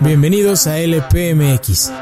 Bienvenidos 0.00 0.66
a 0.66 0.78
LPMX. 0.78 1.92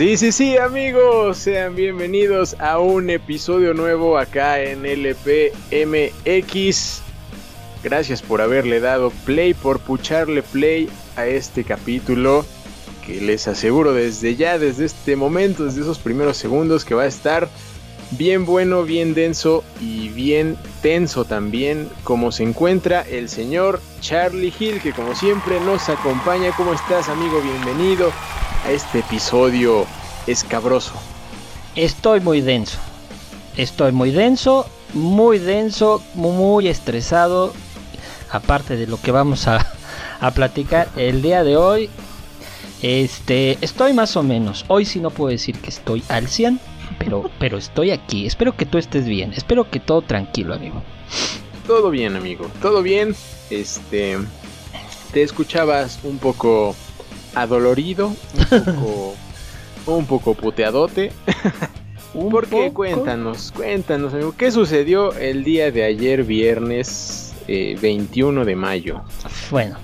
Sí, 0.00 0.16
sí, 0.16 0.32
sí, 0.32 0.56
amigos, 0.56 1.36
sean 1.36 1.76
bienvenidos 1.76 2.56
a 2.58 2.78
un 2.78 3.10
episodio 3.10 3.74
nuevo 3.74 4.16
acá 4.16 4.58
en 4.62 4.86
LPMX. 4.86 5.52
Gracias 7.84 8.22
por 8.22 8.40
haberle 8.40 8.80
dado 8.80 9.10
play, 9.26 9.52
por 9.52 9.78
pucharle 9.78 10.42
play 10.42 10.88
a 11.16 11.26
este 11.26 11.64
capítulo 11.64 12.46
que 13.04 13.20
les 13.20 13.46
aseguro 13.46 13.92
desde 13.92 14.36
ya, 14.36 14.58
desde 14.58 14.86
este 14.86 15.16
momento, 15.16 15.66
desde 15.66 15.82
esos 15.82 15.98
primeros 15.98 16.38
segundos 16.38 16.86
que 16.86 16.94
va 16.94 17.02
a 17.02 17.06
estar 17.06 17.50
bien 18.12 18.46
bueno, 18.46 18.84
bien 18.84 19.12
denso 19.12 19.62
y 19.82 20.08
bien 20.08 20.56
tenso 20.80 21.26
también, 21.26 21.90
como 22.04 22.32
se 22.32 22.44
encuentra 22.44 23.02
el 23.02 23.28
señor 23.28 23.82
Charlie 24.00 24.54
Hill, 24.58 24.80
que 24.80 24.94
como 24.94 25.14
siempre 25.14 25.60
nos 25.60 25.90
acompaña. 25.90 26.52
¿Cómo 26.56 26.72
estás, 26.72 27.10
amigo? 27.10 27.38
Bienvenido 27.42 28.10
a 28.64 28.70
este 28.72 29.00
episodio 29.00 29.86
escabroso. 30.26 30.92
Estoy 31.74 32.20
muy 32.20 32.40
denso. 32.40 32.78
Estoy 33.56 33.92
muy 33.92 34.10
denso, 34.10 34.66
muy 34.94 35.38
denso, 35.38 36.02
muy 36.14 36.68
estresado. 36.68 37.52
Aparte 38.30 38.76
de 38.76 38.86
lo 38.86 39.00
que 39.00 39.10
vamos 39.10 39.48
a, 39.48 39.66
a 40.20 40.30
platicar 40.30 40.88
el 40.96 41.22
día 41.22 41.42
de 41.44 41.56
hoy. 41.56 41.90
Este, 42.82 43.58
estoy 43.60 43.92
más 43.92 44.16
o 44.16 44.22
menos. 44.22 44.64
Hoy 44.68 44.84
sí 44.84 45.00
no 45.00 45.10
puedo 45.10 45.30
decir 45.30 45.58
que 45.58 45.70
estoy 45.70 46.02
al 46.08 46.28
100, 46.28 46.60
pero, 46.98 47.30
pero 47.38 47.58
estoy 47.58 47.90
aquí. 47.90 48.26
Espero 48.26 48.56
que 48.56 48.66
tú 48.66 48.78
estés 48.78 49.06
bien. 49.06 49.32
Espero 49.34 49.70
que 49.70 49.80
todo 49.80 50.02
tranquilo, 50.02 50.54
amigo. 50.54 50.82
Todo 51.66 51.90
bien, 51.90 52.16
amigo. 52.16 52.50
Todo 52.62 52.82
bien. 52.82 53.14
Este, 53.50 54.18
te 55.12 55.22
escuchabas 55.22 56.00
un 56.04 56.18
poco 56.18 56.74
adolorido, 57.34 58.08
un 58.08 58.64
poco, 58.64 59.14
un 59.86 60.06
poco 60.06 60.34
puteadote. 60.34 61.12
Un 62.14 62.28
Porque 62.28 62.56
poco. 62.66 62.74
cuéntanos, 62.74 63.52
cuéntanos, 63.52 64.12
amigo, 64.12 64.34
¿qué 64.36 64.50
sucedió 64.50 65.12
el 65.14 65.44
día 65.44 65.70
de 65.70 65.84
ayer, 65.84 66.24
viernes 66.24 67.34
eh, 67.46 67.76
21 67.80 68.44
de 68.44 68.56
mayo? 68.56 69.02
Bueno, 69.50 69.76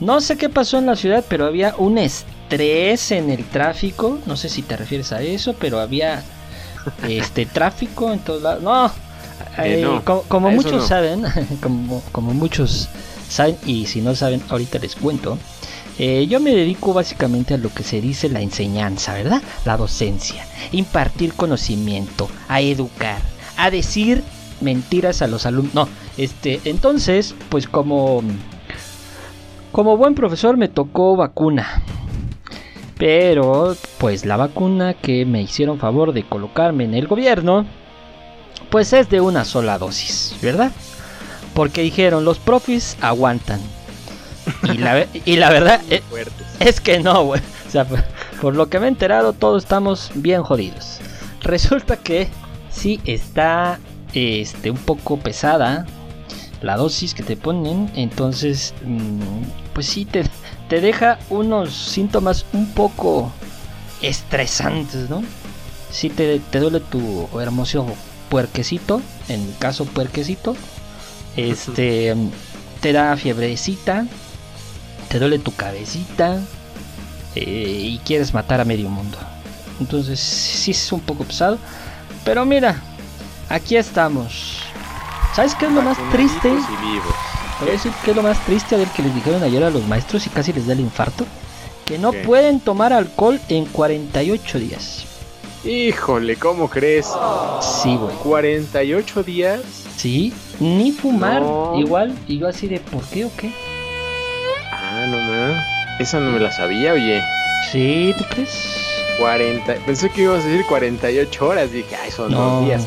no 0.00 0.22
sé 0.22 0.38
qué 0.38 0.48
pasó 0.48 0.78
en 0.78 0.86
la 0.86 0.96
ciudad, 0.96 1.22
pero 1.28 1.44
había 1.44 1.74
un 1.76 1.98
estrés 1.98 3.10
en 3.12 3.28
el 3.28 3.44
tráfico. 3.44 4.18
No 4.24 4.36
sé 4.38 4.48
si 4.48 4.62
te 4.62 4.78
refieres 4.78 5.12
a 5.12 5.20
eso, 5.20 5.54
pero 5.58 5.78
había 5.80 6.22
este 7.06 7.44
tráfico 7.44 8.10
en 8.12 8.20
todos 8.20 8.40
lados. 8.42 8.62
No, 8.62 8.86
Eh, 9.58 9.76
eh, 9.80 9.82
no, 9.82 10.02
como, 10.28 10.50
muchos 10.50 10.72
no. 10.72 10.80
saben, 10.80 11.24
como, 11.62 12.02
como 12.12 12.32
muchos 12.32 12.88
saben, 13.28 13.58
y 13.66 13.86
si 13.86 14.00
no 14.00 14.14
saben, 14.14 14.42
ahorita 14.48 14.78
les 14.78 14.96
cuento. 14.96 15.36
Eh, 16.04 16.26
yo 16.26 16.40
me 16.40 16.50
dedico 16.52 16.92
básicamente 16.92 17.54
a 17.54 17.58
lo 17.58 17.72
que 17.72 17.84
se 17.84 18.00
dice 18.00 18.28
la 18.28 18.40
enseñanza, 18.40 19.14
¿verdad? 19.14 19.40
La 19.64 19.76
docencia, 19.76 20.44
impartir 20.72 21.32
conocimiento, 21.34 22.28
a 22.48 22.60
educar, 22.60 23.20
a 23.56 23.70
decir 23.70 24.24
mentiras 24.60 25.22
a 25.22 25.28
los 25.28 25.46
alumnos. 25.46 25.74
No, 25.74 25.88
este, 26.16 26.60
entonces, 26.64 27.36
pues 27.50 27.68
como 27.68 28.20
como 29.70 29.96
buen 29.96 30.16
profesor 30.16 30.56
me 30.56 30.66
tocó 30.66 31.14
vacuna. 31.14 31.84
Pero, 32.98 33.76
pues 33.98 34.24
la 34.26 34.36
vacuna 34.36 34.94
que 34.94 35.24
me 35.24 35.40
hicieron 35.40 35.78
favor 35.78 36.12
de 36.12 36.24
colocarme 36.24 36.82
en 36.82 36.94
el 36.94 37.06
gobierno, 37.06 37.64
pues 38.70 38.92
es 38.92 39.08
de 39.08 39.20
una 39.20 39.44
sola 39.44 39.78
dosis, 39.78 40.36
¿verdad? 40.42 40.72
Porque 41.54 41.82
dijeron, 41.82 42.24
los 42.24 42.40
profis 42.40 42.96
aguantan. 43.00 43.60
Y 44.64 44.78
la, 44.78 44.94
ve- 44.94 45.08
y 45.24 45.36
la 45.36 45.50
verdad 45.50 45.80
eh, 45.90 46.02
es 46.60 46.80
que 46.80 47.00
no, 47.00 47.24
güey. 47.24 47.40
O 47.68 47.70
sea, 47.70 47.84
por, 47.84 48.02
por 48.40 48.54
lo 48.56 48.68
que 48.68 48.78
me 48.78 48.86
he 48.86 48.88
enterado, 48.88 49.32
todos 49.32 49.62
estamos 49.62 50.10
bien 50.14 50.42
jodidos. 50.42 50.98
Resulta 51.42 51.96
que 51.96 52.28
sí 52.70 53.00
está 53.04 53.78
este, 54.14 54.70
un 54.70 54.76
poco 54.78 55.16
pesada 55.18 55.86
la 56.60 56.76
dosis 56.76 57.14
que 57.14 57.22
te 57.22 57.36
ponen. 57.36 57.90
Entonces, 57.94 58.74
mm, 58.84 59.20
pues 59.74 59.86
sí, 59.86 60.04
te, 60.04 60.24
te 60.68 60.80
deja 60.80 61.18
unos 61.30 61.72
síntomas 61.74 62.44
un 62.52 62.70
poco 62.72 63.32
estresantes, 64.02 65.08
¿no? 65.08 65.22
Sí 65.90 66.08
te, 66.10 66.38
te 66.40 66.58
duele 66.60 66.80
tu 66.80 67.28
hermoso 67.40 67.86
puerquecito, 68.28 69.00
en 69.28 69.46
mi 69.46 69.52
caso 69.54 69.84
puerquecito. 69.84 70.56
Este, 71.36 72.14
te 72.80 72.92
da 72.92 73.16
fiebrecita, 73.16 74.06
te 75.12 75.18
duele 75.18 75.38
tu 75.38 75.54
cabecita 75.54 76.40
eh, 77.34 77.42
y 77.44 77.98
quieres 77.98 78.32
matar 78.32 78.62
a 78.62 78.64
medio 78.64 78.88
mundo. 78.88 79.18
Entonces 79.78 80.18
sí 80.18 80.70
es 80.70 80.90
un 80.90 81.00
poco 81.00 81.24
pesado. 81.24 81.58
Pero 82.24 82.46
mira, 82.46 82.82
aquí 83.50 83.76
estamos. 83.76 84.60
¿Sabes 85.36 85.54
qué 85.54 85.66
es 85.66 85.72
lo 85.72 85.82
más 85.82 85.98
triste? 86.12 86.48
Te 86.48 87.60
voy 87.60 87.68
a 87.68 87.72
decir 87.72 87.92
qué 88.02 88.12
es 88.12 88.16
lo 88.16 88.22
más 88.22 88.42
triste 88.46 88.74
a 88.74 88.78
ver 88.78 88.88
que 88.88 89.02
les 89.02 89.14
dijeron 89.14 89.42
ayer 89.42 89.62
a 89.62 89.68
los 89.68 89.86
maestros 89.86 90.26
y 90.26 90.30
casi 90.30 90.50
les 90.54 90.66
da 90.66 90.72
el 90.72 90.80
infarto. 90.80 91.26
Que 91.84 91.98
no 91.98 92.12
¿Qué? 92.12 92.20
pueden 92.20 92.60
tomar 92.60 92.94
alcohol 92.94 93.38
en 93.50 93.66
48 93.66 94.58
días. 94.60 95.04
Híjole, 95.62 96.36
¿cómo 96.36 96.70
crees? 96.70 97.06
Sí, 97.82 97.96
güey. 97.96 98.16
48 98.16 99.22
días. 99.24 99.60
Sí, 99.94 100.32
ni 100.58 100.90
fumar. 100.90 101.42
No. 101.42 101.74
Igual. 101.78 102.14
Y 102.26 102.38
yo 102.38 102.48
así 102.48 102.66
de, 102.66 102.80
¿por 102.80 103.04
qué 103.04 103.26
o 103.26 103.30
qué? 103.36 103.52
Ah, 104.94 105.06
no 105.06 105.16
más. 105.18 105.64
Esa 106.00 106.20
no 106.20 106.30
me 106.30 106.40
la 106.40 106.50
sabía, 106.52 106.92
oye. 106.92 107.22
Sí, 107.70 108.14
¿tú 108.18 108.24
crees? 108.30 108.50
40. 109.18 109.74
Pensé 109.86 110.10
que 110.10 110.22
ibas 110.22 110.44
a 110.44 110.48
decir 110.48 110.64
48 110.68 111.46
horas. 111.48 111.72
Dije, 111.72 111.96
ay, 112.02 112.10
son 112.10 112.32
dos 112.32 112.64
días. 112.66 112.84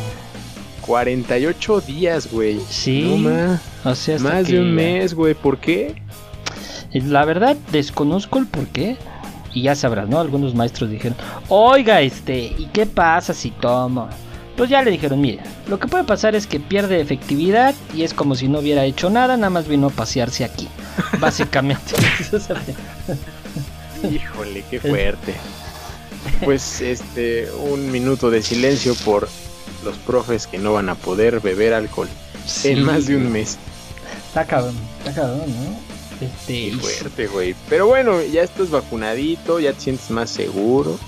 48 0.81 1.81
días, 1.81 2.31
güey. 2.31 2.59
Sí. 2.69 3.17
No 3.23 3.29
más. 3.29 3.61
O 3.83 3.95
sea, 3.95 4.15
hasta 4.17 4.29
Más 4.29 4.45
que- 4.45 4.53
de 4.53 4.59
un 4.59 4.73
mes, 4.73 5.13
güey. 5.13 5.33
¿Por 5.33 5.57
qué? 5.57 5.95
La 6.93 7.25
verdad, 7.25 7.55
desconozco 7.71 8.39
el 8.39 8.47
por 8.47 8.67
qué. 8.67 8.97
Y 9.53 9.63
ya 9.63 9.75
sabrás, 9.75 10.09
¿no? 10.09 10.19
Algunos 10.19 10.53
maestros 10.53 10.89
dijeron, 10.89 11.17
oiga, 11.47 12.01
este, 12.01 12.37
¿y 12.57 12.69
qué 12.73 12.85
pasa 12.85 13.33
si 13.33 13.51
tomo? 13.51 14.09
Pues 14.57 14.69
ya 14.69 14.81
le 14.83 14.91
dijeron, 14.91 15.19
mire, 15.19 15.43
lo 15.67 15.79
que 15.79 15.87
puede 15.87 16.05
pasar 16.05 16.33
es 16.35 16.47
que 16.47 16.59
pierde 16.59 17.01
efectividad 17.01 17.75
y 17.93 18.03
es 18.03 18.13
como 18.13 18.35
si 18.35 18.47
no 18.47 18.59
hubiera 18.59 18.85
hecho 18.85 19.09
nada, 19.09 19.35
nada 19.35 19.49
más 19.49 19.67
vino 19.67 19.87
a 19.87 19.89
pasearse 19.89 20.45
aquí. 20.45 20.69
Básicamente. 21.19 21.95
Híjole, 24.09 24.63
qué 24.69 24.79
fuerte. 24.79 25.33
Pues 26.43 26.81
este, 26.81 27.51
un 27.51 27.91
minuto 27.91 28.31
de 28.31 28.41
silencio 28.41 28.95
por 28.95 29.27
los 29.83 29.97
profes 29.97 30.47
que 30.47 30.57
no 30.57 30.73
van 30.73 30.89
a 30.89 30.95
poder 30.95 31.39
beber 31.39 31.73
alcohol 31.73 32.09
Sí, 32.45 32.69
en 32.69 32.83
más 32.83 33.07
de 33.07 33.17
un 33.17 33.31
mes. 33.31 33.57
Está 34.27 34.45
cabrón, 34.45 34.75
está 34.99 35.13
cabrón, 35.13 35.45
¿no? 35.47 36.25
Este, 36.25 36.69
Qué 36.69 36.77
fuerte, 36.79 37.27
güey. 37.27 37.55
Pero 37.69 37.87
bueno, 37.87 38.21
ya 38.21 38.43
estás 38.43 38.69
vacunadito, 38.69 39.59
ya 39.59 39.73
te 39.73 39.81
sientes 39.81 40.09
más 40.11 40.29
seguro. 40.29 40.99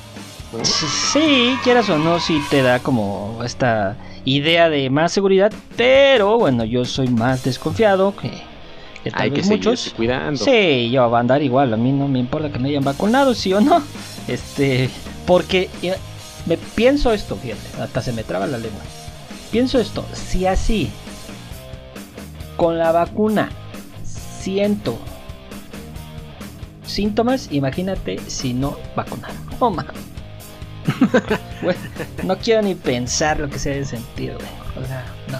¿No? 0.57 0.65
Sí, 0.65 1.55
quieras 1.63 1.89
o 1.89 1.97
no, 1.97 2.19
sí 2.19 2.41
te 2.49 2.61
da 2.61 2.79
como 2.79 3.39
esta 3.43 3.95
idea 4.25 4.69
de 4.69 4.89
más 4.89 5.11
seguridad, 5.11 5.51
pero 5.75 6.37
bueno, 6.37 6.63
yo 6.65 6.83
soy 6.85 7.07
más 7.07 7.43
desconfiado 7.43 8.15
que, 8.15 8.29
que 9.03 9.11
tal 9.11 9.21
Hay 9.21 9.29
que 9.31 9.37
vez 9.37 9.47
seguirse 9.47 9.69
muchos. 9.69 9.93
cuidando. 9.95 10.43
Sí, 10.43 10.89
yo 10.91 11.07
voy 11.09 11.17
a 11.17 11.19
andar 11.19 11.41
igual, 11.41 11.73
a 11.73 11.77
mí 11.77 11.91
no 11.91 12.07
me 12.07 12.19
importa 12.19 12.51
que 12.51 12.59
me 12.59 12.69
hayan 12.69 12.83
vacunado, 12.83 13.33
sí 13.33 13.53
o 13.53 13.61
no. 13.61 13.81
Este, 14.27 14.89
porque 15.25 15.69
eh, 15.81 15.95
me 16.45 16.57
pienso 16.57 17.13
esto, 17.13 17.35
fíjate, 17.37 17.81
hasta 17.81 18.01
se 18.01 18.11
me 18.11 18.23
traba 18.23 18.45
la 18.47 18.57
lengua. 18.57 18.81
Pienso 19.51 19.79
esto, 19.79 20.03
si 20.13 20.45
así 20.45 20.89
con 22.57 22.77
la 22.77 22.91
vacuna 22.91 23.49
siento 24.03 24.97
síntomas, 26.85 27.49
imagínate 27.51 28.17
si 28.27 28.53
no 28.53 28.77
vacunado. 28.95 29.33
Oh, 29.59 29.69
man. 29.69 29.85
No 32.23 32.37
quiero 32.37 32.61
ni 32.61 32.75
pensar 32.75 33.39
lo 33.39 33.49
que 33.49 33.59
se 33.59 33.69
debe 33.71 33.85
sentir, 33.85 34.33
güey. 34.33 34.83
O 34.83 34.87
sea, 34.87 35.05
no. 35.29 35.39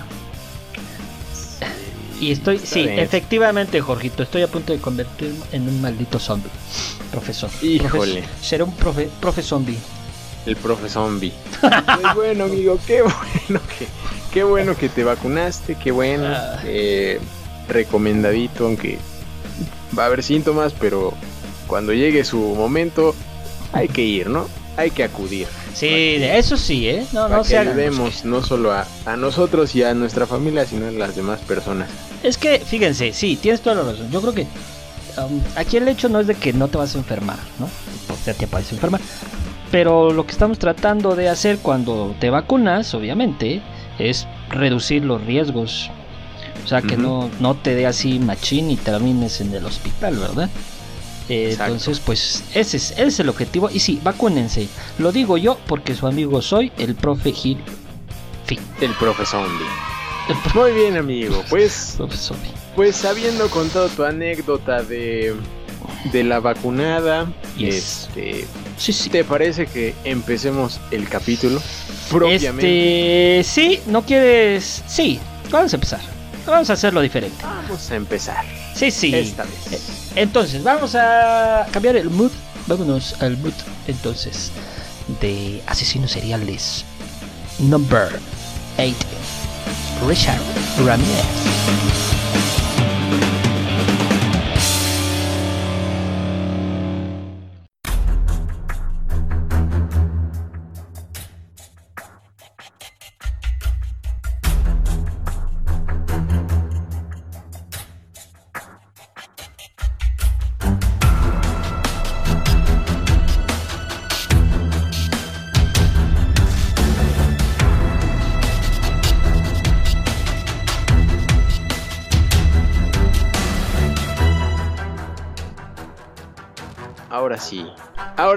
Y 2.20 2.32
estoy, 2.32 2.56
está 2.56 2.68
sí, 2.68 2.86
efectivamente, 2.88 3.80
Jorgito, 3.80 4.24
estoy 4.24 4.42
a 4.42 4.48
punto 4.48 4.74
de 4.74 4.80
convertirme 4.80 5.38
en 5.52 5.68
un 5.70 5.80
maldito 5.82 6.18
zombie. 6.18 6.50
Profesor. 7.12 7.50
Híjole. 7.62 8.24
Profe- 8.24 8.28
seré 8.42 8.64
un 8.64 8.74
profe, 8.74 9.08
profe 9.22 9.44
zombie. 9.44 9.78
El 10.46 10.56
profe 10.56 10.90
zombie. 10.90 11.32
Pues 11.62 12.16
bueno, 12.16 12.46
amigo, 12.46 12.80
qué 12.88 13.02
bueno 13.02 13.62
que, 13.78 13.88
qué 14.34 14.44
bueno 14.44 14.76
que 14.76 14.90
te 14.90 15.04
vacunaste, 15.04 15.76
qué 15.76 15.92
bueno. 15.92 16.26
Ah. 16.28 16.60
eh, 16.66 17.20
recomendadito, 17.68 18.66
aunque 18.66 18.98
va 19.98 20.04
a 20.04 20.06
haber 20.08 20.24
síntomas, 20.24 20.74
pero 20.80 21.14
cuando 21.68 21.94
llegue 21.94 22.24
su 22.24 22.40
momento 22.40 23.14
hay 23.74 23.90
que 23.90 24.02
ir, 24.02 24.30
¿no? 24.30 24.48
Hay 24.78 24.92
que 24.92 25.04
acudir. 25.04 25.48
Sí, 25.74 25.88
de 25.88 26.38
eso 26.38 26.56
sí, 26.56 26.88
¿eh? 26.88 27.06
No, 27.12 27.24
para 27.24 27.38
no 27.38 27.44
que 27.44 27.58
ayudemos 27.58 28.24
no 28.24 28.44
solo 28.44 28.72
a, 28.72 28.88
a 29.06 29.18
nosotros 29.18 29.76
y 29.76 29.84
a 29.84 29.94
nuestra 29.94 30.28
familia, 30.28 30.66
sino 30.66 30.88
a 30.88 30.92
las 30.92 31.16
demás 31.16 31.40
personas. 31.42 31.90
Es 32.24 32.38
que, 32.38 32.60
fíjense, 32.60 33.12
sí, 33.12 33.38
tienes 33.42 33.62
toda 33.62 33.76
la 33.78 33.92
razón. 33.92 34.10
Yo 34.12 34.22
creo 34.22 34.34
que 34.34 34.48
um, 35.18 35.42
aquí 35.56 35.78
el 35.78 35.88
hecho 35.88 36.10
no 36.10 36.20
es 36.20 36.28
de 36.28 36.36
que 36.36 36.54
no 36.54 36.68
te 36.68 36.78
vas 36.78 36.96
a 36.96 37.00
enfermar, 37.00 37.40
¿no? 37.60 37.68
Pues 38.08 38.24
ya 38.26 38.34
te 38.34 38.48
puedes 38.48 38.72
enfermar. 38.72 39.02
Pero 39.72 40.12
lo 40.12 40.26
que 40.26 40.32
estamos 40.32 40.60
tratando 40.60 41.16
de 41.16 41.28
hacer 41.28 41.58
cuando 41.58 42.16
te 42.20 42.30
vacunas, 42.30 42.94
obviamente, 42.94 43.62
es 44.00 44.28
reducir 44.50 45.04
los 45.04 45.24
riesgos. 45.26 45.90
O 46.64 46.68
sea, 46.68 46.82
que 46.82 46.98
no, 46.98 47.30
no 47.40 47.56
te 47.56 47.76
dé 47.76 47.86
así 47.86 48.20
machín 48.20 48.70
y 48.72 48.78
termines 48.78 49.42
en 49.42 49.54
el 49.54 49.66
hospital, 49.66 50.18
¿verdad? 50.18 50.50
Eh, 51.30 51.58
entonces, 51.60 52.00
pues 52.00 52.44
ese 52.54 52.78
es, 52.78 52.92
ese 52.92 53.04
es 53.04 53.20
el 53.20 53.30
objetivo. 53.30 53.70
Y 53.72 53.80
sí, 53.80 54.00
vacúnense. 54.04 54.68
Lo 54.98 55.12
digo 55.12 55.38
yo 55.38 55.58
porque 55.68 55.94
su 55.96 56.08
amigo 56.08 56.42
soy, 56.42 56.72
el 56.78 56.96
profe 56.96 57.32
Gil. 57.32 57.58
Fin. 58.46 58.60
El 58.80 58.92
profe 58.94 59.26
zombie. 59.26 59.66
Muy 60.54 60.72
bien, 60.72 60.98
amigo. 60.98 61.44
Pues. 61.50 61.98
Pues 62.76 63.06
habiendo 63.06 63.50
contado 63.50 63.88
tu 63.90 64.04
anécdota 64.04 64.84
de, 64.84 65.36
de 66.12 66.24
la 66.24 66.40
vacunada, 66.40 67.32
Yes. 67.58 68.08
este, 68.10 68.46
Sí, 68.78 68.94
sí. 68.94 69.10
¿te 69.10 69.24
parece 69.24 69.66
que 69.66 69.96
empecemos 70.04 70.80
el 70.92 71.10
capítulo? 71.10 71.62
Propiamente. 72.10 73.40
Este, 73.40 73.52
sí, 73.62 73.80
no 73.88 74.04
quieres. 74.04 74.84
Sí, 74.88 75.20
vamos 75.50 75.74
a 75.74 75.76
empezar. 75.78 76.17
Vamos 76.48 76.70
a 76.70 76.74
hacerlo 76.74 77.02
diferente. 77.02 77.38
Vamos 77.44 77.92
a 77.92 77.96
empezar. 77.96 78.46
Sí, 78.74 78.90
sí. 78.90 79.14
Esta 79.14 79.44
vez. 79.44 80.12
Entonces, 80.16 80.64
vamos 80.64 80.96
a 80.96 81.68
cambiar 81.72 81.96
el 81.98 82.10
mood. 82.10 82.32
Vámonos 82.68 83.16
al 83.22 83.38
mood, 83.38 83.54
entonces, 83.88 84.52
de 85.22 85.62
asesinos 85.68 86.12
seriales. 86.12 86.86
Number 87.60 88.20
8. 88.78 88.96
Richard 90.08 90.42
Ramírez. 90.86 92.07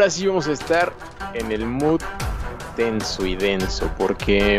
Ahora 0.00 0.08
sí 0.10 0.26
vamos 0.26 0.48
a 0.48 0.52
estar 0.52 0.94
en 1.34 1.52
el 1.52 1.66
mood 1.66 2.00
tenso 2.74 3.26
y 3.26 3.36
denso. 3.36 3.90
Porque 3.98 4.58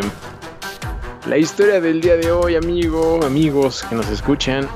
la 1.26 1.36
historia 1.36 1.80
del 1.80 2.00
día 2.00 2.16
de 2.16 2.30
hoy, 2.30 2.54
amigo, 2.54 3.18
amigos 3.24 3.84
que 3.88 3.96
nos 3.96 4.08
escuchan, 4.08 4.68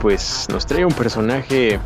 pues 0.00 0.46
nos 0.48 0.64
trae 0.64 0.84
un 0.84 0.92
personaje. 0.92 1.80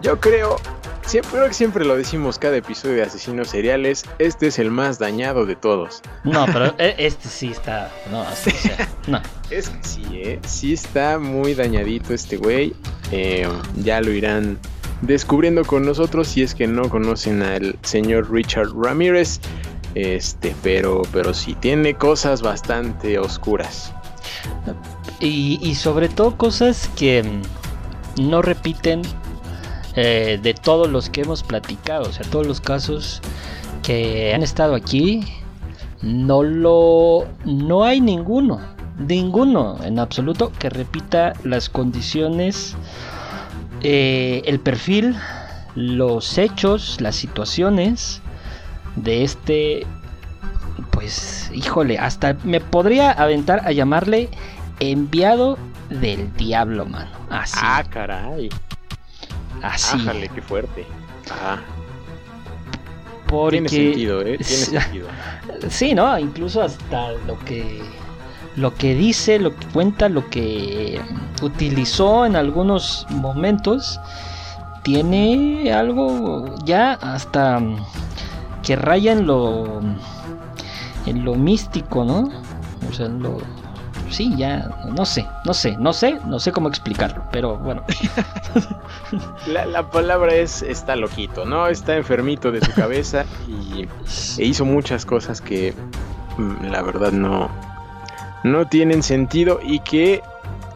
Yo 0.00 0.18
creo. 0.18 0.56
Siempre, 1.04 1.32
creo 1.32 1.48
que 1.48 1.52
siempre 1.52 1.84
lo 1.84 1.94
decimos 1.94 2.38
cada 2.38 2.56
episodio 2.56 2.94
de 2.94 3.02
asesinos 3.02 3.48
seriales. 3.48 4.06
Este 4.18 4.46
es 4.46 4.58
el 4.58 4.70
más 4.70 4.98
dañado 4.98 5.44
de 5.44 5.56
todos. 5.56 6.00
No, 6.24 6.46
pero 6.46 6.74
e- 6.78 6.94
este 6.96 7.28
sí 7.28 7.50
está. 7.50 7.92
No, 8.10 8.22
o 8.22 8.32
sea, 8.34 8.88
no. 9.08 9.20
Es 9.50 9.68
que 9.68 9.84
sí, 9.86 10.02
¿eh? 10.14 10.40
Sí 10.46 10.72
está 10.72 11.18
muy 11.18 11.52
dañadito 11.52 12.14
este 12.14 12.38
güey. 12.38 12.72
Eh, 13.12 13.46
ya 13.76 14.00
lo 14.00 14.10
irán 14.10 14.58
descubriendo 15.06 15.64
con 15.64 15.84
nosotros 15.84 16.28
si 16.28 16.42
es 16.42 16.54
que 16.54 16.66
no 16.66 16.88
conocen 16.88 17.42
al 17.42 17.76
señor 17.82 18.30
Richard 18.30 18.72
Ramírez. 18.74 19.40
Este, 19.94 20.54
pero, 20.62 21.02
pero 21.12 21.32
sí, 21.34 21.54
tiene 21.54 21.94
cosas 21.94 22.42
bastante 22.42 23.18
oscuras. 23.18 23.92
Y, 25.20 25.58
y 25.62 25.74
sobre 25.76 26.08
todo 26.08 26.36
cosas 26.36 26.90
que 26.96 27.22
mm, 27.22 28.28
no 28.28 28.42
repiten 28.42 29.02
eh, 29.96 30.40
de 30.42 30.54
todos 30.54 30.90
los 30.90 31.08
que 31.08 31.20
hemos 31.20 31.42
platicado. 31.42 32.08
O 32.08 32.12
sea, 32.12 32.26
todos 32.30 32.46
los 32.46 32.60
casos 32.60 33.20
que 33.82 34.34
han 34.34 34.42
estado 34.42 34.74
aquí, 34.74 35.24
no 36.02 36.42
lo. 36.42 37.26
No 37.44 37.84
hay 37.84 38.00
ninguno. 38.00 38.60
Ninguno 38.98 39.76
en 39.84 39.98
absoluto 39.98 40.52
que 40.58 40.70
repita 40.70 41.32
las 41.44 41.68
condiciones, 41.68 42.76
eh, 43.84 44.42
el 44.46 44.60
perfil, 44.60 45.14
los 45.74 46.38
hechos, 46.38 47.00
las 47.00 47.16
situaciones 47.16 48.22
de 48.96 49.24
este. 49.24 49.86
Pues, 50.90 51.50
híjole, 51.52 51.98
hasta 51.98 52.34
me 52.44 52.60
podría 52.60 53.10
aventar 53.10 53.60
a 53.66 53.72
llamarle 53.72 54.30
enviado 54.80 55.58
del 55.90 56.34
diablo, 56.34 56.86
mano. 56.86 57.10
Así. 57.28 57.58
Ah, 57.60 57.84
caray. 57.88 58.48
así. 59.62 59.98
Ájale, 60.00 60.28
qué 60.30 60.40
fuerte. 60.40 60.86
Ajá. 61.30 61.62
Porque, 63.26 63.62
Tiene 63.62 63.68
sentido, 63.68 64.20
¿eh? 64.22 64.38
Tiene 64.38 64.44
sentido. 64.64 65.08
Sí, 65.68 65.94
¿no? 65.94 66.18
Incluso 66.18 66.62
hasta 66.62 67.12
lo 67.26 67.38
que 67.40 67.82
lo 68.56 68.74
que 68.74 68.94
dice, 68.94 69.38
lo 69.38 69.54
que 69.56 69.66
cuenta, 69.68 70.08
lo 70.08 70.28
que 70.30 71.00
utilizó 71.42 72.24
en 72.26 72.36
algunos 72.36 73.06
momentos 73.10 74.00
tiene 74.82 75.72
algo 75.72 76.54
ya 76.64 76.92
hasta 76.92 77.58
mm, 77.58 77.76
que 78.62 78.76
raya 78.76 79.12
en 79.12 79.26
lo 79.26 79.80
en 81.06 81.24
lo 81.24 81.34
místico, 81.34 82.04
¿no? 82.04 82.30
O 82.88 82.92
sea, 82.92 83.06
en 83.06 83.22
lo 83.22 83.38
sí, 84.10 84.32
ya 84.36 84.70
no 84.94 85.04
sé, 85.04 85.26
no 85.44 85.52
sé, 85.52 85.76
no 85.78 85.92
sé, 85.92 86.20
no 86.26 86.38
sé 86.38 86.52
cómo 86.52 86.68
explicarlo, 86.68 87.24
pero 87.32 87.56
bueno. 87.56 87.82
La, 89.46 89.66
la 89.66 89.90
palabra 89.90 90.34
es 90.34 90.62
está 90.62 90.96
loquito, 90.96 91.44
¿no? 91.44 91.68
Está 91.68 91.96
enfermito 91.96 92.50
de 92.50 92.64
su 92.64 92.72
cabeza 92.72 93.24
y 93.46 93.82
e 94.38 94.44
hizo 94.44 94.64
muchas 94.64 95.04
cosas 95.04 95.40
que 95.40 95.74
mm, 96.36 96.64
la 96.70 96.82
verdad 96.82 97.12
no 97.12 97.50
no 98.44 98.68
tienen 98.68 99.02
sentido 99.02 99.58
y 99.64 99.80
que 99.80 100.22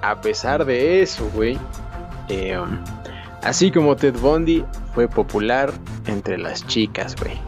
a 0.02 0.20
pesar 0.20 0.64
de 0.64 1.02
eso, 1.02 1.30
güey, 1.34 1.58
eh, 2.28 2.58
um, 2.58 2.78
así 3.42 3.70
como 3.70 3.94
Ted 3.94 4.18
Bundy 4.18 4.64
fue 4.94 5.06
popular 5.06 5.72
entre 6.06 6.38
las 6.38 6.66
chicas, 6.66 7.14
güey. 7.14 7.38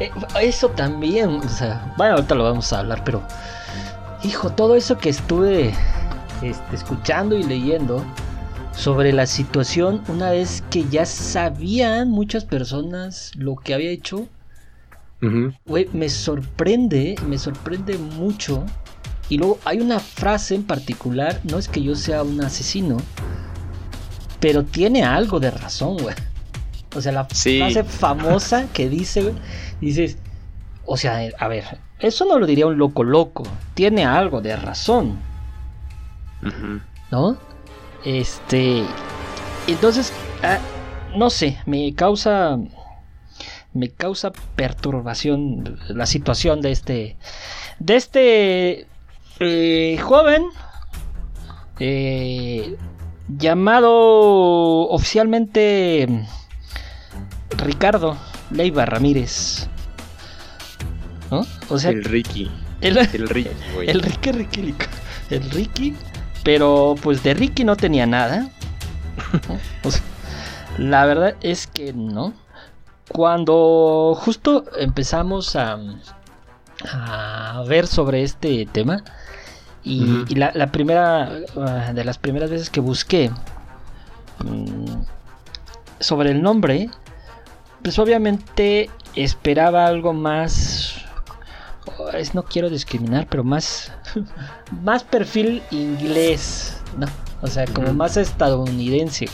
Eh, 0.00 0.10
eso 0.40 0.70
también, 0.70 1.28
o 1.28 1.48
sea, 1.48 1.94
bueno, 1.96 2.14
ahorita 2.14 2.34
lo 2.34 2.44
vamos 2.44 2.72
a 2.72 2.80
hablar, 2.80 3.04
pero 3.04 3.22
hijo, 4.24 4.50
todo 4.50 4.74
eso 4.74 4.98
que 4.98 5.10
estuve 5.10 5.74
este, 6.42 6.76
escuchando 6.76 7.36
y 7.36 7.42
leyendo 7.42 8.04
sobre 8.72 9.12
la 9.12 9.26
situación, 9.26 10.02
una 10.08 10.30
vez 10.30 10.62
que 10.70 10.84
ya 10.88 11.04
sabían 11.04 12.10
muchas 12.10 12.44
personas 12.44 13.32
lo 13.34 13.56
que 13.56 13.74
había 13.74 13.90
hecho, 13.90 14.28
güey, 15.66 15.88
me 15.92 16.08
sorprende, 16.08 17.16
me 17.26 17.38
sorprende 17.38 17.98
mucho. 17.98 18.64
Y 19.28 19.38
luego 19.38 19.58
hay 19.64 19.80
una 19.80 19.98
frase 20.00 20.54
en 20.54 20.64
particular, 20.64 21.40
no 21.44 21.58
es 21.58 21.68
que 21.68 21.82
yo 21.82 21.94
sea 21.94 22.22
un 22.22 22.42
asesino, 22.42 22.96
pero 24.40 24.64
tiene 24.64 25.04
algo 25.04 25.38
de 25.40 25.50
razón, 25.50 25.96
güey. 25.98 26.14
O 26.96 27.00
sea, 27.02 27.12
la 27.12 27.26
Sí. 27.32 27.58
frase 27.58 27.84
famosa 27.84 28.66
que 28.72 28.88
dice, 28.88 29.22
güey, 29.22 29.34
dices, 29.80 30.16
o 30.86 30.96
sea, 30.96 31.20
a 31.38 31.48
ver, 31.48 31.78
eso 31.98 32.24
no 32.24 32.38
lo 32.38 32.46
diría 32.46 32.66
un 32.66 32.78
loco 32.78 33.04
loco, 33.04 33.42
tiene 33.74 34.04
algo 34.06 34.40
de 34.40 34.56
razón. 34.56 35.18
¿no? 37.10 37.36
Este, 38.04 38.84
entonces, 39.66 40.12
ah, 40.42 40.58
no 41.16 41.30
sé, 41.30 41.58
me 41.66 41.92
causa, 41.94 42.56
me 43.74 43.88
causa 43.90 44.30
perturbación 44.56 45.78
la 45.88 46.06
situación 46.06 46.60
de 46.60 46.70
este, 46.70 47.16
de 47.78 47.96
este 47.96 48.86
eh, 49.40 49.98
joven, 50.02 50.46
eh, 51.78 52.76
llamado 53.28 54.88
oficialmente 54.88 56.26
Ricardo 57.58 58.16
Leiva 58.50 58.86
Ramírez. 58.86 59.68
¿No? 61.30 61.46
O 61.68 61.78
sea, 61.78 61.90
el 61.90 62.04
Ricky. 62.04 62.50
El, 62.80 62.94
Ricky, 63.28 63.50
El 63.86 64.02
Ricky, 64.02 64.32
Ricky, 64.32 64.74
El 65.30 65.50
Ricky. 65.50 65.96
Pero 66.44 66.94
pues 67.02 67.22
de 67.22 67.34
Ricky 67.34 67.64
no 67.64 67.76
tenía 67.76 68.06
nada. 68.06 68.48
la 70.78 71.04
verdad 71.04 71.36
es 71.42 71.66
que 71.66 71.92
no. 71.92 72.32
Cuando 73.08 74.14
justo 74.18 74.64
empezamos 74.78 75.56
a, 75.56 75.78
a 76.84 77.64
ver 77.66 77.86
sobre 77.86 78.22
este 78.22 78.66
tema, 78.66 79.02
y, 79.88 80.34
la, 80.34 80.66
primera 80.72 81.30
ah, 81.56 81.92
de 81.94 82.04
las 82.04 82.18
primeras 82.18 82.50
veces 82.50 82.68
que 82.70 82.80
busqué 82.80 83.30
mm, 84.44 85.02
sobre 86.00 86.30
el 86.32 86.42
nombre, 86.42 86.90
pues 87.82 87.98
obviamente 87.98 88.90
esperaba 89.14 89.86
algo 89.86 90.12
más. 90.12 90.94
Es, 92.14 92.34
no 92.34 92.42
quiero 92.42 92.68
discriminar, 92.68 93.26
pero 93.28 93.44
más. 93.44 93.92
más 94.82 95.04
perfil 95.04 95.62
inglés, 95.70 96.76
¿no? 96.98 97.06
O 97.40 97.46
sea, 97.46 97.64
como 97.66 97.92
más 97.94 98.16
estadounidense. 98.16 99.28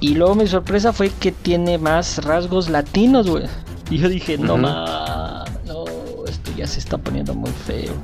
Y 0.00 0.14
luego 0.14 0.34
mi 0.34 0.46
sorpresa 0.46 0.92
fue 0.92 1.08
que 1.08 1.32
tiene 1.32 1.78
más 1.78 2.22
rasgos 2.22 2.68
latinos, 2.68 3.30
güey. 3.30 3.44
Y 3.88 3.96
yo 3.96 4.10
dije, 4.10 4.36
no 4.36 4.58
no, 4.58 5.84
esto 6.26 6.52
ya 6.54 6.66
se 6.66 6.80
está 6.80 6.98
poniendo 6.98 7.34
muy 7.34 7.50
feo. 7.50 7.94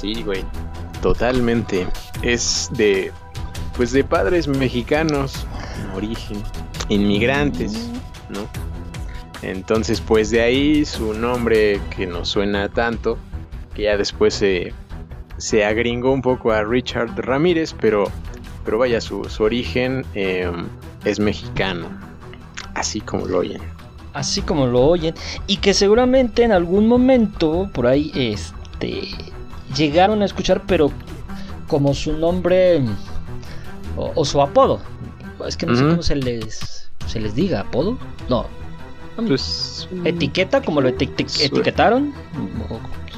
Sí, 0.00 0.22
güey. 0.22 0.44
Totalmente. 1.00 1.86
Es 2.22 2.68
de. 2.72 3.12
Pues 3.76 3.92
de 3.92 4.04
padres 4.04 4.46
mexicanos 4.46 5.46
en 5.82 5.90
origen. 5.96 6.42
Inmigrantes, 6.88 7.88
¿no? 8.28 8.46
Entonces, 9.42 10.00
pues 10.00 10.30
de 10.30 10.42
ahí 10.42 10.84
su 10.84 11.14
nombre 11.14 11.80
que 11.96 12.06
nos 12.06 12.28
suena 12.28 12.68
tanto. 12.68 13.16
Que 13.74 13.84
ya 13.84 13.96
después 13.96 14.34
se. 14.34 14.74
Se 15.38 15.64
agringó 15.64 16.12
un 16.12 16.22
poco 16.22 16.52
a 16.52 16.62
Richard 16.62 17.14
Ramírez, 17.16 17.74
pero. 17.80 18.04
Pero 18.64 18.78
vaya, 18.78 19.00
su, 19.00 19.26
origen 19.38 20.04
em, 20.14 20.66
es 21.04 21.20
mexicano. 21.20 21.88
Así 22.74 23.00
como 23.00 23.26
lo 23.26 23.38
oyen 23.38 23.62
así 24.12 24.40
como 24.40 24.66
lo 24.66 24.80
oyen, 24.80 25.14
y 25.46 25.58
que 25.58 25.74
seguramente 25.74 26.42
en 26.42 26.50
algún 26.50 26.88
momento 26.88 27.68
por 27.74 27.86
ahí 27.86 28.10
este 28.14 29.10
llegaron 29.74 30.22
a 30.22 30.24
escuchar, 30.24 30.62
pero 30.66 30.90
como 31.66 31.94
su 31.94 32.12
nombre 32.12 32.82
o, 33.96 34.24
su 34.24 34.40
apodo. 34.40 34.80
Es 35.46 35.56
que 35.56 35.66
no 35.66 35.76
sé 35.76 35.82
cómo 35.82 36.02
se 36.02 36.16
les, 36.16 36.90
se 37.06 37.20
les 37.20 37.34
diga, 37.34 37.60
apodo. 37.60 37.98
No. 38.28 38.46
Pues, 39.16 39.88
etiqueta, 40.04 40.62
como 40.62 40.80
lo 40.80 40.88
etiquetaron. 40.88 42.12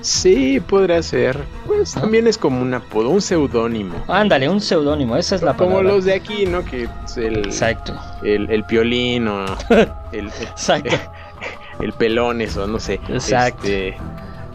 Sí, 0.00 0.60
podría 0.60 1.02
ser. 1.02 1.38
Pues 1.66 1.94
también 1.94 2.28
es 2.28 2.38
como 2.38 2.62
un 2.62 2.72
apodo, 2.72 3.10
un 3.10 3.20
seudónimo. 3.20 3.96
Ándale, 4.06 4.48
un 4.48 4.60
seudónimo, 4.60 5.16
esa 5.16 5.34
es 5.34 5.42
la 5.42 5.56
palabra. 5.56 5.78
Como 5.78 5.88
los 5.88 6.04
de 6.04 6.14
aquí, 6.14 6.46
¿no? 6.46 6.64
Que 6.64 6.88
es 7.04 7.16
el. 7.16 7.38
Exacto. 7.38 7.94
El, 8.22 8.48
el 8.50 8.64
piolín 8.64 9.26
o. 9.26 9.44
el, 10.12 10.28
Exacto. 10.40 10.96
El, 11.80 11.92
pelón, 11.92 12.40
eso, 12.40 12.66
no 12.66 12.80
sé. 12.80 12.94
Exacto. 13.08 13.68
Este, 13.68 13.96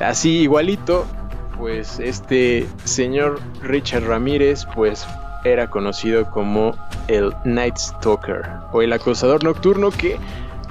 así, 0.02 0.40
igualito, 0.40 1.06
pues 1.64 1.98
este 1.98 2.68
señor 2.84 3.40
Richard 3.62 4.04
Ramírez, 4.04 4.68
pues 4.76 5.08
era 5.46 5.70
conocido 5.70 6.30
como 6.30 6.76
el 7.08 7.34
Night 7.46 7.78
Stalker 7.78 8.42
o 8.74 8.82
el 8.82 8.92
acosador 8.92 9.46
nocturno 9.46 9.90
que 9.90 10.18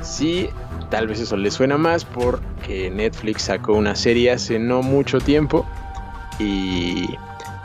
sí, 0.03 0.51
tal 0.91 1.07
vez 1.07 1.19
eso 1.21 1.39
le 1.39 1.51
suena 1.51 1.79
más 1.79 2.05
porque 2.05 2.91
Netflix 2.91 3.45
sacó 3.45 3.73
una 3.73 3.97
serie 3.97 4.33
hace 4.33 4.59
no 4.59 4.83
mucho 4.83 5.19
tiempo 5.19 5.67
y, 6.39 7.09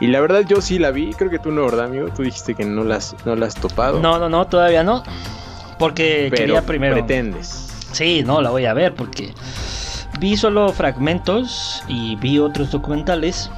y 0.00 0.06
la 0.06 0.22
verdad 0.22 0.44
yo 0.48 0.62
sí 0.62 0.78
la 0.78 0.90
vi, 0.90 1.12
creo 1.12 1.28
que 1.28 1.38
tú 1.38 1.50
no, 1.50 1.66
¿verdad 1.66 1.84
amigo? 1.84 2.08
Tú 2.08 2.22
dijiste 2.22 2.54
que 2.54 2.64
no 2.64 2.82
las, 2.82 3.14
no 3.26 3.36
las 3.36 3.56
has 3.56 3.60
topado. 3.60 4.00
No, 4.00 4.18
no, 4.18 4.30
no, 4.30 4.46
todavía 4.46 4.82
no, 4.82 5.02
porque 5.78 6.32
quería 6.34 6.62
primero... 6.62 6.94
Pretendes. 6.94 7.66
Sí, 7.92 8.22
no, 8.24 8.40
la 8.40 8.48
voy 8.48 8.64
a 8.64 8.72
ver 8.72 8.94
porque 8.94 9.34
Vi 10.18 10.36
solo 10.36 10.72
fragmentos 10.72 11.84
y 11.86 12.16
vi 12.16 12.40
otros 12.40 12.72
documentales, 12.72 13.50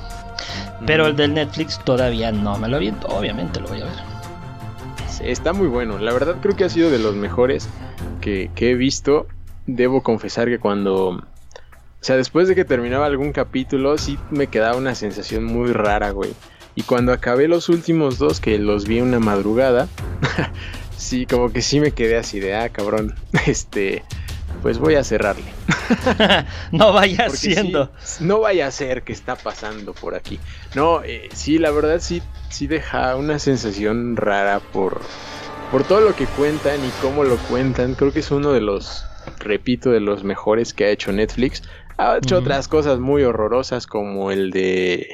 pero 0.86 1.06
el 1.06 1.16
del 1.16 1.32
Netflix 1.32 1.78
todavía 1.84 2.32
no 2.32 2.58
me 2.58 2.68
lo 2.68 2.78
vi, 2.78 2.92
obviamente 3.08 3.60
lo 3.60 3.68
voy 3.68 3.80
a 3.80 3.84
ver. 3.84 3.94
Está 5.22 5.52
muy 5.52 5.68
bueno, 5.68 5.98
la 5.98 6.12
verdad 6.12 6.36
creo 6.42 6.56
que 6.56 6.64
ha 6.64 6.68
sido 6.68 6.90
de 6.90 6.98
los 6.98 7.14
mejores 7.14 7.68
que, 8.20 8.50
he 8.56 8.74
visto. 8.74 9.26
Debo 9.66 10.02
confesar 10.02 10.48
que 10.48 10.58
cuando... 10.58 11.08
O 11.08 12.02
sea, 12.02 12.16
después 12.16 12.48
de 12.48 12.54
que 12.54 12.64
terminaba 12.64 13.06
algún 13.06 13.32
capítulo, 13.32 13.98
sí 13.98 14.18
me 14.30 14.46
quedaba 14.46 14.76
una 14.76 14.94
sensación 14.94 15.44
muy 15.44 15.72
rara, 15.72 16.10
güey. 16.10 16.32
Y 16.74 16.82
cuando 16.82 17.12
acabé 17.12 17.48
los 17.48 17.68
últimos 17.68 18.18
dos, 18.18 18.40
que 18.40 18.58
los 18.58 18.86
vi 18.86 19.00
una 19.00 19.18
madrugada, 19.18 19.88
sí, 20.96 21.26
como 21.26 21.52
que 21.52 21.60
sí 21.60 21.80
me 21.80 21.92
quedé 21.92 22.16
así 22.16 22.40
de, 22.40 22.54
ah, 22.54 22.68
cabrón, 22.70 23.14
este, 23.46 24.02
pues 24.62 24.78
voy 24.78 24.94
a 24.94 25.04
cerrarle. 25.04 25.44
no 26.72 26.92
vaya 26.92 27.28
siendo. 27.30 27.90
no 28.20 28.40
vaya 28.40 28.66
a 28.66 28.70
ser 28.70 29.02
que 29.02 29.12
está 29.12 29.36
pasando 29.36 29.92
por 29.92 30.14
aquí. 30.14 30.38
No, 30.74 31.02
eh, 31.02 31.28
sí, 31.32 31.58
la 31.58 31.70
verdad 31.70 31.98
sí, 32.00 32.22
sí 32.48 32.66
deja 32.66 33.16
una 33.16 33.38
sensación 33.38 34.16
rara 34.16 34.60
por, 34.60 35.00
por 35.70 35.84
todo 35.84 36.00
lo 36.00 36.14
que 36.14 36.26
cuentan 36.26 36.84
y 36.84 36.90
cómo 37.02 37.24
lo 37.24 37.36
cuentan. 37.36 37.94
Creo 37.94 38.12
que 38.12 38.20
es 38.20 38.30
uno 38.30 38.52
de 38.52 38.60
los, 38.60 39.04
repito, 39.38 39.90
de 39.90 40.00
los 40.00 40.24
mejores 40.24 40.74
que 40.74 40.84
ha 40.84 40.90
hecho 40.90 41.12
Netflix. 41.12 41.62
Ha 41.96 42.16
hecho 42.16 42.38
otras 42.38 42.66
cosas 42.66 42.98
muy 42.98 43.24
horrorosas 43.24 43.86
como 43.86 44.30
el 44.30 44.50
de 44.50 45.08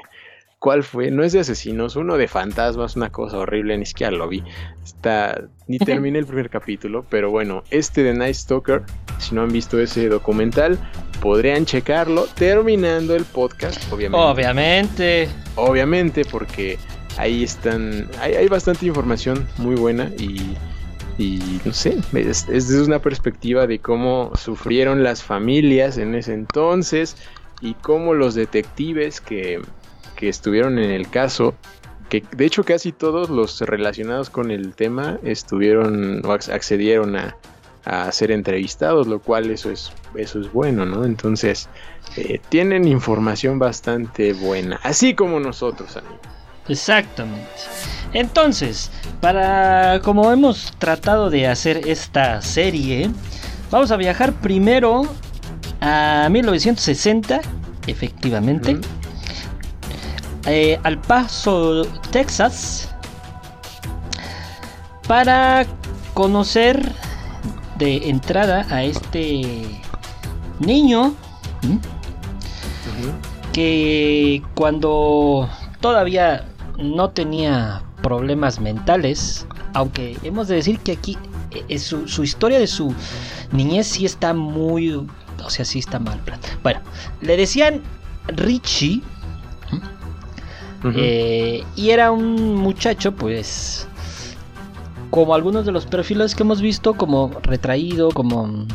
¿Cuál 0.59 0.83
fue? 0.85 1.11
No 1.11 1.23
es 1.23 1.33
de 1.33 1.41
asesinos, 1.41 1.97
uno 1.97 2.17
de 2.17 2.29
fantasmas, 2.29 2.97
una 2.97 3.11
cosa 3.11 3.39
horrible, 3.39 3.77
ni 3.77 3.85
siquiera 3.85 4.11
lo 4.11 4.27
vi. 4.27 4.43
Está, 4.83 5.49
ni 5.67 5.79
terminé 5.79 6.19
el 6.19 6.27
primer 6.27 6.49
capítulo, 6.49 7.05
pero 7.11 7.31
bueno, 7.31 7.63
este 7.71 8.03
de 8.03 8.15
Night 8.15 8.35
Stalker, 8.35 8.83
si 9.19 9.35
no 9.35 9.43
han 9.43 9.53
visto 9.53 9.79
ese 9.79 10.09
documental, 10.09 10.79
podrían 11.21 11.67
checarlo 11.67 12.27
terminando 12.35 13.15
el 13.15 13.25
podcast, 13.25 13.93
obviamente. 13.93 14.27
Obviamente. 14.27 15.29
Obviamente, 15.57 16.25
porque 16.25 16.79
ahí 17.19 17.45
están, 17.45 18.09
hay, 18.21 18.49
bastante 18.49 18.87
información 18.87 19.47
muy 19.59 19.75
buena 19.75 20.11
y, 20.19 20.57
y 21.19 21.61
no 21.67 21.73
sé, 21.73 21.99
es, 22.15 22.49
es 22.49 22.69
desde 22.69 22.85
una 22.85 22.99
perspectiva 23.01 23.67
de 23.67 23.79
cómo 23.79 24.33
sufrieron 24.35 25.03
las 25.03 25.23
familias 25.23 25.99
en 25.99 26.15
ese 26.15 26.33
entonces 26.33 27.17
y 27.61 27.75
cómo 27.75 28.15
los 28.15 28.35
detectives 28.35 29.21
que 29.21 29.61
que 30.17 30.29
estuvieron 30.29 30.79
en 30.79 30.91
el 30.91 31.09
caso, 31.09 31.55
que 32.09 32.25
de 32.33 32.47
hecho 32.47 32.65
casi 32.65 32.93
todos 32.93 33.31
los 33.31 33.61
relacionados 33.61 34.31
con 34.31 34.51
el 34.51 34.75
tema 34.75 35.19
estuvieron 35.23 36.25
o 36.25 36.33
accedieron 36.33 37.17
a, 37.17 37.37
ser 38.11 38.33
entrevistados, 38.33 39.07
lo 39.07 39.21
cual 39.21 39.49
eso 39.49 39.71
es, 39.71 39.93
eso 40.17 40.41
es 40.41 40.53
bueno, 40.53 40.85
¿no? 40.85 41.05
Entonces, 41.05 41.69
eh, 42.17 42.41
tienen 42.49 42.89
información 42.89 43.61
bastante 43.61 44.33
buena, 44.33 44.81
así 44.83 45.15
como 45.15 45.39
nosotros, 45.39 45.97
amigos. 45.97 46.19
Exactamente. 46.69 47.47
Entonces, 48.13 48.91
para 49.21 50.01
como 50.03 50.33
hemos 50.33 50.73
tratado 50.79 51.31
de 51.31 51.47
hacer 51.47 51.87
esta 51.87 52.43
serie, 52.43 53.09
vamos 53.71 53.93
a 53.93 53.97
viajar 53.97 54.33
primero 54.33 55.03
a 55.81 56.29
1960, 56.31 57.41
efectivamente. 57.87 58.79
Eh, 60.47 60.79
al 60.85 60.99
Paso, 61.01 61.85
Texas, 62.13 62.95
para 65.09 65.67
conocer 66.15 66.93
de 67.79 68.09
entrada 68.09 68.65
a 68.71 68.85
este 68.85 69.83
niño 70.61 71.15
que 73.53 74.41
cuando 74.55 75.49
todavía 75.81 76.47
no 76.79 77.11
tenía 77.11 77.83
problemas 78.01 78.61
mentales, 78.61 79.49
aunque 79.75 80.17
hemos 80.23 80.47
de 80.47 80.55
decir 80.57 80.79
que 80.79 80.93
aquí 80.93 81.19
eh, 81.51 81.79
su, 81.81 82.07
su, 82.07 82.23
historia 82.23 82.61
de 82.61 82.69
su 82.69 82.95
niñez 83.51 83.89
sí 83.89 84.05
está 84.05 84.33
muy, 84.33 84.93
o 84.93 85.51
sea, 85.51 85.65
sí 85.65 85.81
está 85.81 85.99
mal. 85.99 86.21
Bueno, 86.63 86.81
le 87.21 87.37
decían 87.37 87.83
Richie 88.29 89.03
eh, 90.95 91.65
y 91.75 91.91
era 91.91 92.11
un 92.13 92.55
muchacho, 92.57 93.15
pues, 93.15 93.89
como 95.11 95.35
algunos 95.35 95.67
de 95.67 95.73
los 95.73 95.87
perfiles 95.87 96.35
que 96.35 96.43
hemos 96.43 96.61
visto, 96.61 96.95
como 96.95 97.31
retraído, 97.43 98.11
como, 98.11 98.67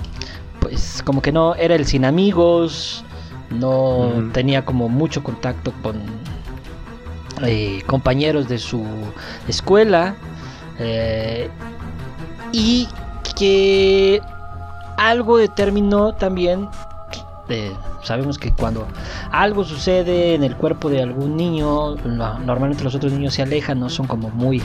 pues, 0.60 1.02
como 1.06 1.22
que 1.22 1.32
no 1.32 1.56
era 1.56 1.76
el 1.76 1.86
sin 1.86 2.06
amigos, 2.06 3.04
no 3.52 4.30
tenía 4.34 4.66
como 4.66 4.90
mucho 4.90 5.24
contacto 5.24 5.74
con 5.82 6.02
eh, 7.44 7.82
compañeros 7.88 8.48
de 8.48 8.58
su 8.58 8.86
escuela 9.48 10.16
eh, 10.80 11.50
y 12.52 12.88
que 13.38 14.22
algo 14.98 15.38
determinó 15.38 16.14
también 16.14 16.68
sabemos 18.04 18.38
que 18.38 18.54
cuando 18.54 18.88
algo 19.32 19.64
sucede 19.64 20.36
en 20.36 20.44
el 20.44 20.56
cuerpo 20.56 20.90
de 20.90 21.02
algún 21.02 21.36
niño, 21.36 21.96
normalmente 21.96 22.84
los 22.84 22.96
otros 22.96 23.12
niños 23.14 23.34
se 23.34 23.42
alejan, 23.42 23.80
no 23.80 23.90
son 23.90 24.08
como 24.08 24.30
muy... 24.30 24.62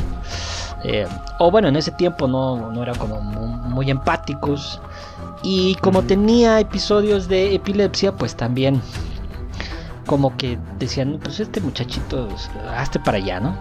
Eh, 0.84 1.06
o 1.38 1.50
bueno, 1.50 1.68
en 1.68 1.76
ese 1.76 1.90
tiempo 1.90 2.28
no, 2.28 2.70
no 2.70 2.82
eran 2.82 2.96
como 2.96 3.20
muy, 3.20 3.90
empáticos. 3.90 4.80
Y 5.42 5.74
como 5.76 6.02
tenía 6.02 6.60
episodios 6.60 7.28
de 7.28 7.54
epilepsia, 7.54 8.12
pues 8.12 8.36
también 8.36 8.80
como 10.06 10.36
que 10.36 10.58
decían, 10.78 11.18
pues 11.22 11.40
este 11.40 11.60
muchachito, 11.60 12.28
hazte 12.76 13.00
para 13.00 13.18
allá, 13.18 13.40
¿no? 13.40 13.56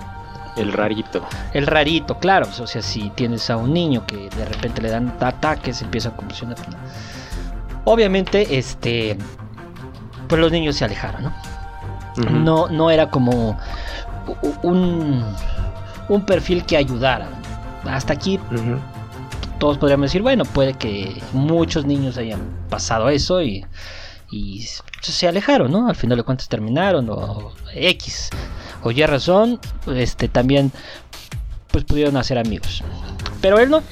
El 0.55 0.72
rarito. 0.72 1.22
El 1.53 1.67
rarito, 1.67 2.17
claro. 2.20 2.48
O 2.62 2.67
sea, 2.67 2.82
si 2.82 3.10
tienes 3.12 3.50
a 3.50 3.58
un 3.58 3.74
niño 3.74 4.05
que 4.08 4.29
de 4.29 4.46
repente 4.46 4.82
le 4.82 4.89
dan 4.89 5.13
ataques, 5.20 5.82
empieza 5.82 6.10
a 6.10 6.15
convulsionar. 6.15 6.58
Obviamente, 7.86 8.58
este, 8.58 9.18
pues 10.27 10.42
los 10.42 10.51
niños 10.51 10.75
se 10.75 10.86
alejaron, 10.86 11.24
¿no? 11.24 11.34
No, 12.32 12.68
no 12.70 12.92
era 12.92 13.10
como 13.10 13.60
un, 14.63 15.24
un 16.10 16.25
perfil 16.25 16.65
que 16.65 16.77
ayudara. 16.77 17.30
Hasta 17.84 18.13
aquí 18.13 18.39
todos 19.60 19.77
podríamos 19.77 20.06
decir, 20.06 20.22
bueno, 20.22 20.44
puede 20.46 20.74
que 20.74 21.22
muchos 21.34 21.86
niños 21.86 22.18
hayan 22.18 22.42
pasado 22.70 23.10
eso 23.10 23.42
y, 23.42 23.65
y 24.32 24.65
se 25.01 25.27
alejaron, 25.27 25.72
¿no? 25.72 25.88
Al 25.88 25.96
final 25.96 26.18
de 26.18 26.24
cuentas 26.24 26.50
terminaron 26.50 27.10
o 27.10 27.51
X 27.74 28.30
o 28.84 28.92
Y 28.92 29.06
razón, 29.06 29.60
este 29.88 30.27
también 30.27 30.72
pues 31.72 31.84
pudieron 31.84 32.18
hacer 32.18 32.38
amigos. 32.38 32.84
Pero 33.42 33.60
él 33.60 33.70
no. 33.70 33.84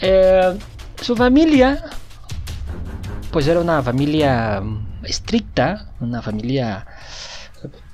Eh, 0.00 0.58
su 1.00 1.16
familia, 1.16 1.84
pues 3.30 3.46
era 3.46 3.60
una 3.60 3.82
familia 3.82 4.62
estricta, 5.04 5.92
una 6.00 6.22
familia, 6.22 6.86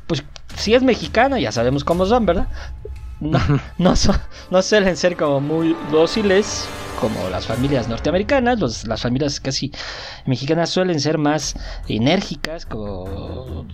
pues 0.07 0.25
si 0.57 0.75
es 0.75 0.83
mexicana, 0.83 1.39
ya 1.39 1.53
sabemos 1.53 1.85
cómo 1.85 2.07
son, 2.07 2.27
¿verdad? 2.27 2.49
No, 3.21 3.39
no, 3.79 3.95
no 4.51 4.63
suelen 4.63 4.97
ser 4.97 5.17
como 5.17 5.41
muy 5.41 5.77
dóciles 5.91 6.69
como 7.01 7.29
las 7.29 7.47
familias 7.47 7.89
norteamericanas, 7.89 8.87
las 8.87 9.03
familias 9.03 9.41
casi 9.41 9.71
mexicanas 10.25 10.71
suelen 10.71 11.01
ser 11.01 11.19
más 11.19 11.55
enérgicas, 11.89 12.67
como 12.67 13.67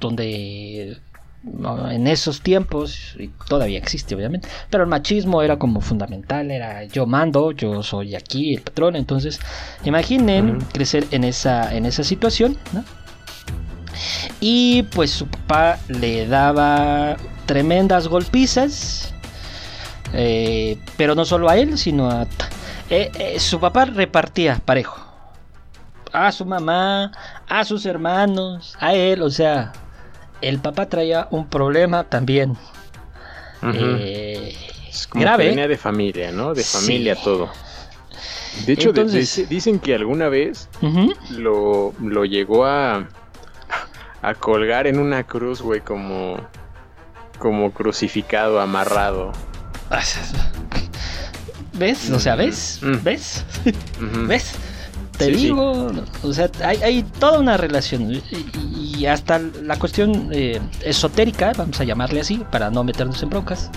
donde 0.00 1.00
en 1.44 2.06
esos 2.06 2.40
tiempos, 2.40 3.14
y 3.18 3.28
todavía 3.48 3.78
existe 3.78 4.14
obviamente, 4.14 4.48
pero 4.70 4.82
el 4.84 4.90
machismo 4.90 5.42
era 5.42 5.58
como 5.58 5.80
fundamental, 5.80 6.50
era 6.50 6.84
yo 6.84 7.06
mando, 7.06 7.52
yo 7.52 7.82
soy 7.82 8.16
aquí 8.16 8.54
el 8.54 8.62
patrón, 8.62 8.96
entonces 8.96 9.40
imaginen 9.84 10.58
crecer 10.72 11.06
en 11.10 11.24
esa, 11.24 11.74
en 11.74 11.86
esa 11.86 12.04
situación, 12.04 12.56
Y 14.40 14.84
pues 14.94 15.10
su 15.10 15.26
papá 15.26 15.78
le 15.88 16.26
daba 16.28 17.16
tremendas 17.46 18.06
golpizas, 18.06 19.12
eh, 20.12 20.78
pero 20.96 21.14
no 21.14 21.24
solo 21.24 21.48
a 21.48 21.56
él, 21.56 21.78
sino 21.78 22.10
a... 22.10 22.22
Eh, 22.90 23.10
eh, 23.18 23.40
su 23.40 23.58
papá 23.58 23.86
repartía 23.86 24.60
parejo. 24.64 25.04
A 26.12 26.30
su 26.32 26.46
mamá, 26.46 27.12
a 27.48 27.64
sus 27.64 27.84
hermanos, 27.86 28.76
a 28.80 28.94
él, 28.94 29.20
o 29.22 29.30
sea, 29.30 29.72
el 30.40 30.58
papá 30.58 30.86
traía 30.86 31.28
un 31.30 31.46
problema 31.46 32.04
también. 32.04 32.56
Eh, 33.62 34.54
es 34.88 35.06
como 35.06 35.22
grave. 35.22 35.68
de 35.68 35.76
familia, 35.76 36.32
¿no? 36.32 36.54
De 36.54 36.62
familia 36.62 37.16
todo. 37.16 37.50
De 38.66 38.72
hecho, 38.72 38.92
dicen 38.92 39.78
que 39.78 39.94
alguna 39.94 40.28
vez 40.28 40.68
lo, 41.30 41.94
lo, 42.00 42.24
llegó 42.24 42.64
a, 42.64 43.08
a 44.22 44.34
colgar 44.34 44.86
en 44.86 44.98
una 44.98 45.24
cruz, 45.24 45.60
güey, 45.60 45.80
como, 45.80 46.36
como 47.38 47.72
crucificado, 47.72 48.60
amarrado. 48.60 49.32
¿Ves? 51.74 52.10
O 52.10 52.18
sea, 52.18 52.34
¿ves? 52.34 52.80
¿Ves? 52.82 53.44
¿Ves? 54.00 54.54
Te 55.18 55.30
digo, 55.32 55.90
o 56.22 56.32
sea, 56.32 56.48
hay, 56.62 57.02
toda 57.18 57.40
una 57.40 57.56
relación 57.56 58.12
y, 58.12 59.06
hasta 59.06 59.38
la 59.38 59.76
cuestión 59.78 60.28
eh, 60.32 60.60
esotérica, 60.84 61.52
vamos 61.56 61.80
a 61.80 61.84
llamarle 61.84 62.20
así, 62.20 62.44
para 62.50 62.70
no 62.70 62.84
meternos 62.84 63.22
en 63.22 63.30
broncas, 63.30 63.70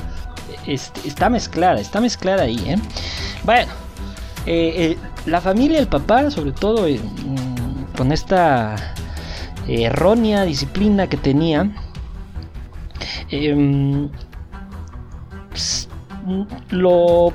está 0.68 1.30
mezclada, 1.30 1.80
está 1.80 2.00
mezclada 2.00 2.44
ahí, 2.44 2.62
¿eh? 2.68 2.76
Bueno, 3.44 3.72
eh, 4.46 4.98
la 5.26 5.42
familia, 5.42 5.80
el 5.80 5.88
papá, 5.88 6.30
sobre 6.30 6.52
todo, 6.52 6.88
mm, 6.88 7.98
con 7.98 8.12
esta 8.12 8.94
errónea 9.68 10.44
disciplina 10.44 11.08
que 11.08 11.18
tenía, 11.18 11.72
em, 13.30 14.10
lo 16.70 17.34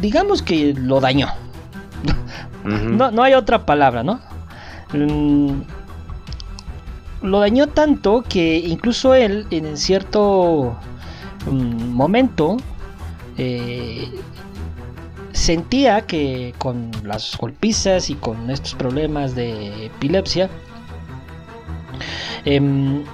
digamos 0.00 0.42
que 0.42 0.74
lo 0.74 1.00
dañó 1.00 1.28
no, 2.64 3.10
no 3.10 3.22
hay 3.22 3.34
otra 3.34 3.64
palabra, 3.64 4.02
¿no? 4.02 4.20
Mm, 4.92 5.62
lo 7.22 7.40
dañó 7.40 7.68
tanto 7.68 8.22
que 8.22 8.58
incluso 8.58 9.14
él 9.14 9.46
en 9.50 9.76
cierto 9.76 10.76
mm, 11.46 11.92
momento 11.92 12.56
eh, 13.36 14.08
sentía 15.32 16.02
que 16.02 16.54
con 16.58 16.90
las 17.04 17.36
golpizas 17.36 18.10
y 18.10 18.14
con 18.14 18.50
estos 18.50 18.74
problemas 18.74 19.34
de 19.34 19.86
epilepsia 19.86 20.50
em, 22.44 23.04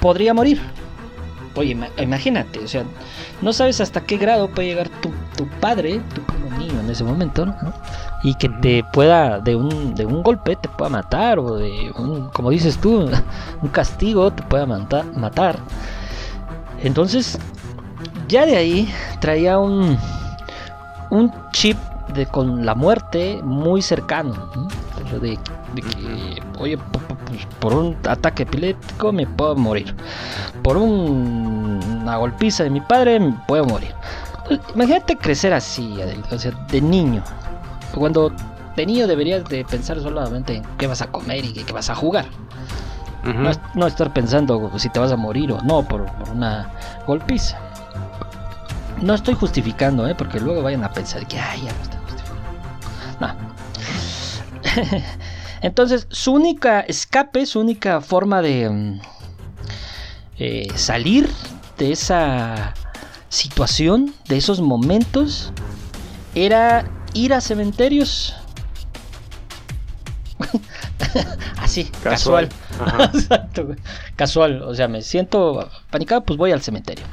podría 0.00 0.34
morir. 0.34 0.60
Oye, 1.56 1.76
imagínate, 1.98 2.58
o 2.58 2.68
sea, 2.68 2.84
no 3.40 3.52
sabes 3.52 3.80
hasta 3.80 4.00
qué 4.00 4.16
grado 4.16 4.48
puede 4.48 4.68
llegar 4.68 4.88
tu, 4.88 5.10
tu 5.36 5.46
padre, 5.60 6.00
tu 6.14 6.58
niño 6.58 6.80
en 6.80 6.90
ese 6.90 7.04
momento, 7.04 7.46
¿no? 7.46 7.54
Y 8.24 8.34
que 8.34 8.48
te 8.48 8.82
pueda, 8.82 9.38
de 9.38 9.54
un, 9.54 9.94
de 9.94 10.06
un 10.06 10.22
golpe, 10.22 10.56
te 10.56 10.66
pueda 10.66 10.88
matar, 10.88 11.38
o 11.38 11.56
de 11.56 11.92
un, 11.96 12.30
como 12.30 12.50
dices 12.50 12.78
tú, 12.78 13.08
un 13.62 13.68
castigo 13.68 14.32
te 14.32 14.42
pueda 14.42 14.64
matar. 14.66 15.58
Entonces, 16.82 17.38
ya 18.26 18.46
de 18.46 18.56
ahí 18.56 18.94
traía 19.20 19.58
un, 19.58 19.98
un 21.10 21.32
chip 21.52 21.76
de, 22.14 22.24
con 22.24 22.64
la 22.64 22.74
muerte 22.74 23.40
muy 23.42 23.82
cercano. 23.82 24.32
De, 25.20 25.38
que, 25.74 26.42
oye, 26.58 26.78
por 27.60 27.74
un 27.74 27.96
ataque 28.08 28.44
epiléptico 28.44 29.12
me 29.12 29.26
puedo 29.26 29.54
morir. 29.54 29.94
Por 30.62 30.78
una 30.78 32.16
golpiza 32.16 32.64
de 32.64 32.70
mi 32.70 32.80
padre 32.80 33.20
me 33.20 33.38
puedo 33.46 33.66
morir. 33.66 33.94
Imagínate 34.74 35.16
crecer 35.16 35.52
así, 35.52 35.94
o 36.30 36.38
sea, 36.38 36.52
de 36.70 36.80
niño. 36.80 37.22
Cuando 37.94 38.32
de 38.76 38.86
niño 38.86 39.06
deberías 39.06 39.44
de 39.44 39.64
pensar 39.64 40.00
solamente 40.00 40.56
en 40.56 40.64
qué 40.78 40.86
vas 40.86 41.02
a 41.02 41.06
comer 41.06 41.44
y 41.44 41.52
qué 41.52 41.72
vas 41.72 41.90
a 41.90 41.94
jugar. 41.94 42.26
no, 43.74 43.86
estar 43.86 44.12
pensando 44.12 44.70
si 44.78 44.88
te 44.88 44.98
vas 44.98 45.12
a 45.12 45.16
morir 45.16 45.52
o 45.52 45.60
no 45.62 45.86
por, 45.86 46.06
una 46.32 46.70
golpiza. 47.06 47.58
No 49.00 49.14
estoy 49.14 49.34
justificando, 49.34 50.06
¿eh? 50.08 50.14
porque 50.14 50.40
luego 50.40 50.62
vayan 50.62 50.84
a 50.84 50.92
pensar 50.92 51.26
que, 51.26 51.38
ay, 51.38 51.62
ya 51.64 51.72
no 51.72 51.82
estoy 51.82 52.00
justificando. 52.04 52.40
No. 53.20 53.34
Entonces, 55.62 56.06
su 56.10 56.32
única 56.32 56.80
escape, 56.80 57.46
su 57.46 57.60
única 57.60 58.00
forma 58.00 58.42
de 58.42 58.70
mm, 58.70 59.00
eh, 60.38 60.68
salir 60.74 61.28
de 61.78 61.92
esa 61.92 62.74
situación, 63.28 64.14
de 64.28 64.36
esos 64.36 64.60
momentos, 64.60 65.52
era 66.34 66.84
ir 67.14 67.32
a 67.32 67.40
cementerios. 67.40 68.34
Así, 71.58 71.84
casual. 72.02 72.48
Casual. 74.16 74.62
O 74.62 74.74
sea, 74.74 74.88
me 74.88 75.00
siento 75.02 75.70
panicado, 75.90 76.24
pues 76.24 76.36
voy 76.38 76.52
al 76.52 76.60
cementerio, 76.62 77.04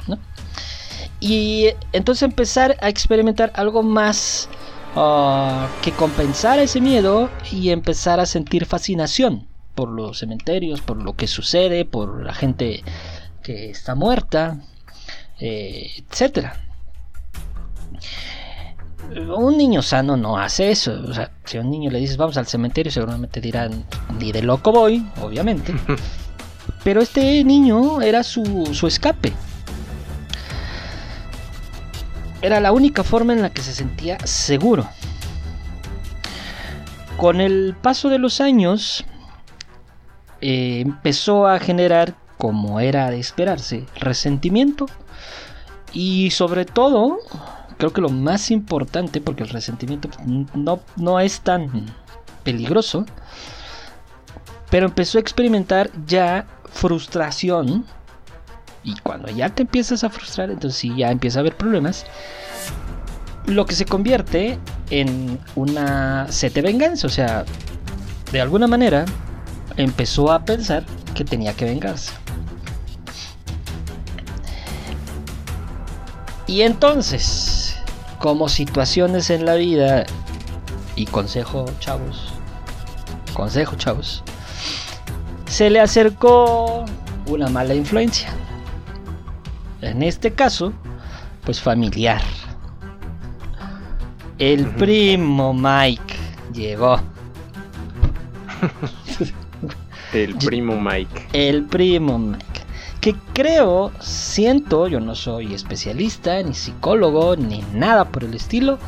Y 1.20 1.68
entonces 1.92 2.22
empezar 2.22 2.76
a 2.80 2.88
experimentar 2.88 3.52
algo 3.54 3.82
más 3.82 4.48
ah, 4.96 5.68
que 5.82 5.92
compensar 5.92 6.58
ese 6.58 6.80
miedo 6.80 7.30
y 7.50 7.70
empezar 7.70 8.20
a 8.20 8.26
sentir 8.26 8.66
fascinación 8.66 9.46
por 9.74 9.88
los 9.88 10.18
cementerios, 10.18 10.80
por 10.80 10.98
lo 10.98 11.14
que 11.14 11.26
sucede, 11.26 11.84
por 11.84 12.24
la 12.24 12.34
gente 12.34 12.82
que 13.42 13.70
está 13.70 13.94
muerta, 13.94 14.60
eh, 15.38 15.90
etcétera 16.10 16.71
un 19.36 19.56
niño 19.56 19.82
sano 19.82 20.16
no 20.16 20.38
hace 20.38 20.70
eso. 20.70 20.92
O 21.08 21.12
sea, 21.12 21.30
si 21.44 21.58
a 21.58 21.60
un 21.60 21.70
niño 21.70 21.90
le 21.90 21.98
dices 21.98 22.16
vamos 22.16 22.36
al 22.36 22.46
cementerio, 22.46 22.90
seguramente 22.90 23.40
dirán, 23.40 23.84
ni 24.18 24.32
de 24.32 24.42
loco 24.42 24.72
voy, 24.72 25.06
obviamente. 25.20 25.74
pero 26.84 27.00
este 27.00 27.44
niño 27.44 28.00
era 28.00 28.22
su, 28.22 28.70
su 28.72 28.86
escape. 28.86 29.32
Era 32.40 32.60
la 32.60 32.72
única 32.72 33.04
forma 33.04 33.32
en 33.32 33.42
la 33.42 33.50
que 33.50 33.62
se 33.62 33.72
sentía 33.72 34.18
seguro. 34.26 34.88
Con 37.16 37.40
el 37.40 37.76
paso 37.80 38.08
de 38.08 38.18
los 38.18 38.40
años, 38.40 39.04
eh, 40.40 40.80
empezó 40.80 41.46
a 41.46 41.60
generar, 41.60 42.14
como 42.36 42.80
era 42.80 43.10
de 43.10 43.20
esperarse, 43.20 43.86
resentimiento. 43.94 44.86
Y 45.92 46.30
sobre 46.32 46.64
todo, 46.64 47.18
creo 47.82 47.92
que 47.92 48.00
lo 48.00 48.10
más 48.10 48.52
importante, 48.52 49.20
porque 49.20 49.42
el 49.42 49.48
resentimiento 49.48 50.08
no, 50.54 50.78
no 50.94 51.18
es 51.18 51.40
tan 51.40 51.86
peligroso, 52.44 53.04
pero 54.70 54.86
empezó 54.86 55.18
a 55.18 55.20
experimentar 55.20 55.90
ya 56.06 56.46
frustración. 56.70 57.84
Y 58.84 58.94
cuando 59.00 59.30
ya 59.30 59.48
te 59.48 59.62
empiezas 59.62 60.04
a 60.04 60.10
frustrar, 60.10 60.52
entonces 60.52 60.78
sí, 60.78 60.94
ya 60.96 61.10
empieza 61.10 61.40
a 61.40 61.40
haber 61.40 61.56
problemas. 61.56 62.06
Lo 63.46 63.66
que 63.66 63.74
se 63.74 63.84
convierte 63.84 64.60
en 64.90 65.40
una 65.56 66.28
sete 66.30 66.62
venganza. 66.62 67.08
O 67.08 67.10
sea, 67.10 67.44
de 68.30 68.40
alguna 68.40 68.68
manera 68.68 69.06
empezó 69.76 70.30
a 70.30 70.44
pensar 70.44 70.84
que 71.16 71.24
tenía 71.24 71.52
que 71.54 71.64
vengarse. 71.64 72.12
Y 76.52 76.60
entonces, 76.60 77.78
como 78.18 78.46
situaciones 78.46 79.30
en 79.30 79.46
la 79.46 79.54
vida, 79.54 80.04
y 80.96 81.06
consejo, 81.06 81.64
chavos, 81.78 82.30
consejo, 83.32 83.74
chavos, 83.76 84.22
se 85.46 85.70
le 85.70 85.80
acercó 85.80 86.84
una 87.24 87.48
mala 87.48 87.74
influencia. 87.74 88.28
En 89.80 90.02
este 90.02 90.34
caso, 90.34 90.74
pues 91.42 91.58
familiar. 91.58 92.20
El 94.38 94.66
primo 94.74 95.54
Mike 95.54 96.16
llegó. 96.52 97.00
El 100.12 100.34
primo 100.44 100.78
Mike. 100.78 101.28
El 101.32 101.64
primo 101.64 102.18
Mike. 102.18 102.51
Que 103.02 103.14
creo, 103.34 103.90
siento, 104.00 104.86
yo 104.86 105.00
no 105.00 105.14
soy 105.16 105.52
especialista, 105.52 106.40
ni 106.40 106.54
psicólogo, 106.54 107.36
ni 107.36 107.60
nada 107.74 108.06
por 108.06 108.22
el 108.22 108.32
estilo, 108.32 108.78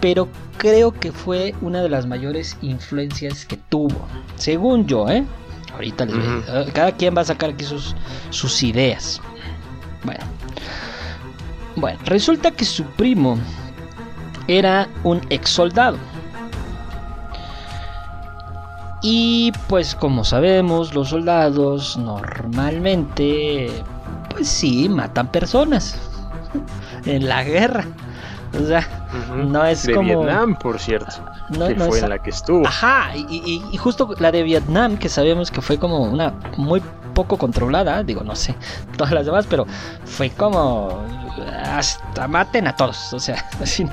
pero 0.00 0.28
creo 0.58 0.92
que 0.92 1.12
fue 1.12 1.54
una 1.62 1.80
de 1.80 1.88
las 1.88 2.04
mayores 2.04 2.58
influencias 2.62 3.46
que 3.46 3.56
tuvo. 3.56 4.06
Según 4.34 4.86
yo, 4.86 5.08
¿eh? 5.08 5.24
Ahorita 5.72 6.04
les 6.04 6.16
uh 6.16 6.72
Cada 6.74 6.92
quien 6.92 7.16
va 7.16 7.20
a 7.20 7.26
sacar 7.26 7.50
aquí 7.50 7.64
sus, 7.64 7.94
sus 8.30 8.60
ideas. 8.64 9.20
Bueno. 10.02 10.24
Bueno, 11.76 11.98
resulta 12.06 12.50
que 12.50 12.64
su 12.64 12.82
primo 12.82 13.38
era 14.48 14.88
un 15.04 15.20
ex 15.30 15.48
soldado. 15.48 15.96
Y 19.00 19.52
pues 19.68 19.94
como 19.94 20.24
sabemos, 20.24 20.94
los 20.94 21.10
soldados 21.10 21.96
normalmente, 21.96 23.70
pues 24.30 24.48
sí, 24.48 24.88
matan 24.88 25.28
personas 25.28 25.98
en 27.04 27.28
la 27.28 27.44
guerra. 27.44 27.84
O 28.58 28.66
sea, 28.66 28.86
no 29.36 29.64
es 29.64 29.84
de 29.84 29.94
como... 29.94 30.22
Vietnam, 30.22 30.56
por 30.58 30.78
cierto. 30.78 31.12
que 31.52 31.74
fue 31.74 31.98
en 32.00 32.08
la 32.08 32.18
que 32.18 32.30
estuvo. 32.30 32.66
Ajá, 32.66 33.10
y, 33.14 33.62
y, 33.70 33.76
justo 33.76 34.14
la 34.18 34.32
de 34.32 34.42
Vietnam, 34.42 34.96
que 34.96 35.08
sabemos 35.08 35.50
que 35.50 35.60
fue 35.60 35.78
como 35.78 36.00
una 36.00 36.32
muy 36.56 36.82
poco 37.14 37.36
controlada, 37.36 38.02
digo, 38.04 38.22
no 38.22 38.36
sé, 38.36 38.54
todas 38.96 39.12
las 39.12 39.26
demás, 39.26 39.46
pero 39.48 39.66
fue 40.04 40.30
como 40.30 41.02
hasta 41.64 42.28
maten 42.28 42.68
a 42.68 42.76
todos, 42.76 43.12
o 43.12 43.18
sea, 43.18 43.44
así, 43.62 43.86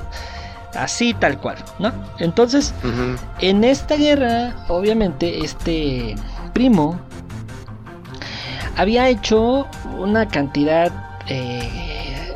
así 0.76 1.14
tal 1.14 1.38
cual, 1.40 1.56
¿no? 1.78 1.92
Entonces, 2.18 2.74
en 3.40 3.64
esta 3.64 3.96
guerra, 3.96 4.54
obviamente, 4.68 5.44
este 5.44 6.14
primo 6.52 6.98
había 8.76 9.08
hecho 9.08 9.66
una 9.98 10.28
cantidad 10.28 10.92
eh, 11.28 12.34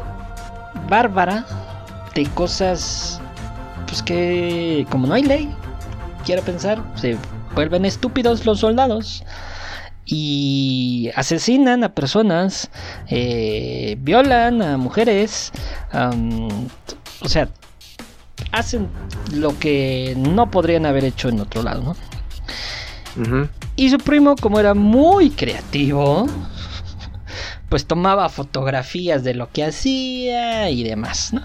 bárbara 0.88 1.46
de 2.14 2.26
cosas 2.26 3.20
pues 3.86 4.02
que 4.02 4.86
como 4.90 5.06
no 5.06 5.14
hay 5.14 5.22
ley, 5.22 5.54
quiero 6.24 6.42
pensar, 6.42 6.82
se 6.94 7.16
vuelven 7.54 7.84
estúpidos 7.84 8.46
los 8.46 8.60
soldados 8.60 9.24
y 10.06 11.10
asesinan 11.14 11.84
a 11.84 11.94
personas, 11.94 12.70
eh, 13.08 13.96
violan 14.00 14.62
a 14.62 14.76
mujeres, 14.76 15.52
o 15.92 17.28
sea, 17.28 17.48
hacen 18.52 18.88
lo 19.32 19.58
que 19.58 20.14
no 20.16 20.50
podrían 20.50 20.86
haber 20.86 21.04
hecho 21.04 21.28
en 21.28 21.40
otro 21.40 21.62
lado, 21.62 21.82
¿no? 21.82 21.96
Y 23.76 23.90
su 23.90 23.98
primo, 23.98 24.36
como 24.36 24.60
era 24.60 24.74
muy 24.74 25.30
creativo, 25.30 26.26
pues 27.68 27.86
tomaba 27.86 28.28
fotografías 28.28 29.24
de 29.24 29.34
lo 29.34 29.50
que 29.50 29.64
hacía 29.64 30.70
y 30.70 30.82
demás, 30.82 31.32
¿no? 31.32 31.42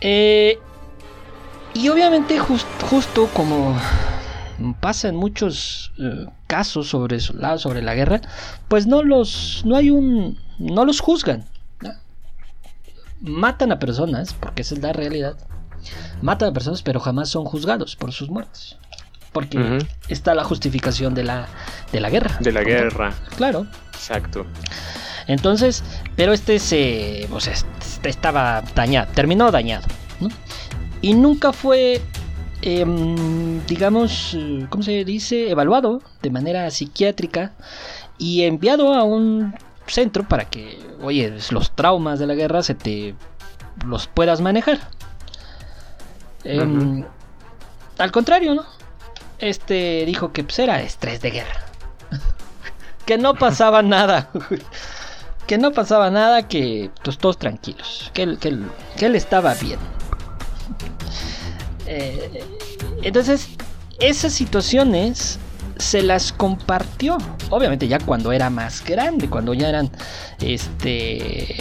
Eh, 0.00 0.58
y 1.74 1.88
obviamente 1.88 2.38
justo 2.38 3.28
como 3.34 3.78
pasa 4.80 5.08
en 5.08 5.16
muchos 5.16 5.92
eh, 5.98 6.26
casos 6.46 6.88
sobre 6.88 7.20
sobre 7.20 7.82
la 7.82 7.94
guerra, 7.94 8.20
pues 8.68 8.86
no 8.86 9.02
los 9.02 9.62
no 9.64 9.76
hay 9.76 9.90
un 9.90 10.38
no 10.58 10.84
los 10.84 11.00
juzgan. 11.00 11.44
Matan 13.20 13.72
a 13.72 13.78
personas, 13.78 14.34
porque 14.34 14.62
esa 14.62 14.74
es 14.74 14.82
la 14.82 14.92
realidad. 14.92 15.36
Matan 16.22 16.50
a 16.50 16.52
personas, 16.52 16.82
pero 16.82 17.00
jamás 17.00 17.28
son 17.28 17.44
juzgados 17.44 17.96
por 17.96 18.12
sus 18.12 18.28
muertes. 18.28 18.76
Porque 19.32 19.78
está 20.08 20.34
la 20.34 20.44
justificación 20.44 21.14
de 21.14 21.24
la, 21.24 21.46
de 21.92 22.00
la 22.00 22.08
guerra. 22.08 22.38
De 22.40 22.52
la 22.52 22.62
guerra. 22.62 23.12
Claro. 23.36 23.66
Exacto. 23.92 24.46
Entonces, 25.26 25.82
pero 26.16 26.32
este 26.32 26.58
se, 26.58 27.28
o 27.32 27.40
sea, 27.40 27.52
este 27.52 28.08
estaba 28.08 28.62
dañado, 28.74 29.10
terminó 29.14 29.50
dañado, 29.50 29.86
Y 31.02 31.14
nunca 31.14 31.52
fue, 31.52 32.00
em, 32.62 33.64
digamos, 33.66 34.36
¿cómo 34.70 34.82
se 34.82 35.04
dice? 35.04 35.50
Evaluado 35.50 36.00
de 36.22 36.30
manera 36.30 36.70
psiquiátrica 36.70 37.52
y 38.18 38.42
enviado 38.42 38.94
a 38.94 39.02
un 39.02 39.54
centro 39.86 40.26
para 40.26 40.44
que, 40.44 40.78
oye, 41.02 41.36
los 41.50 41.70
traumas 41.72 42.18
de 42.18 42.26
la 42.26 42.34
guerra 42.34 42.62
se 42.62 42.74
te 42.74 43.14
los 43.84 44.06
puedas 44.06 44.40
manejar. 44.40 44.78
Em, 46.44 47.04
al 47.98 48.12
contrario, 48.12 48.54
¿no? 48.54 48.64
Este 49.38 50.04
dijo 50.06 50.32
que 50.32 50.44
pues, 50.44 50.58
era 50.58 50.82
estrés 50.82 51.20
de 51.20 51.30
guerra. 51.30 51.60
que 53.06 53.18
no 53.18 53.34
pasaba 53.34 53.82
nada 53.82 54.30
que 55.46 55.58
no 55.58 55.72
pasaba 55.72 56.10
nada, 56.10 56.48
que 56.48 56.90
pues, 57.04 57.18
todos 57.18 57.38
tranquilos, 57.38 58.10
que 58.12 58.22
él, 58.22 58.38
que 58.38 59.06
él, 59.06 59.14
estaba 59.14 59.54
bien. 59.54 59.78
Eh, 61.88 62.42
entonces, 63.02 63.46
esas 64.00 64.32
situaciones 64.32 65.38
se 65.78 66.02
las 66.02 66.32
compartió, 66.32 67.18
obviamente 67.50 67.88
ya 67.88 67.98
cuando 67.98 68.32
era 68.32 68.50
más 68.50 68.84
grande, 68.84 69.28
cuando 69.28 69.54
ya 69.54 69.68
eran, 69.68 69.90
este, 70.40 71.56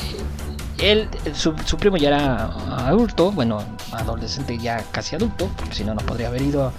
él, 0.78 1.10
su, 1.34 1.54
primo 1.78 1.98
ya 1.98 2.10
era 2.10 2.46
adulto, 2.88 3.32
bueno, 3.32 3.64
adolescente 3.92 4.58
ya 4.58 4.84
casi 4.92 5.16
adulto, 5.16 5.50
porque 5.58 5.76
si 5.76 5.84
no, 5.84 5.94
no 5.94 6.02
podría 6.02 6.28
haber 6.28 6.42
ido 6.42 6.72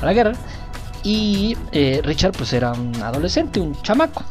a 0.00 0.04
la 0.04 0.12
guerra. 0.12 0.32
Y 1.02 1.56
eh, 1.72 2.02
Richard 2.04 2.32
pues 2.32 2.52
era 2.52 2.72
un 2.72 2.94
adolescente, 3.02 3.60
un 3.60 3.80
chamaco. 3.82 4.22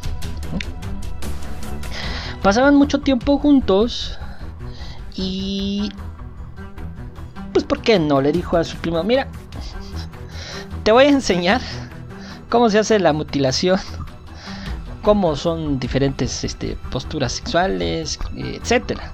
Pasaban 2.43 2.76
mucho 2.76 3.00
tiempo 3.00 3.38
juntos 3.38 4.17
y... 5.15 5.91
Pues 7.52 7.65
¿por 7.65 7.82
qué 7.82 8.00
no? 8.00 8.22
Le 8.22 8.32
dijo 8.32 8.56
a 8.56 8.63
su 8.63 8.78
primo, 8.78 9.04
mira, 9.04 9.28
te 10.84 10.91
voy 10.91 11.06
a 11.06 11.10
enseñar 11.10 11.62
cómo 12.50 12.70
se 12.70 12.80
hace 12.80 13.00
la 13.00 13.14
mutilación, 13.14 13.80
cómo 15.04 15.36
son 15.36 15.80
diferentes 15.80 16.44
este, 16.44 16.78
posturas 16.92 17.34
sexuales, 17.34 18.20
etcétera. 18.36 19.14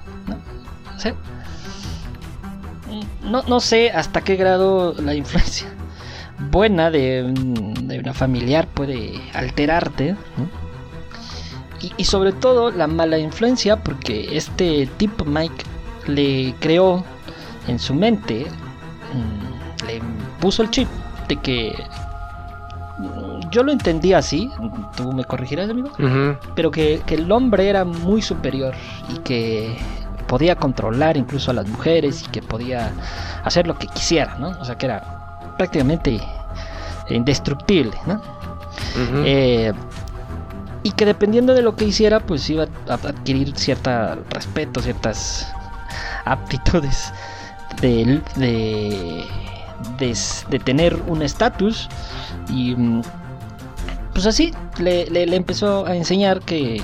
¿no? 3.23 3.41
No, 3.43 3.59
sé 3.59 3.91
hasta 3.91 4.21
qué 4.21 4.35
grado 4.35 4.93
la 5.01 5.13
influencia 5.13 5.67
buena 6.51 6.91
de, 6.91 7.33
de 7.81 7.99
una 7.99 8.13
familiar 8.13 8.67
puede 8.67 9.21
alterarte. 9.33 10.13
¿no? 10.37 10.65
y, 11.97 12.05
sobre 12.05 12.31
todo 12.33 12.71
la 12.71 12.87
mala 12.87 13.17
influencia 13.17 13.77
porque 13.77 14.37
este 14.37 14.87
tipo 14.97 15.25
Mike 15.25 15.65
le 16.07 16.53
creó 16.59 17.03
en 17.67 17.79
su 17.79 17.93
mente, 17.93 18.45
mm, 19.13 19.85
le 19.87 20.01
puso 20.39 20.63
el 20.63 20.69
chip 20.69 20.87
de 21.27 21.35
que 21.37 21.75
yo 23.51 23.63
lo 23.63 23.71
entendí 23.71 24.13
así, 24.13 24.51
tú 24.95 25.11
me 25.13 25.23
corregirás, 25.23 25.69
amigo, 25.69 25.91
pero 26.55 26.71
que, 26.71 27.01
el 27.07 27.31
hombre 27.31 27.69
era 27.69 27.85
muy 27.85 28.21
superior 28.21 28.73
y 29.13 29.19
que 29.19 29.77
podía 30.27 30.55
controlar 30.55 31.17
incluso 31.17 31.51
a 31.51 31.53
las 31.53 31.67
mujeres 31.67 32.23
y 32.23 32.31
que 32.31 32.41
podía 32.41 32.91
hacer 33.43 33.67
lo 33.67 33.77
que 33.77 33.87
quisiera, 33.87 34.35
¿no? 34.39 34.49
O 34.59 34.65
sea, 34.65 34.77
que 34.77 34.87
era 34.87 35.53
prácticamente 35.57 36.19
indestructible, 37.09 37.93
¿no? 38.05 38.21
Eh, 39.25 39.71
y 40.83 40.91
que 40.91 41.05
dependiendo 41.05 41.53
de 41.53 41.61
lo 41.61 41.75
que 41.75 41.85
hiciera, 41.85 42.19
pues 42.19 42.49
iba 42.49 42.67
a 42.87 42.93
adquirir 42.93 43.57
cierto 43.57 43.89
respeto, 44.29 44.81
ciertas 44.81 45.51
aptitudes 46.25 47.11
de, 47.81 48.21
de, 48.35 49.25
de, 50.49 50.59
tener 50.59 50.95
un 51.07 51.21
estatus 51.21 51.89
y 52.49 52.75
mm, 52.75 53.01
pues 54.15 54.25
así 54.25 54.53
le, 54.79 55.09
le, 55.09 55.35
empezó 55.35 55.85
a 55.85 55.93
enseñar 55.93 56.39
que 56.39 56.81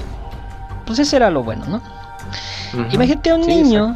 pues 0.86 1.00
ese 1.00 1.16
era 1.16 1.32
lo 1.32 1.44
bueno, 1.44 1.66
¿no? 1.66 1.82
Imagínate 2.92 3.30
a 3.30 3.36
un 3.36 3.48
niño, 3.48 3.96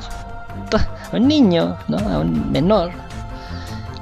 a 1.11 1.15
un 1.15 1.27
niño, 1.27 1.77
¿no? 1.89 1.97
A 1.97 2.19
un 2.19 2.49
menor, 2.49 2.91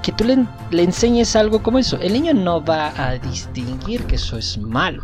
que 0.03 0.11
tú 0.11 0.23
le, 0.23 0.45
le 0.69 0.83
enseñes 0.83 1.35
algo 1.35 1.63
como 1.63 1.79
eso. 1.79 1.97
El 1.99 2.13
niño 2.13 2.35
no 2.35 2.63
va 2.63 2.93
a 2.95 3.17
distinguir 3.17 4.03
que 4.05 4.17
eso 4.17 4.37
es 4.37 4.59
malo. 4.59 5.03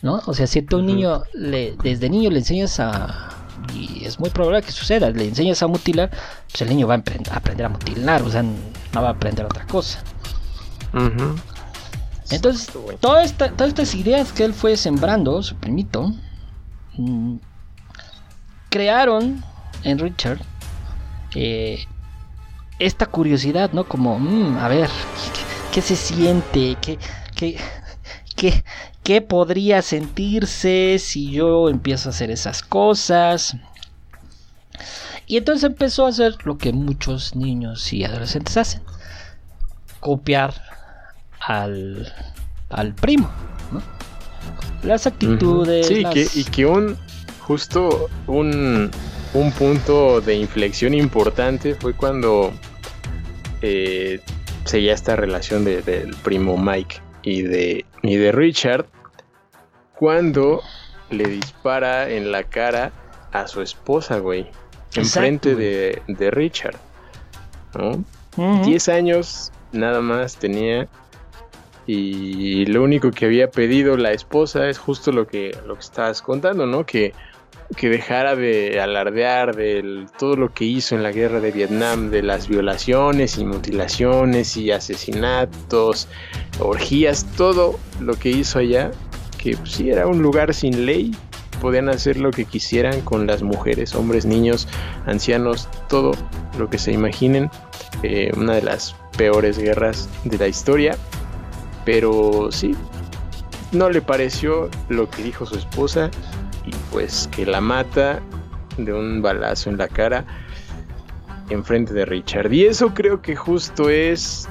¿No? 0.00 0.22
O 0.26 0.32
sea, 0.32 0.46
si 0.46 0.62
tú 0.62 0.76
a 0.76 0.78
un 0.78 0.86
niño 0.86 1.24
le, 1.34 1.76
desde 1.82 2.08
niño 2.08 2.30
le 2.30 2.38
enseñas 2.38 2.78
a, 2.78 3.28
y 3.74 4.04
es 4.04 4.20
muy 4.20 4.30
probable 4.30 4.62
que 4.62 4.70
suceda, 4.70 5.10
le 5.10 5.26
enseñas 5.26 5.64
a 5.64 5.66
mutilar, 5.66 6.10
pues 6.48 6.62
el 6.62 6.68
niño 6.68 6.86
va 6.86 6.94
a 6.94 6.98
aprender 7.34 7.66
a 7.66 7.68
mutilar, 7.68 8.22
o 8.22 8.30
sea, 8.30 8.44
no 8.44 9.02
va 9.02 9.08
a 9.08 9.12
aprender 9.12 9.44
otra 9.44 9.66
cosa. 9.66 10.00
Entonces, 12.30 12.70
todas 13.00 13.34
estas 13.58 13.94
ideas 13.94 14.32
que 14.32 14.44
él 14.44 14.54
fue 14.54 14.76
sembrando, 14.76 15.42
su 15.42 15.56
primito, 15.56 16.12
mm, 16.96 17.36
crearon 18.68 19.42
en 19.82 19.98
Richard 19.98 20.40
eh, 21.34 21.84
esta 22.78 23.06
curiosidad, 23.06 23.72
¿no? 23.72 23.84
Como, 23.84 24.18
mm, 24.18 24.58
a 24.58 24.68
ver, 24.68 24.88
¿qué, 25.72 25.82
se 25.82 25.96
siente? 25.96 26.76
¿Qué, 26.80 26.98
qué, 27.34 27.58
qué, 28.36 28.64
qué 29.02 29.20
podría 29.20 29.82
sentirse 29.82 30.98
si 31.00 31.32
yo 31.32 31.68
empiezo 31.68 32.08
a 32.08 32.12
hacer 32.12 32.30
esas 32.30 32.62
cosas? 32.62 33.56
Y 35.26 35.36
entonces 35.36 35.64
empezó 35.64 36.06
a 36.06 36.10
hacer 36.10 36.36
lo 36.44 36.58
que 36.58 36.72
muchos 36.72 37.34
niños 37.36 37.92
y 37.92 38.04
adolescentes 38.04 38.56
hacen. 38.56 38.82
Copiar 40.00 40.69
al, 41.40 42.12
al 42.70 42.94
primo. 42.94 43.30
¿no? 43.72 43.82
Las 44.82 45.06
actitudes. 45.06 45.86
Sí, 45.86 46.04
Que, 46.12 46.26
y 46.34 46.44
que 46.44 46.66
un 46.66 46.96
justo 47.40 48.08
un, 48.26 48.90
un 49.34 49.52
punto 49.52 50.20
de 50.20 50.36
inflexión 50.36 50.94
importante 50.94 51.74
fue 51.74 51.94
cuando 51.94 52.52
eh, 53.62 54.20
seguía 54.64 54.94
esta 54.94 55.16
relación 55.16 55.64
del 55.64 56.16
primo 56.22 56.56
Mike 56.56 57.00
y 57.22 57.42
de, 57.42 57.84
y 58.02 58.16
de 58.16 58.32
Richard 58.32 58.86
cuando 59.94 60.62
le 61.10 61.24
dispara 61.24 62.08
en 62.08 62.32
la 62.32 62.44
cara 62.44 62.92
a 63.32 63.46
su 63.48 63.60
esposa, 63.62 64.18
güey. 64.18 64.46
Enfrente 64.94 65.54
de, 65.54 66.02
de 66.08 66.30
Richard. 66.30 66.76
¿no? 67.74 68.04
10 68.64 68.88
años 68.88 69.52
nada 69.72 70.00
más 70.00 70.36
tenía. 70.36 70.88
Y 71.86 72.66
lo 72.66 72.82
único 72.82 73.10
que 73.10 73.26
había 73.26 73.50
pedido 73.50 73.96
la 73.96 74.12
esposa 74.12 74.68
es 74.68 74.78
justo 74.78 75.12
lo 75.12 75.26
que, 75.26 75.56
lo 75.66 75.74
que 75.74 75.80
estabas 75.80 76.22
contando, 76.22 76.66
¿no? 76.66 76.86
Que 76.86 77.12
que 77.76 77.88
dejara 77.88 78.34
de 78.34 78.80
alardear 78.80 79.54
de 79.54 80.06
todo 80.18 80.36
lo 80.36 80.52
que 80.52 80.64
hizo 80.64 80.96
en 80.96 81.02
la 81.02 81.12
guerra 81.12 81.40
de 81.40 81.52
Vietnam, 81.52 82.10
de 82.10 82.22
las 82.22 82.48
violaciones 82.48 83.38
y 83.38 83.44
mutilaciones 83.44 84.56
y 84.56 84.72
asesinatos, 84.72 86.08
orgías, 86.58 87.26
todo 87.36 87.78
lo 88.00 88.14
que 88.14 88.30
hizo 88.30 88.58
allá, 88.58 88.90
que 89.38 89.56
pues, 89.56 89.72
sí 89.72 89.90
era 89.90 90.06
un 90.06 90.20
lugar 90.20 90.52
sin 90.52 90.84
ley, 90.84 91.12
podían 91.60 91.88
hacer 91.88 92.16
lo 92.16 92.32
que 92.32 92.44
quisieran 92.44 93.02
con 93.02 93.26
las 93.26 93.42
mujeres, 93.42 93.94
hombres, 93.94 94.26
niños, 94.26 94.66
ancianos, 95.06 95.68
todo 95.88 96.12
lo 96.58 96.68
que 96.68 96.78
se 96.78 96.92
imaginen, 96.92 97.50
eh, 98.02 98.32
una 98.36 98.54
de 98.54 98.62
las 98.62 98.96
peores 99.16 99.58
guerras 99.58 100.08
de 100.24 100.38
la 100.38 100.48
historia, 100.48 100.96
pero 101.90 102.52
sí, 102.52 102.76
no 103.72 103.90
le 103.90 104.00
pareció 104.00 104.70
lo 104.88 105.10
que 105.10 105.24
dijo 105.24 105.44
su 105.44 105.56
esposa 105.56 106.08
y 106.64 106.70
pues 106.92 107.28
que 107.34 107.44
la 107.44 107.60
mata 107.60 108.20
de 108.78 108.92
un 108.92 109.20
balazo 109.20 109.70
en 109.70 109.76
la 109.76 109.88
cara 109.88 110.24
enfrente 111.48 111.92
de 111.92 112.04
Richard. 112.04 112.52
Y 112.52 112.66
eso 112.66 112.94
creo 112.94 113.20
que 113.20 113.34
justo 113.34 113.90
es 113.90 114.48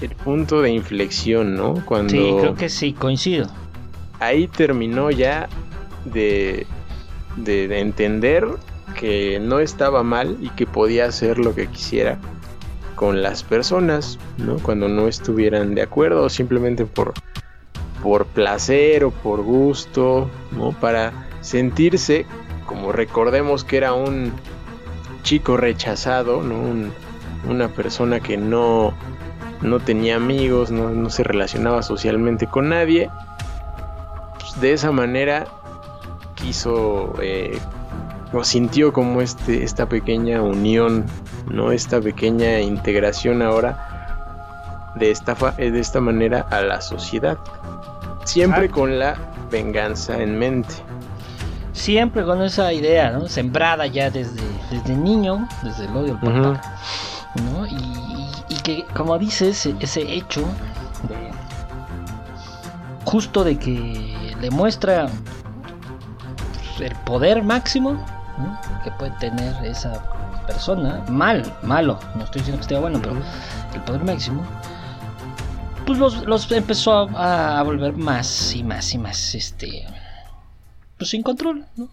el 0.00 0.10
punto 0.10 0.62
de 0.62 0.70
inflexión, 0.70 1.56
¿no? 1.56 1.74
Cuando 1.86 2.12
sí, 2.12 2.36
creo 2.38 2.54
que 2.54 2.68
sí, 2.68 2.92
coincido. 2.92 3.48
Ahí 4.20 4.46
terminó 4.46 5.10
ya 5.10 5.48
de, 6.04 6.68
de, 7.36 7.80
entender 7.80 8.46
que 8.94 9.40
no 9.40 9.58
estaba 9.58 10.04
mal 10.04 10.38
y 10.40 10.50
que 10.50 10.66
podía 10.66 11.06
hacer 11.06 11.38
lo 11.38 11.52
que 11.52 11.66
quisiera 11.66 12.20
con 12.96 13.22
las 13.22 13.44
personas, 13.44 14.18
¿no? 14.38 14.56
Cuando 14.58 14.88
no 14.88 15.06
estuvieran 15.06 15.74
de 15.76 15.82
acuerdo 15.82 16.24
o 16.24 16.28
simplemente 16.28 16.86
por, 16.86 17.14
por 18.02 18.26
placer 18.26 19.04
o 19.04 19.12
por 19.12 19.42
gusto, 19.42 20.28
¿no? 20.50 20.72
Para 20.72 21.12
sentirse, 21.42 22.26
como 22.66 22.90
recordemos 22.90 23.62
que 23.62 23.76
era 23.76 23.92
un 23.92 24.32
chico 25.22 25.56
rechazado, 25.56 26.42
¿no? 26.42 26.90
una 27.48 27.68
persona 27.68 28.20
que 28.20 28.36
no, 28.36 28.92
no 29.62 29.80
tenía 29.80 30.16
amigos, 30.16 30.70
no, 30.70 31.10
se 31.10 31.22
relacionaba 31.22 31.82
socialmente 31.82 32.46
con 32.46 32.70
nadie, 32.70 33.10
pues, 34.38 34.60
de 34.60 34.72
esa 34.72 34.90
manera 34.92 35.46
quiso 36.34 37.14
eh, 37.22 37.58
o 38.32 38.44
sintió 38.44 38.92
como 38.92 39.20
este, 39.22 39.62
esta 39.62 39.88
pequeña 39.88 40.42
unión, 40.42 41.04
¿no? 41.50 41.72
esta 41.72 42.00
pequeña 42.00 42.60
integración 42.60 43.42
ahora 43.42 44.92
de 44.96 45.10
esta, 45.10 45.34
de 45.56 45.78
esta 45.78 46.00
manera 46.00 46.46
a 46.50 46.62
la 46.62 46.80
sociedad, 46.80 47.38
siempre 48.24 48.68
con 48.68 48.98
la 48.98 49.16
venganza 49.50 50.20
en 50.20 50.38
mente 50.38 50.74
siempre 51.76 52.24
con 52.24 52.42
esa 52.42 52.72
idea, 52.72 53.10
¿no? 53.10 53.28
Sembrada 53.28 53.86
ya 53.86 54.10
desde, 54.10 54.42
desde 54.70 54.96
niño, 54.96 55.46
desde 55.62 55.84
el 55.84 55.96
odio 55.96 56.14
al 56.14 56.20
papá, 56.20 56.62
¿no? 57.44 57.66
Y, 57.66 58.56
que, 58.64 58.84
como 58.96 59.16
dices, 59.16 59.66
ese 59.78 60.00
hecho 60.12 60.40
de, 61.08 61.30
justo 63.04 63.44
de 63.44 63.56
que 63.56 64.34
le 64.40 64.50
muestra 64.50 65.08
el 66.80 66.94
poder 67.04 67.44
máximo 67.44 68.04
que 68.84 68.90
puede 68.92 69.12
tener 69.12 69.54
esa 69.64 70.02
persona, 70.46 71.04
mal, 71.08 71.42
malo, 71.62 71.98
no 72.14 72.24
estoy 72.24 72.40
diciendo 72.40 72.58
que 72.58 72.62
esté 72.62 72.78
bueno, 72.78 73.00
pero 73.00 73.16
el 73.74 73.80
poder 73.82 74.04
máximo, 74.04 74.42
pues 75.86 75.98
los, 75.98 76.52
empezó 76.52 77.08
a, 77.16 77.58
a 77.58 77.62
volver 77.62 77.94
más 77.94 78.54
y 78.54 78.62
más 78.62 78.92
y 78.94 78.98
más, 78.98 79.34
este 79.34 79.86
pues 80.98 81.10
sin 81.10 81.22
control, 81.22 81.66
¿no? 81.76 81.88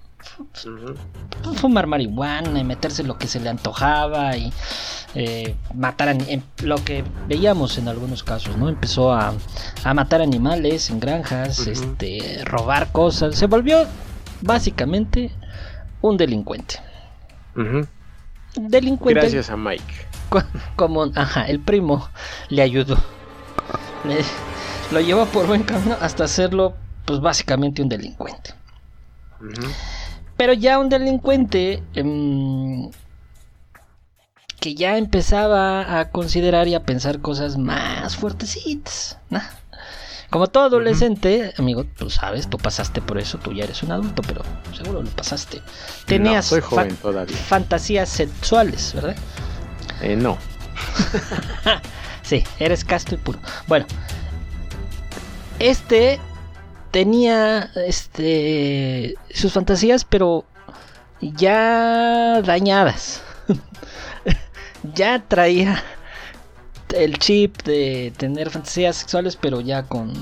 Fumar 1.56 1.86
marihuana 1.86 2.60
y 2.60 2.64
meterse 2.64 3.04
lo 3.04 3.18
que 3.18 3.28
se 3.28 3.42
le 3.42 3.50
antojaba 3.50 4.38
y 4.38 4.54
eh, 5.16 5.56
matar 5.74 6.10
a, 6.10 6.18
lo 6.64 6.76
que 6.84 7.04
veíamos 7.28 7.78
en 7.78 7.90
algunos 7.90 8.24
casos, 8.24 8.56
¿no? 8.58 8.70
Empezó 8.70 9.12
a, 9.12 9.34
matar 9.94 10.22
animales 10.22 10.90
en 10.90 11.02
granjas, 11.02 11.68
este, 11.68 12.42
robar 12.46 12.92
cosas, 12.94 13.36
se 13.36 13.48
volvió 13.48 13.86
básicamente 14.42 15.32
un 16.04 16.18
delincuente. 16.18 16.76
Delincuente. 18.56 19.22
Gracias 19.22 19.50
a 19.50 19.58
Mike. 19.58 19.84
Como, 20.76 21.06
ajá, 21.16 21.46
el 21.46 21.60
primo 21.60 22.10
le 22.50 22.62
ayudó. 22.62 22.98
lo 24.92 25.00
llevó 25.00 25.26
por 25.28 25.48
buen 25.48 25.64
camino 25.64 25.96
hasta 26.00 26.26
hacerlo, 26.26 26.76
pues 27.06 27.20
básicamente 27.22 27.82
un 27.82 27.90
delincuente. 27.90 28.54
Pero 30.38 30.54
ya 30.54 30.78
un 30.78 30.90
delincuente 30.90 31.82
em, 31.94 32.92
que 34.60 34.76
ya 34.76 34.98
empezaba 34.98 36.00
a 36.00 36.10
considerar 36.10 36.68
y 36.68 36.76
a 36.76 36.84
pensar 36.84 37.22
cosas 37.22 37.58
más 37.58 38.18
fuertecitas. 38.18 39.18
Como 40.34 40.48
todo 40.48 40.64
adolescente, 40.64 41.54
amigo, 41.60 41.84
tú 41.84 42.10
sabes, 42.10 42.50
tú 42.50 42.58
pasaste 42.58 43.04
por 43.04 43.20
eso, 43.20 43.38
tú 43.38 43.54
ya 43.54 43.66
eres 43.66 43.84
un 43.84 43.92
adulto, 43.92 44.24
pero 44.24 44.42
seguro 44.76 45.04
lo 45.04 45.10
pasaste. 45.12 45.62
Tenías 46.08 46.52
fantasías 47.48 48.10
sexuales, 48.10 48.94
¿verdad? 48.96 49.16
Eh, 50.02 50.16
no. 50.16 50.40
sí, 52.24 52.44
eres 52.58 52.84
casto 52.84 53.14
y 53.14 53.20
puro. 53.20 53.38
Bueno, 53.68 53.86
este 55.60 56.20
tenía 56.90 57.70
este 57.76 59.14
sus 59.30 59.54
fantasías, 59.54 60.04
pero 60.04 60.46
ya 61.22 62.42
dañadas. 62.42 63.22
ya 64.96 65.24
traía 65.28 65.84
el 66.94 67.18
chip 67.20 67.64
de 67.64 68.14
tener 68.18 68.50
fantasías 68.50 68.98
sexuales, 68.98 69.36
pero 69.36 69.62
ya 69.62 69.84
con 69.84 70.14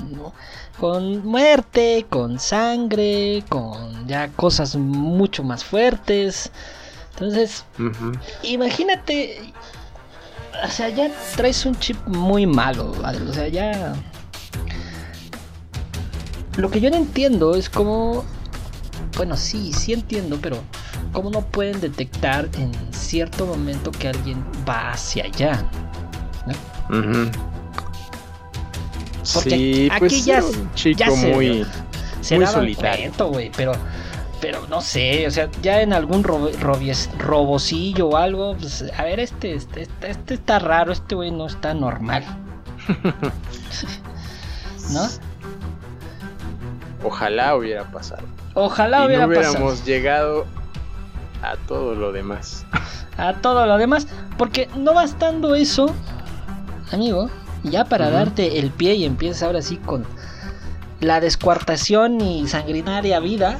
con 0.78 1.24
muerte, 1.24 2.06
con 2.08 2.38
sangre, 2.40 3.44
con 3.48 4.06
ya 4.08 4.28
cosas 4.28 4.74
mucho 4.76 5.42
más 5.42 5.64
fuertes. 5.64 6.50
Entonces, 7.12 7.64
imagínate, 8.42 9.52
o 10.64 10.68
sea, 10.68 10.88
ya 10.88 11.10
traes 11.36 11.64
un 11.66 11.78
chip 11.78 11.96
muy 12.06 12.46
malo, 12.46 12.92
o 12.92 13.32
sea, 13.32 13.48
ya 13.48 13.94
lo 16.56 16.70
que 16.70 16.80
yo 16.80 16.90
no 16.90 16.96
entiendo 16.96 17.54
es 17.54 17.70
cómo. 17.70 18.24
Bueno, 19.16 19.36
sí, 19.36 19.72
sí 19.72 19.92
entiendo, 19.92 20.38
pero 20.40 20.58
cómo 21.12 21.30
no 21.30 21.42
pueden 21.42 21.80
detectar 21.80 22.48
en 22.54 22.72
cierto 22.92 23.46
momento 23.46 23.90
que 23.92 24.08
alguien 24.08 24.44
va 24.68 24.92
hacia 24.92 25.24
allá. 25.24 25.70
Sí, 29.22 29.88
aquí 29.90 29.98
pues 29.98 30.24
ya, 30.24 30.44
un 30.44 30.72
chico 30.74 31.16
muy, 31.16 31.66
se 32.20 32.36
muy 32.36 32.46
solitario. 32.46 33.12
güey, 33.18 33.50
pero, 33.56 33.72
pero 34.40 34.66
no 34.68 34.80
sé, 34.80 35.26
o 35.26 35.30
sea, 35.30 35.48
ya 35.62 35.82
en 35.82 35.92
algún 35.92 36.24
robocillo 36.24 38.08
o 38.08 38.16
algo, 38.16 38.56
pues, 38.56 38.84
a 38.96 39.04
ver, 39.04 39.20
este, 39.20 39.54
este, 39.54 39.82
este, 39.82 40.10
este 40.10 40.34
está 40.34 40.58
raro, 40.58 40.92
este 40.92 41.14
güey 41.14 41.30
no 41.30 41.46
está 41.46 41.74
normal. 41.74 42.24
¿No? 44.90 45.08
Ojalá 47.04 47.56
hubiera 47.56 47.84
pasado. 47.84 48.22
Ojalá 48.54 49.06
hubiera 49.06 49.26
no 49.26 49.28
hubiéramos 49.28 49.84
llegado 49.84 50.46
a 51.42 51.56
todo 51.66 51.94
lo 51.94 52.12
demás. 52.12 52.64
A 53.16 53.34
todo 53.34 53.66
lo 53.66 53.76
demás. 53.76 54.06
Porque 54.38 54.68
no 54.76 54.94
bastando 54.94 55.54
eso, 55.54 55.94
amigo, 56.96 57.30
ya 57.64 57.84
para 57.84 58.10
darte 58.10 58.58
el 58.58 58.70
pie 58.70 58.94
y 58.94 59.04
empieza 59.04 59.46
ahora 59.46 59.62
sí 59.62 59.76
con 59.76 60.04
la 61.00 61.20
descuartación 61.20 62.20
y 62.20 62.46
sanguinaria 62.46 63.20
vida 63.20 63.58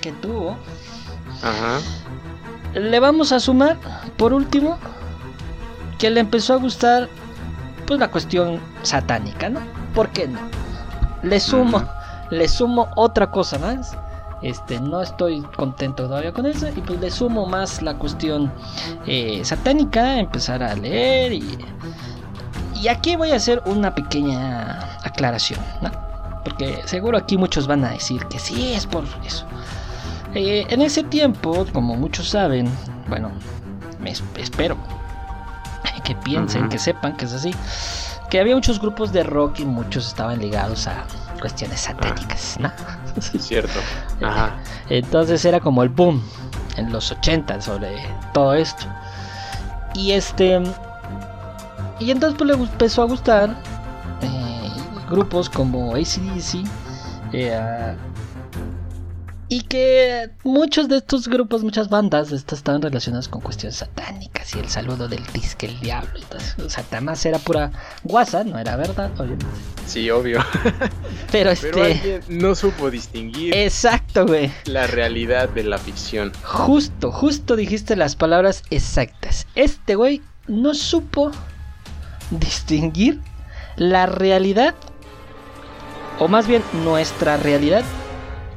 que 0.00 0.12
tuvo. 0.12 0.56
Ajá. 1.42 1.78
Le 2.74 3.00
vamos 3.00 3.32
a 3.32 3.40
sumar, 3.40 3.78
por 4.16 4.32
último, 4.32 4.78
que 5.98 6.10
le 6.10 6.20
empezó 6.20 6.54
a 6.54 6.56
gustar 6.56 7.08
pues 7.86 8.00
la 8.00 8.10
cuestión 8.10 8.60
satánica, 8.82 9.48
¿no? 9.48 9.60
¿Por 9.94 10.08
qué 10.10 10.28
no? 10.28 10.40
Le 11.22 11.38
sumo 11.38 11.82
le 12.32 12.48
sumo 12.48 12.88
otra 12.96 13.30
cosa 13.30 13.58
más. 13.58 13.96
Este, 14.40 14.80
no 14.80 15.02
estoy 15.02 15.42
contento 15.56 16.08
todavía 16.08 16.32
con 16.32 16.46
eso. 16.46 16.66
Y 16.74 16.80
pues 16.80 16.98
le 16.98 17.10
sumo 17.10 17.46
más 17.46 17.82
la 17.82 17.94
cuestión 17.94 18.50
eh, 19.06 19.42
satánica. 19.44 20.18
Empezar 20.18 20.62
a 20.62 20.74
leer. 20.74 21.34
Y, 21.34 21.58
y 22.82 22.88
aquí 22.88 23.16
voy 23.16 23.30
a 23.30 23.36
hacer 23.36 23.62
una 23.64 23.94
pequeña 23.94 24.98
aclaración. 25.04 25.60
Porque 26.42 26.82
seguro 26.84 27.16
aquí 27.16 27.38
muchos 27.38 27.68
van 27.68 27.84
a 27.84 27.90
decir 27.90 28.26
que 28.26 28.40
sí 28.40 28.72
es 28.72 28.86
por 28.86 29.04
eso. 29.24 29.46
Eh, 30.34 30.66
en 30.68 30.82
ese 30.82 31.04
tiempo, 31.04 31.64
como 31.72 31.94
muchos 31.94 32.28
saben, 32.28 32.68
bueno, 33.08 33.30
me 34.00 34.10
espero 34.10 34.76
que 36.04 36.16
piensen, 36.16 36.68
que 36.68 36.78
sepan 36.78 37.16
que 37.16 37.26
es 37.26 37.32
así, 37.32 37.54
que 38.28 38.40
había 38.40 38.56
muchos 38.56 38.80
grupos 38.80 39.12
de 39.12 39.22
rock 39.22 39.60
y 39.60 39.64
muchos 39.64 40.08
estaban 40.08 40.40
ligados 40.40 40.88
a, 40.88 41.04
cuestiones 41.40 41.80
satánicas, 41.80 42.56
¿no? 42.60 42.70
Cierto. 43.20 43.78
Ajá. 44.22 44.56
Entonces 44.88 45.44
era 45.44 45.58
como 45.58 45.82
el 45.82 45.88
boom 45.88 46.22
en 46.76 46.92
los 46.92 47.10
80 47.10 47.60
sobre 47.60 47.96
todo 48.32 48.54
esto. 48.54 48.86
Y 49.94 50.12
este. 50.12 50.62
Y 52.02 52.10
entonces 52.10 52.36
pues 52.36 52.50
le 52.50 52.54
empezó 52.54 53.02
a 53.02 53.06
gustar 53.06 53.56
eh, 54.22 54.70
grupos 55.08 55.48
como 55.48 55.94
ACDC, 55.94 56.64
eh, 57.32 57.96
y 59.52 59.60
que 59.60 60.30
muchos 60.44 60.88
de 60.88 60.96
estos 60.96 61.28
grupos, 61.28 61.62
muchas 61.62 61.90
bandas, 61.90 62.32
estas 62.32 62.60
estaban 62.60 62.80
relacionadas 62.80 63.28
con 63.28 63.42
cuestiones 63.42 63.76
satánicas 63.76 64.56
y 64.56 64.58
el 64.58 64.68
saludo 64.70 65.08
del 65.08 65.22
disque, 65.34 65.66
el 65.66 65.78
diablo. 65.78 66.18
Entonces, 66.18 66.56
Satanás 66.68 67.26
era 67.26 67.38
pura 67.38 67.70
guasa, 68.02 68.44
no 68.44 68.58
era 68.58 68.76
verdad, 68.76 69.10
obviamente. 69.20 69.44
Sí, 69.86 70.08
obvio. 70.08 70.42
Pero 71.32 71.50
este. 71.50 72.22
no 72.28 72.54
supo 72.54 72.90
distinguir. 72.90 73.54
Exacto, 73.54 74.26
güey. 74.26 74.50
La 74.64 74.86
realidad 74.86 75.50
de 75.50 75.64
la 75.64 75.76
ficción. 75.76 76.32
Justo, 76.42 77.12
justo 77.12 77.54
dijiste 77.54 77.94
las 77.94 78.16
palabras 78.16 78.62
exactas. 78.70 79.46
Este 79.54 79.96
güey 79.96 80.22
no 80.48 80.72
supo 80.72 81.30
distinguir 82.38 83.20
la 83.76 84.06
realidad, 84.06 84.74
o 86.18 86.28
más 86.28 86.46
bien 86.46 86.62
nuestra 86.84 87.36
realidad 87.36 87.84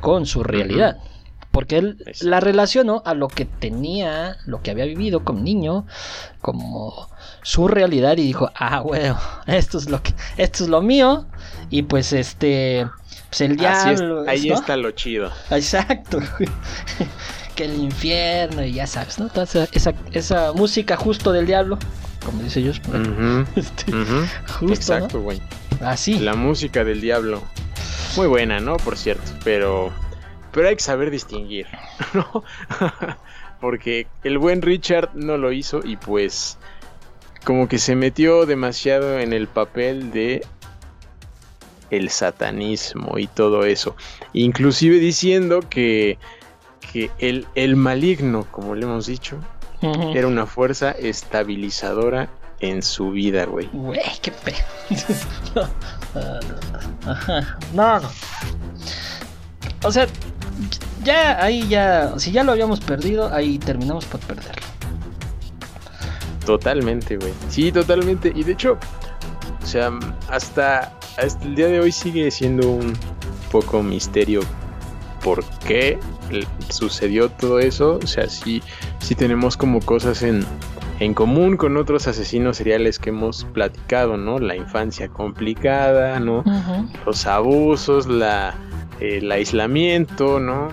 con 0.02 0.26
su 0.26 0.44
realidad. 0.44 0.98
Porque 1.52 1.78
él 1.78 2.04
la 2.20 2.42
relacionó 2.42 3.02
a 3.06 3.14
lo 3.14 3.30
que 3.30 3.46
tenía, 3.46 4.36
lo 4.46 4.62
que 4.62 4.72
había 4.72 4.84
vivido 4.84 5.24
como 5.24 5.40
niño, 5.40 5.86
como 6.42 7.10
su 7.44 7.70
realidad 7.70 8.18
y 8.18 8.24
dijo, 8.24 8.52
ah, 8.56 8.82
bueno, 8.82 9.18
esto 9.48 9.78
es 9.78 9.90
lo 9.90 10.04
que, 10.04 10.14
esto 10.36 10.64
es 10.66 10.70
lo 10.70 10.82
mío 10.82 11.28
y 11.70 11.84
pues 11.84 12.12
este, 12.12 12.86
pues 13.30 13.42
el 13.42 13.56
diablo. 13.56 14.26
ahí 14.28 14.50
está 14.50 14.76
lo 14.76 14.92
chido. 14.92 15.32
Exacto. 15.50 16.20
que 17.56 17.66
el 17.66 17.80
infierno 17.80 18.64
y 18.64 18.74
ya 18.74 18.88
sabes, 18.88 19.18
¿no? 19.20 19.30
esa, 19.72 19.94
esa, 20.12 20.54
música 20.54 20.98
justo 20.98 21.32
del 21.32 21.48
diablo, 21.48 21.80
como 22.26 22.42
dice 22.44 22.60
ellos. 22.60 22.82
Este, 23.56 23.92
Exacto, 24.70 25.22
güey. 25.22 25.42
Así. 25.82 26.20
La 26.20 26.36
música 26.36 26.84
del 26.84 27.02
diablo. 27.02 27.42
Muy 28.16 28.28
buena, 28.28 28.60
¿no? 28.60 28.78
Por 28.78 28.98
cierto, 28.98 29.32
pero 29.44 29.92
pero 30.56 30.70
hay 30.70 30.78
que 30.78 30.84
saber 30.84 31.12
distinguir, 31.12 31.68
¿no? 32.14 32.44
Porque 33.62 34.08
el 34.24 34.38
buen 34.38 34.62
Richard 34.62 35.10
no 35.14 35.38
lo 35.38 35.52
hizo 35.52 35.82
y 35.84 35.98
pues 35.98 36.58
como 37.44 37.68
que 37.68 37.78
se 37.78 37.96
metió 37.96 38.46
demasiado 38.46 39.20
en 39.20 39.34
el 39.34 39.48
papel 39.48 40.12
de 40.12 40.46
el 41.92 42.10
satanismo 42.10 43.18
y 43.18 43.28
todo 43.28 43.66
eso. 43.66 43.96
Inclusive 44.34 44.98
diciendo 45.00 45.60
que, 45.70 46.18
que 46.80 47.12
el, 47.20 47.48
el 47.56 47.76
maligno, 47.76 48.46
como 48.52 48.76
le 48.76 48.86
hemos 48.86 49.06
dicho, 49.08 49.40
era 49.82 50.28
una 50.28 50.46
fuerza 50.46 50.92
estabilizadora 50.92 52.30
en 52.60 52.82
su 52.82 53.12
vida, 53.12 53.46
güey. 53.46 53.70
Güey, 53.72 54.02
qué 54.22 54.32
pe... 54.32 54.56
no, 57.74 58.00
no. 58.00 58.10
O 59.84 59.92
sea, 59.92 60.08
ya 61.04 61.44
ahí 61.44 61.68
ya, 61.68 62.18
si 62.18 62.32
ya 62.32 62.44
lo 62.44 62.54
habíamos 62.54 62.80
perdido, 62.80 63.32
ahí 63.34 63.60
terminamos 63.60 64.06
por 64.06 64.20
perderlo. 64.22 64.64
Totalmente, 66.46 67.18
güey. 67.18 67.34
Sí, 67.50 67.72
totalmente. 67.72 68.32
Y 68.36 68.44
de 68.44 68.54
hecho, 68.54 68.78
o 69.62 69.66
sea, 69.66 69.92
hasta, 70.30 70.94
hasta 71.18 71.44
el 71.44 71.56
día 71.56 71.68
de 71.68 71.80
hoy 71.80 71.92
sigue 71.92 72.30
siendo 72.32 72.70
un 72.70 72.94
poco 73.52 73.84
misterio 73.84 74.42
por 75.24 75.44
qué 75.60 76.00
sucedió 76.70 77.30
todo 77.30 77.60
eso. 77.60 78.00
O 78.04 78.08
sea, 78.08 78.30
sí, 78.30 78.62
sí 79.00 79.16
tenemos 79.16 79.58
como 79.58 79.80
cosas 79.80 80.24
en, 80.24 80.46
en 81.00 81.14
común 81.14 81.58
con 81.58 81.78
otros 81.78 82.08
asesinos 82.08 82.58
seriales 82.58 83.00
que 83.00 83.10
hemos 83.10 83.46
platicado, 83.46 84.18
¿no? 84.18 84.40
La 84.40 84.56
infancia 84.56 85.08
complicada, 85.08 86.20
¿no? 86.20 86.44
Los 87.06 87.26
abusos, 87.26 88.08
la 88.08 88.56
el 89.00 89.32
aislamiento, 89.32 90.40
¿no? 90.40 90.70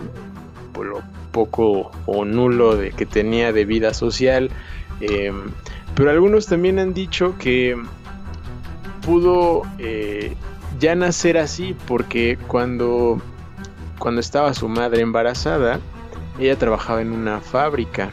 Por 0.73 0.87
lo 0.87 1.03
poco 1.33 1.91
o 2.07 2.25
nulo 2.25 2.77
de 2.77 2.93
que 2.93 3.07
tenía 3.07 3.53
de 3.53 3.65
vida 3.65 3.95
social. 3.95 4.51
Em, 5.01 5.51
pero 5.95 6.11
algunos 6.11 6.47
también 6.47 6.79
han 6.79 6.95
dicho 6.95 7.37
que 7.39 7.77
pudo 9.05 9.63
eh, 9.79 10.35
ya 10.79 10.95
nacer 10.95 11.39
así 11.39 11.75
porque 11.87 12.39
cuando, 12.47 13.21
cuando 14.03 14.21
estaba 14.21 14.53
su 14.53 14.69
madre 14.69 15.01
embarazada, 15.01 15.79
ella 16.37 16.59
trabajaba 16.59 17.03
en 17.03 17.13
una 17.13 17.41
fábrica 17.41 18.11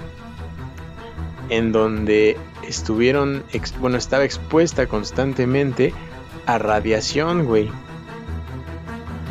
en 1.50 1.72
donde 1.72 2.38
estuvieron, 2.68 3.44
bueno, 3.80 3.98
estaba 3.98 4.24
expuesta 4.24 4.86
constantemente 4.86 5.92
a 6.46 6.60
radiación, 6.60 7.44
güey. 7.46 7.72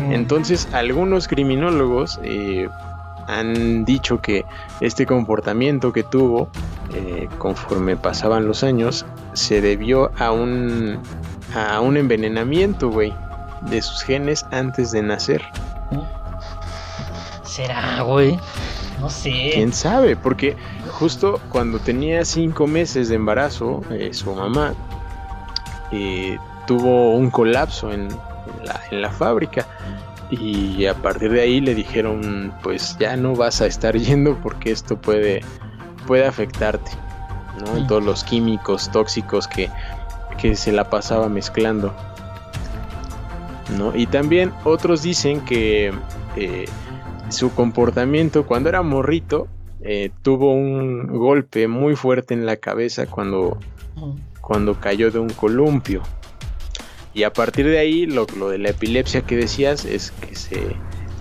Mm. 0.01 0.13
Entonces, 0.13 0.69
algunos 0.73 1.29
criminólogos 1.29 2.19
eh, 2.25 2.69
han 3.29 3.85
dicho 3.85 4.21
que 4.21 4.45
este 4.81 5.07
comportamiento 5.07 5.93
que 5.93 6.03
tuvo 6.03 6.51
eh, 6.93 7.29
conforme 7.39 7.97
pasaban 7.97 8.49
los 8.49 8.65
años 8.65 9.07
se 9.33 9.61
debió 9.61 10.11
a 10.19 10.33
un, 10.33 10.99
a 11.55 11.79
un 11.81 11.97
envenenamiento, 11.97 12.91
güey. 12.91 13.15
de 13.71 13.81
sus 13.81 14.03
genes 14.03 14.45
antes 14.51 14.91
de 14.91 15.03
nacer. 15.03 15.45
¿Será, 17.59 18.03
güey? 18.03 18.39
No 19.01 19.11
sé. 19.11 19.51
¿Quién 19.53 19.73
sabe? 19.73 20.15
Porque 20.15 20.57
justo 20.93 21.41
cuando 21.49 21.81
tenía 21.81 22.25
cinco 22.25 22.69
meses 22.69 23.09
de 23.09 23.17
embarazo, 23.17 23.83
eh, 23.91 24.11
su 24.13 24.33
mamá 24.33 24.75
eh, 25.91 26.39
tuvo 26.69 27.17
un 27.17 27.31
colapso 27.31 27.91
en, 27.91 28.11
la, 28.63 28.81
en 28.93 29.03
la 29.03 29.11
fábrica 29.11 29.67
y 30.31 30.87
a 30.87 30.95
partir 30.95 31.33
de 31.33 31.41
ahí 31.41 31.61
le 31.61 31.75
dijeron 31.75 32.55
pues 32.63 32.97
ya 33.01 33.17
no 33.17 33.35
vas 33.35 33.61
a 33.61 33.67
estar 33.67 33.97
yendo 33.99 34.37
porque 34.37 34.71
esto 34.71 34.97
puede 34.97 35.41
puede 36.07 36.29
afectarte 36.29 36.93
¿no? 37.59 37.85
todos 37.89 38.05
los 38.05 38.23
químicos 38.23 38.89
tóxicos 38.93 39.49
que, 39.49 39.69
que 40.41 40.55
se 40.55 40.71
la 40.71 40.89
pasaba 40.91 41.29
mezclando 41.29 41.93
¿no? 43.77 43.97
y 43.97 44.07
también 44.07 44.53
otros 44.63 45.03
dicen 45.03 45.41
que 45.41 45.93
eh, 46.37 46.67
su 47.31 47.55
comportamiento 47.55 48.47
cuando 48.47 48.69
era 48.69 48.83
morrito 48.83 49.49
eh, 49.83 50.11
tuvo 50.23 50.53
un 50.53 51.07
golpe 51.07 51.69
muy 51.69 51.95
fuerte 51.95 52.35
en 52.35 52.47
la 52.47 52.57
cabeza 52.57 53.07
cuando, 53.07 53.59
cuando 54.41 54.81
cayó 54.81 55.11
de 55.11 55.19
un 55.19 55.31
columpio 55.31 56.03
y 57.19 57.25
a 57.25 57.33
partir 57.33 57.67
de 57.67 57.79
ahí, 57.79 58.07
lo, 58.07 58.27
de 58.27 58.59
la 58.59 58.71
epilepsia 58.71 59.23
que 59.23 59.37
decías 59.37 59.85
es 59.85 60.13
que 60.13 60.37
se, 60.37 60.77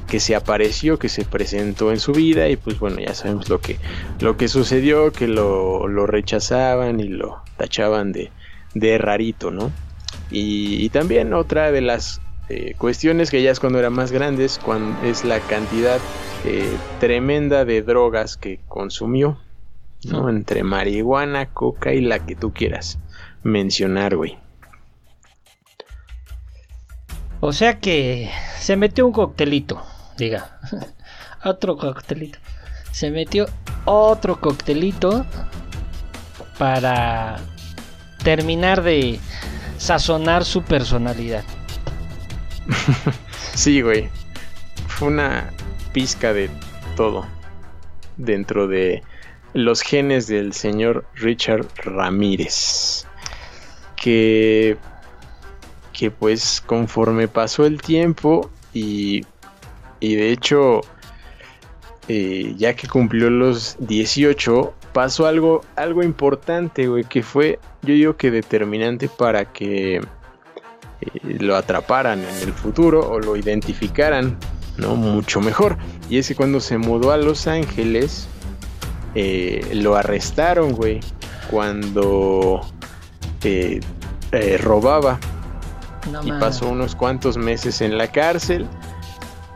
que 0.08 0.20
se 0.20 0.36
apareció, 0.36 1.00
que 1.00 1.10
se 1.10 1.26
presentó 1.26 1.92
en 1.92 2.00
su 2.00 2.12
vida 2.12 2.48
y 2.50 2.56
pues 2.56 2.80
bueno, 2.80 3.00
ya 3.00 3.16
sabemos 3.16 3.50
lo 3.50 3.60
que, 3.60 3.78
lo 4.20 4.38
que 4.38 4.48
sucedió, 4.48 5.12
que 5.12 5.28
lo, 5.28 5.88
rechazaban 6.06 7.00
y 7.00 7.08
lo 7.08 7.42
tachaban 7.58 8.12
de, 8.12 8.32
de 8.76 9.00
rarito, 9.00 9.50
¿no? 9.50 9.72
Y, 10.30 10.88
también 10.90 11.34
otra 11.34 11.72
de 11.72 11.82
las 11.82 12.22
eh, 12.50 12.76
cuestiones 12.78 13.30
que 13.30 13.42
ya 13.42 13.52
es 13.52 13.60
cuando 13.60 13.80
era 13.80 13.90
más 13.90 14.12
grandes, 14.12 14.60
cuando 14.64 15.02
es 15.06 15.26
la 15.26 15.40
cantidad 15.40 16.00
eh, 16.46 16.78
tremenda 17.00 17.66
de 17.66 17.82
drogas 17.82 18.38
que 18.38 18.60
consumió, 18.68 19.38
¿no? 20.06 20.30
Entre 20.30 20.64
marihuana, 20.64 21.48
coca 21.48 21.94
y 21.94 22.02
la 22.02 22.26
que 22.26 22.36
tú 22.36 22.54
quieras 22.54 23.00
mencionar, 23.44 24.16
güey. 24.16 24.38
O 27.40 27.54
sea 27.54 27.80
que 27.80 28.32
se 28.60 28.76
metió 28.78 29.06
un 29.06 29.12
coctelito, 29.12 29.82
diga. 30.18 30.60
otro 31.44 31.78
coctelito. 31.78 32.40
Se 32.92 33.12
metió 33.12 33.46
otro 33.86 34.40
coctelito 34.40 35.26
para 36.58 37.38
terminar 38.24 38.82
de 38.82 39.20
sazonar 39.78 40.46
su 40.46 40.64
personalidad. 40.64 41.44
Sí, 43.54 43.82
güey. 43.82 44.10
Fue 44.88 45.10
una 45.10 45.52
pizca 45.94 46.34
de 46.34 46.50
todo 46.96 47.26
dentro 48.18 48.68
de 48.68 49.04
los 49.54 49.82
genes 49.82 50.28
del 50.28 50.54
señor 50.54 51.06
Richard 51.16 51.68
Ramírez. 51.84 53.06
Que 53.96 54.78
que 55.98 56.12
pues 56.12 56.62
conforme 56.64 57.28
pasó 57.28 57.66
el 57.66 57.82
tiempo 57.82 58.52
y, 58.72 59.26
y 60.00 60.16
de 60.16 60.32
hecho 60.32 60.82
eh, 62.08 62.54
ya 62.56 62.76
que 62.76 62.88
cumplió 62.88 63.32
los 63.32 63.76
18 63.80 64.76
pasó 64.94 65.26
algo, 65.26 65.66
algo 65.76 66.04
importante, 66.04 66.88
güey, 66.88 67.04
que 67.04 67.24
fue 67.24 67.60
yo 67.82 67.96
digo 67.96 68.16
que 68.16 68.30
determinante 68.30 69.10
para 69.10 69.52
que 69.52 70.02
eh, 71.02 71.38
lo 71.40 71.56
atraparan 71.56 72.20
en 72.20 72.48
el 72.48 72.54
futuro 72.54 73.10
o 73.10 73.20
lo 73.20 73.36
identificaran, 73.36 74.38
¿no? 74.78 74.96
Mucho 74.96 75.42
mejor. 75.42 75.78
Y 76.10 76.18
es 76.18 76.28
que 76.28 76.36
cuando 76.36 76.60
se 76.60 76.78
mudó 76.78 77.12
a 77.12 77.18
Los 77.18 77.48
Ángeles, 77.48 78.28
eh, 79.16 79.68
lo 79.74 79.96
arrestaron, 79.96 80.74
güey, 80.74 81.00
cuando 81.50 82.62
robaba 84.60 85.20
y 86.24 86.32
pasó 86.34 86.70
unos 86.70 86.96
cuantos 86.96 87.38
meses 87.38 87.82
en 87.82 87.98
la 87.98 88.12
cárcel. 88.12 88.68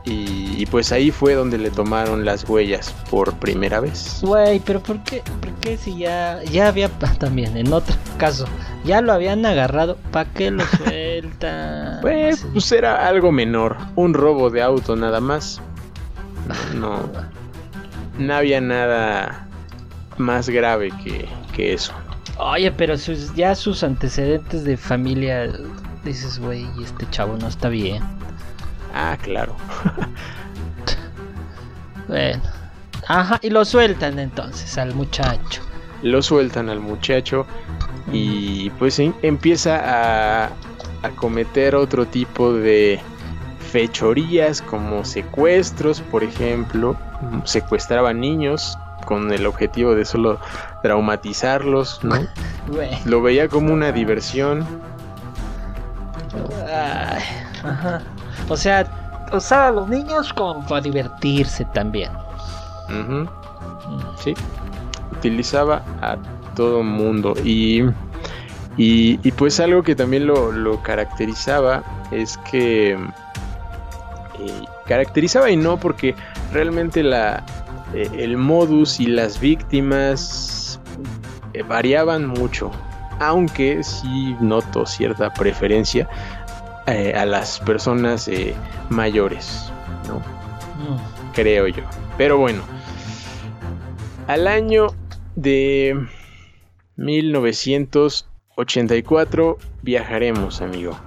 Y, 0.03 0.65
pues 0.67 0.91
ahí 0.91 1.11
fue 1.11 1.35
donde 1.35 1.59
le 1.59 1.69
tomaron 1.69 2.25
las 2.25 2.47
huellas 2.49 2.93
por 3.09 3.35
primera 3.35 3.79
vez. 3.79 4.19
Güey, 4.21 4.59
pero 4.59 4.81
¿por 4.81 5.03
qué, 5.03 5.21
¿por 5.39 5.53
qué 5.55 5.77
si 5.77 5.97
ya, 5.97 6.41
ya 6.43 6.67
había 6.67 6.89
también, 7.19 7.55
en 7.55 7.71
otro 7.71 7.95
caso, 8.17 8.45
ya 8.83 9.01
lo 9.01 9.13
habían 9.13 9.45
agarrado? 9.45 9.97
¿Para 10.11 10.31
qué 10.31 10.49
lo 10.49 10.63
sueltan? 10.83 11.99
pues, 12.01 12.45
pues 12.51 12.71
era 12.71 13.07
algo 13.07 13.31
menor, 13.31 13.77
un 13.95 14.13
robo 14.13 14.49
de 14.49 14.63
auto 14.63 14.95
nada 14.95 15.19
más. 15.19 15.61
No, 16.75 17.09
no 18.17 18.33
había 18.33 18.59
nada 18.59 19.47
más 20.17 20.49
grave 20.49 20.91
que, 21.03 21.27
que 21.53 21.73
eso. 21.73 21.93
Oye, 22.37 22.71
pero 22.71 22.97
sus, 22.97 23.35
ya 23.35 23.53
sus 23.53 23.83
antecedentes 23.83 24.63
de 24.63 24.77
familia 24.77 25.51
dices, 26.03 26.39
güey, 26.39 26.65
este 26.83 27.07
chavo 27.11 27.37
no 27.37 27.47
está 27.47 27.69
bien. 27.69 28.01
Ah, 28.93 29.17
claro. 29.21 29.55
bueno. 32.07 32.41
Ajá, 33.07 33.39
y 33.41 33.49
lo 33.49 33.65
sueltan 33.65 34.19
entonces 34.19 34.77
al 34.77 34.93
muchacho. 34.93 35.61
Lo 36.01 36.21
sueltan 36.21 36.69
al 36.69 36.79
muchacho 36.79 37.45
y 38.11 38.69
pues 38.71 38.99
em, 38.99 39.13
empieza 39.21 39.81
a, 39.83 40.45
a 41.03 41.09
cometer 41.15 41.75
otro 41.75 42.05
tipo 42.05 42.53
de 42.53 42.99
fechorías 43.71 44.61
como 44.61 45.05
secuestros, 45.05 46.01
por 46.01 46.23
ejemplo. 46.23 46.97
Secuestraba 47.45 48.13
niños 48.13 48.77
con 49.05 49.31
el 49.31 49.45
objetivo 49.45 49.95
de 49.95 50.05
solo 50.05 50.39
traumatizarlos, 50.83 52.03
¿no? 52.03 52.27
Lo 53.05 53.21
veía 53.21 53.47
como 53.47 53.73
una 53.73 53.91
diversión 53.91 54.65
o 58.51 58.57
sea, 58.57 58.85
usaba 59.31 59.67
a 59.67 59.71
los 59.71 59.87
niños 59.87 60.33
como 60.33 60.65
para 60.67 60.81
divertirse 60.81 61.63
también. 61.73 62.11
Sí. 64.21 64.33
Utilizaba 65.13 65.81
a 66.01 66.17
todo 66.55 66.83
mundo. 66.83 67.33
Y, 67.45 67.83
y, 68.75 69.31
pues 69.31 69.61
algo 69.61 69.83
que 69.83 69.95
también 69.95 70.27
lo, 70.27 70.81
caracterizaba 70.83 71.81
es 72.11 72.37
que... 72.49 72.91
Eh, 72.91 74.63
caracterizaba 74.85 75.49
y 75.49 75.55
no 75.55 75.79
porque 75.79 76.13
realmente 76.51 77.03
la, 77.03 77.45
eh, 77.93 78.09
el 78.17 78.35
modus 78.35 78.99
y 78.99 79.05
las 79.05 79.39
víctimas 79.39 80.81
eh, 81.53 81.63
variaban 81.63 82.27
mucho 82.27 82.71
aunque 83.21 83.83
sí 83.83 84.35
noto 84.41 84.85
cierta 84.85 85.31
preferencia 85.31 86.09
eh, 86.87 87.13
a 87.15 87.25
las 87.25 87.59
personas 87.59 88.27
eh, 88.27 88.55
mayores, 88.89 89.71
¿no? 90.07 90.17
Mm. 90.19 90.97
Creo 91.33 91.67
yo. 91.67 91.83
Pero 92.17 92.37
bueno, 92.37 92.63
al 94.27 94.47
año 94.47 94.87
de 95.35 96.07
1984 96.97 99.57
viajaremos, 99.81 100.61
amigo. 100.61 100.97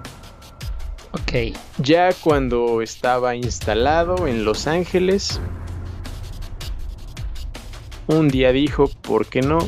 Ok. 1.11 1.33
Ya 1.77 2.11
cuando 2.13 2.81
estaba 2.81 3.35
instalado 3.35 4.27
en 4.27 4.43
Los 4.45 4.67
Ángeles, 4.67 5.39
un 8.07 8.29
día 8.29 8.51
dijo, 8.51 8.89
¿por 9.01 9.27
qué 9.27 9.41
no? 9.41 9.59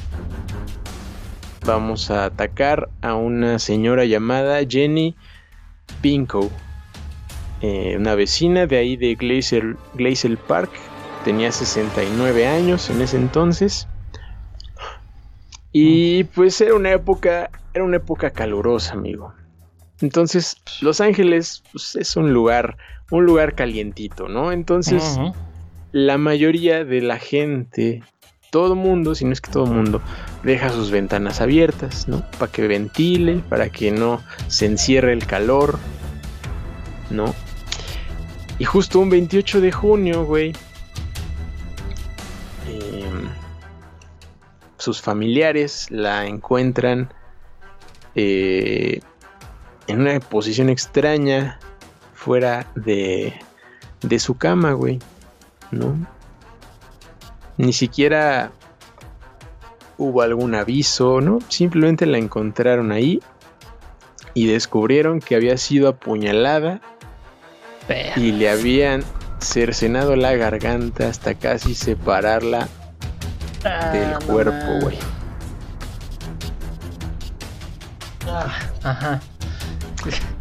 vamos 1.68 2.12
a 2.12 2.24
atacar 2.24 2.90
a 3.02 3.16
una 3.16 3.60
señora 3.60 4.06
llamada 4.06 4.62
Jenny 4.68 5.18
Pinko, 6.02 6.50
eh, 7.62 7.96
una 7.98 8.16
vecina 8.16 8.68
de 8.68 8.78
ahí 8.78 8.98
de 8.98 9.16
Glacier, 9.16 10.38
Park. 10.48 10.72
Tenía 11.26 11.52
69 11.52 12.48
años 12.48 12.90
en 12.90 13.02
ese 13.02 13.18
entonces. 13.18 13.88
Y 15.72 16.24
pues 16.26 16.60
era 16.62 16.76
una 16.76 16.92
época, 16.92 17.50
era 17.74 17.84
una 17.84 17.98
época 17.98 18.32
calurosa, 18.32 18.94
amigo. 18.94 19.34
Entonces, 20.02 20.58
Los 20.82 21.02
Ángeles 21.02 21.64
pues, 21.72 21.96
es 21.96 22.16
un 22.16 22.34
lugar, 22.34 22.78
un 23.12 23.26
lugar 23.26 23.56
calientito, 23.56 24.28
¿no? 24.28 24.52
Entonces, 24.52 25.20
la 25.92 26.18
mayoría 26.18 26.86
de 26.86 27.02
la 27.02 27.18
gente 27.18 28.04
todo 28.52 28.76
mundo, 28.76 29.16
si 29.16 29.26
no 29.26 29.34
es 29.34 29.42
que 29.42 29.52
todo 29.52 29.66
mundo, 29.66 30.02
deja 30.44 30.70
sus 30.70 30.92
ventanas 30.92 31.42
abiertas, 31.42 32.08
¿no? 32.08 32.24
Para 32.38 32.52
que 32.52 32.68
ventile, 32.68 33.44
para 33.50 33.70
que 33.70 33.92
no 33.92 34.22
se 34.48 34.66
encierre 34.66 35.14
el 35.14 35.26
calor, 35.26 35.80
¿no? 37.10 37.34
Y 38.60 38.66
justo 38.66 39.00
un 39.00 39.10
28 39.10 39.62
de 39.62 39.72
junio, 39.72 40.26
güey, 40.26 40.54
em, 42.68 43.30
sus 44.78 45.02
familiares 45.02 45.88
la 45.92 46.26
encuentran 46.26 47.12
eh, 48.16 49.02
en 49.86 50.02
una 50.02 50.20
posición 50.20 50.70
extraña, 50.70 51.60
fuera 52.14 52.68
de, 52.76 53.34
de 54.02 54.20
su 54.20 54.36
cama, 54.38 54.74
güey. 54.74 55.00
¿No? 55.72 55.96
Ni 57.58 57.74
siquiera 57.74 58.52
hubo 59.98 60.22
algún 60.22 60.56
aviso, 60.56 61.22
¿no? 61.22 61.40
Simplemente 61.50 62.06
la 62.06 62.18
encontraron 62.18 62.92
ahí 62.92 63.20
y 64.34 64.48
descubrieron 64.48 65.20
que 65.20 65.36
había 65.36 65.58
sido 65.58 65.90
apuñalada 65.90 66.82
y 68.16 68.32
le 68.34 68.50
habían 68.50 69.04
cercenado 69.40 70.16
la 70.16 70.36
garganta 70.36 71.08
hasta 71.08 71.36
casi 71.36 71.74
separarla 71.74 72.68
Ah, 73.64 73.90
del 73.92 74.26
cuerpo, 74.26 74.80
güey. 74.82 74.98
Ah, 78.28 78.54
ajá. 78.84 79.22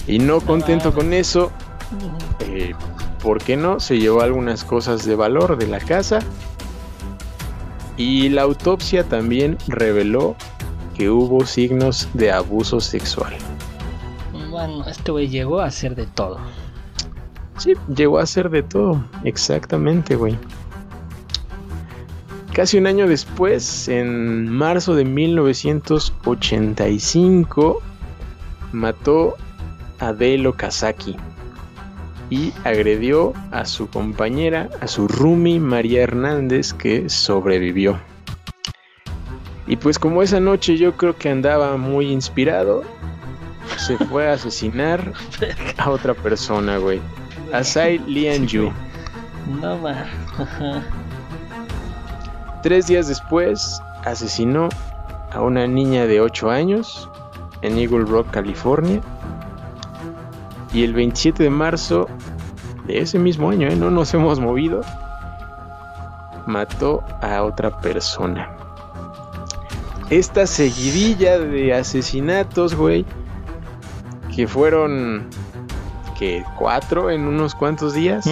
Y 0.07 0.19
no 0.19 0.41
contento 0.41 0.93
con 0.93 1.13
eso, 1.13 1.51
eh, 2.41 2.75
¿por 3.23 3.43
qué 3.43 3.57
no? 3.57 3.81
Se 3.81 3.99
llevó 3.99 4.21
algunas 4.23 4.65
cosas 4.65 5.05
de 5.05 5.17
valor 5.17 5.57
de 5.57 5.67
la 5.67 5.79
casa. 5.81 6.21
Y 7.97 8.29
la 8.29 8.43
autopsia 8.43 9.05
también 9.05 9.57
reveló 9.69 10.35
que 10.95 11.09
hubo 11.11 11.47
signos 11.47 12.09
de 12.15 12.33
abuso 12.33 12.81
sexual. 12.81 13.35
Bueno, 14.51 14.85
este 14.87 15.13
güey 15.13 15.29
llegó 15.29 15.61
a 15.61 15.67
hacer 15.67 15.95
de 15.95 16.07
todo. 16.07 16.39
Sí, 17.59 17.75
llegó 17.95 18.19
a 18.19 18.27
ser 18.27 18.51
de 18.51 18.63
todo, 18.63 19.05
exactamente, 19.25 20.17
güey. 20.17 20.37
Casi 22.53 22.79
un 22.79 22.87
año 22.87 23.07
después, 23.07 23.89
en 23.89 24.49
marzo 24.49 24.95
de 24.95 25.05
1985, 25.05 27.83
mató 28.73 29.37
a 29.99 30.13
Delo 30.13 30.55
Kazaki 30.55 31.17
y 32.31 32.53
agredió 32.65 33.33
a 33.51 33.65
su 33.65 33.89
compañera, 33.89 34.69
a 34.81 34.87
su 34.87 35.09
roomie 35.09 35.61
María 35.61 36.03
Hernández, 36.03 36.73
que 36.73 37.09
sobrevivió. 37.09 38.01
Y 39.67 39.77
pues 39.77 39.99
como 39.99 40.23
esa 40.23 40.41
noche 40.41 40.77
yo 40.77 40.97
creo 40.97 41.17
que 41.17 41.29
andaba 41.29 41.77
muy 41.77 42.11
inspirado, 42.11 42.85
se 43.77 43.99
fue 43.99 44.29
a 44.29 44.35
asesinar 44.35 45.13
a 45.79 45.91
otra 45.91 46.15
persona, 46.15 46.79
güey. 46.79 47.01
Asai 47.53 47.99
Lianju. 48.07 48.71
No 49.61 49.79
más. 49.79 50.07
Tres 52.63 52.87
días 52.87 53.09
después, 53.09 53.81
asesinó 54.05 54.69
a 55.33 55.41
una 55.41 55.67
niña 55.67 56.07
de 56.07 56.21
8 56.21 56.51
años 56.51 57.09
en 57.63 57.79
Eagle 57.79 58.05
Rock, 58.05 58.31
California. 58.31 59.01
Y 60.77 60.85
el 60.85 60.93
27 60.93 61.43
de 61.43 61.49
marzo 61.49 62.07
de 62.87 62.99
ese 62.99 63.19
mismo 63.19 63.49
año, 63.49 63.67
¿eh? 63.67 63.77
no 63.77 63.91
nos 63.91 64.13
hemos 64.13 64.39
movido, 64.39 64.83
mató 66.47 67.03
a 67.23 67.43
otra 67.45 67.81
persona. 67.81 68.55
Esta 70.11 70.47
seguidilla 70.47 71.39
de 71.39 71.73
asesinatos, 71.73 72.75
güey, 72.75 73.07
que 74.37 74.47
fueron, 74.47 75.31
que 76.19 76.45
cuatro 76.59 77.11
en 77.11 77.27
unos 77.27 77.55
cuantos 77.55 77.95
días, 77.95 78.29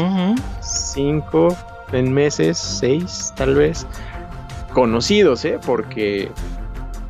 cinco 0.60 1.56
en 1.92 2.12
meses, 2.12 2.58
seis 2.58 3.32
tal 3.38 3.54
vez, 3.54 3.86
conocidos, 4.74 5.46
¿eh? 5.46 5.58
Porque 5.64 6.30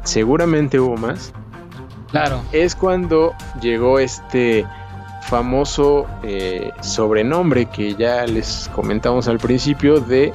seguramente 0.05 0.79
hubo 0.79 0.97
más. 0.97 1.33
Claro. 2.13 2.41
Es 2.53 2.77
cuando 2.77 3.35
llegó 3.61 3.99
este 3.99 4.65
famoso 5.35 6.07
eh, 6.23 6.71
sobrenombre 6.81 7.67
que 7.67 7.97
ya 7.97 8.25
les 8.25 8.71
comentamos 8.73 9.27
al 9.27 9.39
principio 9.39 9.99
de 9.99 10.33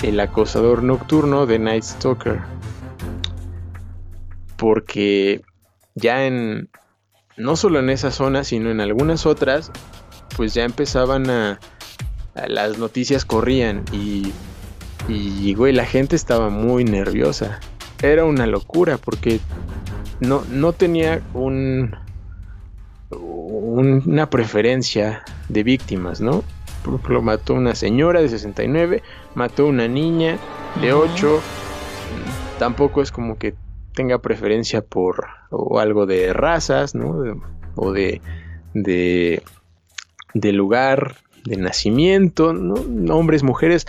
el 0.00 0.20
acosador 0.20 0.84
nocturno 0.84 1.44
de 1.44 1.58
Night 1.58 1.82
Stalker. 1.82 2.38
Porque 4.56 5.42
ya 5.96 6.24
en 6.24 6.68
no 7.36 7.56
solo 7.56 7.80
en 7.80 7.90
esa 7.90 8.12
zona, 8.12 8.44
sino 8.44 8.70
en 8.70 8.80
algunas 8.80 9.26
otras, 9.26 9.72
pues 10.36 10.54
ya 10.54 10.62
empezaban 10.62 11.28
a, 11.28 11.58
las 12.46 12.78
noticias 12.78 13.24
corrían 13.24 13.82
y 13.90 14.32
y 15.08 15.52
güey, 15.54 15.72
la 15.72 15.84
gente 15.84 16.14
estaba 16.14 16.48
muy 16.48 16.84
nerviosa. 16.84 17.58
Era 18.00 18.24
una 18.24 18.46
locura 18.46 18.98
porque 18.98 19.40
no, 20.20 20.44
no 20.48 20.72
tenía 20.74 21.22
un, 21.34 21.96
un- 23.10 24.02
una 24.06 24.28
preferencia 24.30 25.22
de 25.48 25.62
víctimas, 25.62 26.20
¿no? 26.20 26.42
Por 26.84 26.94
ejemplo, 26.94 27.22
mató 27.22 27.54
una 27.54 27.74
señora 27.74 28.20
de 28.22 28.28
69, 28.28 29.02
mató 29.34 29.66
una 29.66 29.88
niña 29.88 30.38
de 30.80 30.94
Ujú. 30.94 31.04
8. 31.12 31.40
Tampoco 32.58 33.02
es 33.02 33.10
como 33.12 33.38
que 33.38 33.54
tenga 33.94 34.18
preferencia 34.18 34.82
por 34.82 35.26
o 35.50 35.78
algo 35.80 36.06
de 36.06 36.32
razas, 36.32 36.94
¿no? 36.94 37.20
De- 37.20 37.34
o 37.74 37.92
de, 37.92 38.20
de, 38.74 39.42
de 40.34 40.52
lugar 40.52 41.16
de 41.44 41.56
nacimiento, 41.56 42.52
¿no? 42.52 42.74
Hombres, 43.16 43.42
mujeres, 43.42 43.86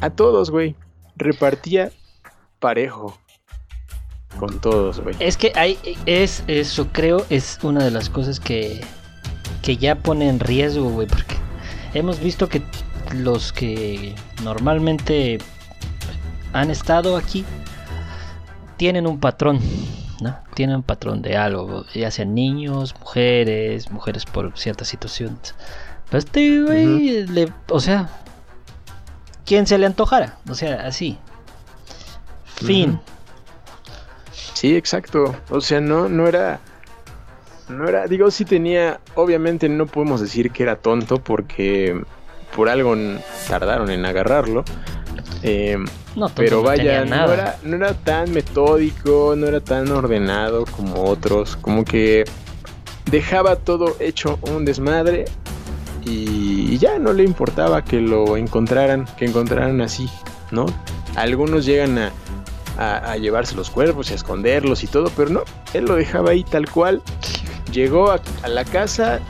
a 0.00 0.10
todos, 0.10 0.50
güey. 0.50 0.76
Repartía 1.16 1.92
parejo 2.58 3.18
con 4.38 4.58
todos, 4.60 5.00
güey. 5.00 5.14
Es 5.20 5.36
que 5.36 5.52
hay, 5.54 5.78
es 6.06 6.42
eso 6.46 6.88
creo, 6.92 7.24
es 7.30 7.58
una 7.62 7.84
de 7.84 7.90
las 7.90 8.08
cosas 8.10 8.40
que, 8.40 8.80
que 9.62 9.76
ya 9.76 9.94
pone 9.96 10.28
en 10.28 10.40
riesgo, 10.40 10.88
güey, 10.90 11.06
porque 11.06 11.36
hemos 11.94 12.18
visto 12.20 12.48
que 12.48 12.62
los 13.14 13.52
que 13.52 14.14
normalmente 14.42 15.38
han 16.52 16.70
estado 16.70 17.16
aquí 17.16 17.44
tienen 18.76 19.06
un 19.06 19.20
patrón, 19.20 19.60
¿no? 20.20 20.36
Tienen 20.54 20.76
un 20.76 20.82
patrón 20.82 21.22
de 21.22 21.36
algo, 21.36 21.84
ya 21.94 22.10
sean 22.10 22.34
niños, 22.34 22.94
mujeres, 22.98 23.90
mujeres 23.90 24.24
por 24.24 24.56
ciertas 24.58 24.88
situaciones. 24.88 25.54
Pero 26.10 26.18
este 26.18 26.62
güey, 26.62 27.26
le- 27.26 27.52
o 27.70 27.80
sea, 27.80 28.08
quien 29.46 29.66
se 29.66 29.78
le 29.78 29.86
antojara, 29.86 30.38
o 30.48 30.54
sea, 30.54 30.86
así. 30.86 31.18
Fin. 32.44 33.00
Sí, 34.64 34.74
exacto. 34.76 35.36
O 35.50 35.60
sea, 35.60 35.78
no, 35.82 36.08
no 36.08 36.26
era. 36.26 36.58
No 37.68 37.86
era. 37.86 38.06
Digo, 38.06 38.30
sí 38.30 38.46
tenía. 38.46 38.98
Obviamente 39.14 39.68
no 39.68 39.84
podemos 39.84 40.22
decir 40.22 40.52
que 40.52 40.62
era 40.62 40.76
tonto 40.76 41.18
porque 41.22 42.00
por 42.56 42.70
algo 42.70 42.96
tardaron 43.46 43.90
en 43.90 44.06
agarrarlo. 44.06 44.64
Eh, 45.42 45.76
No, 46.16 46.30
pero 46.34 46.58
no 46.58 46.62
vaya, 46.62 47.04
no 47.04 47.10
nada. 47.10 47.34
era, 47.34 47.56
no 47.62 47.76
era 47.76 47.92
tan 47.92 48.32
metódico, 48.32 49.34
no 49.36 49.48
era 49.48 49.60
tan 49.60 49.92
ordenado 49.92 50.64
como 50.64 51.04
otros. 51.04 51.56
Como 51.56 51.84
que 51.84 52.24
dejaba 53.10 53.56
todo 53.56 53.96
hecho 54.00 54.38
un 54.50 54.64
desmadre. 54.64 55.26
Y 56.06 56.78
ya 56.78 56.98
no 56.98 57.12
le 57.12 57.22
importaba 57.22 57.84
que 57.84 58.00
lo 58.00 58.38
encontraran, 58.38 59.04
que 59.18 59.26
encontraran 59.26 59.82
así, 59.82 60.08
¿no? 60.50 60.64
Algunos 61.16 61.66
llegan 61.66 61.98
a, 61.98 62.12
a, 62.78 63.16
llevarse 63.16 63.54
los 63.54 63.70
cuerpos 63.70 64.10
y 64.10 64.12
a 64.12 64.16
esconderlos 64.16 64.82
y 64.84 64.86
todo, 64.86 65.10
pero 65.16 65.30
no, 65.30 65.42
él 65.72 65.84
lo 65.84 65.96
dejaba 65.96 66.30
ahí 66.30 66.44
tal 66.44 66.68
cual. 66.68 67.02
Llegó 67.72 68.10
a, 68.10 68.20
a 68.42 68.48
la 68.48 68.64
casa, 68.64 69.20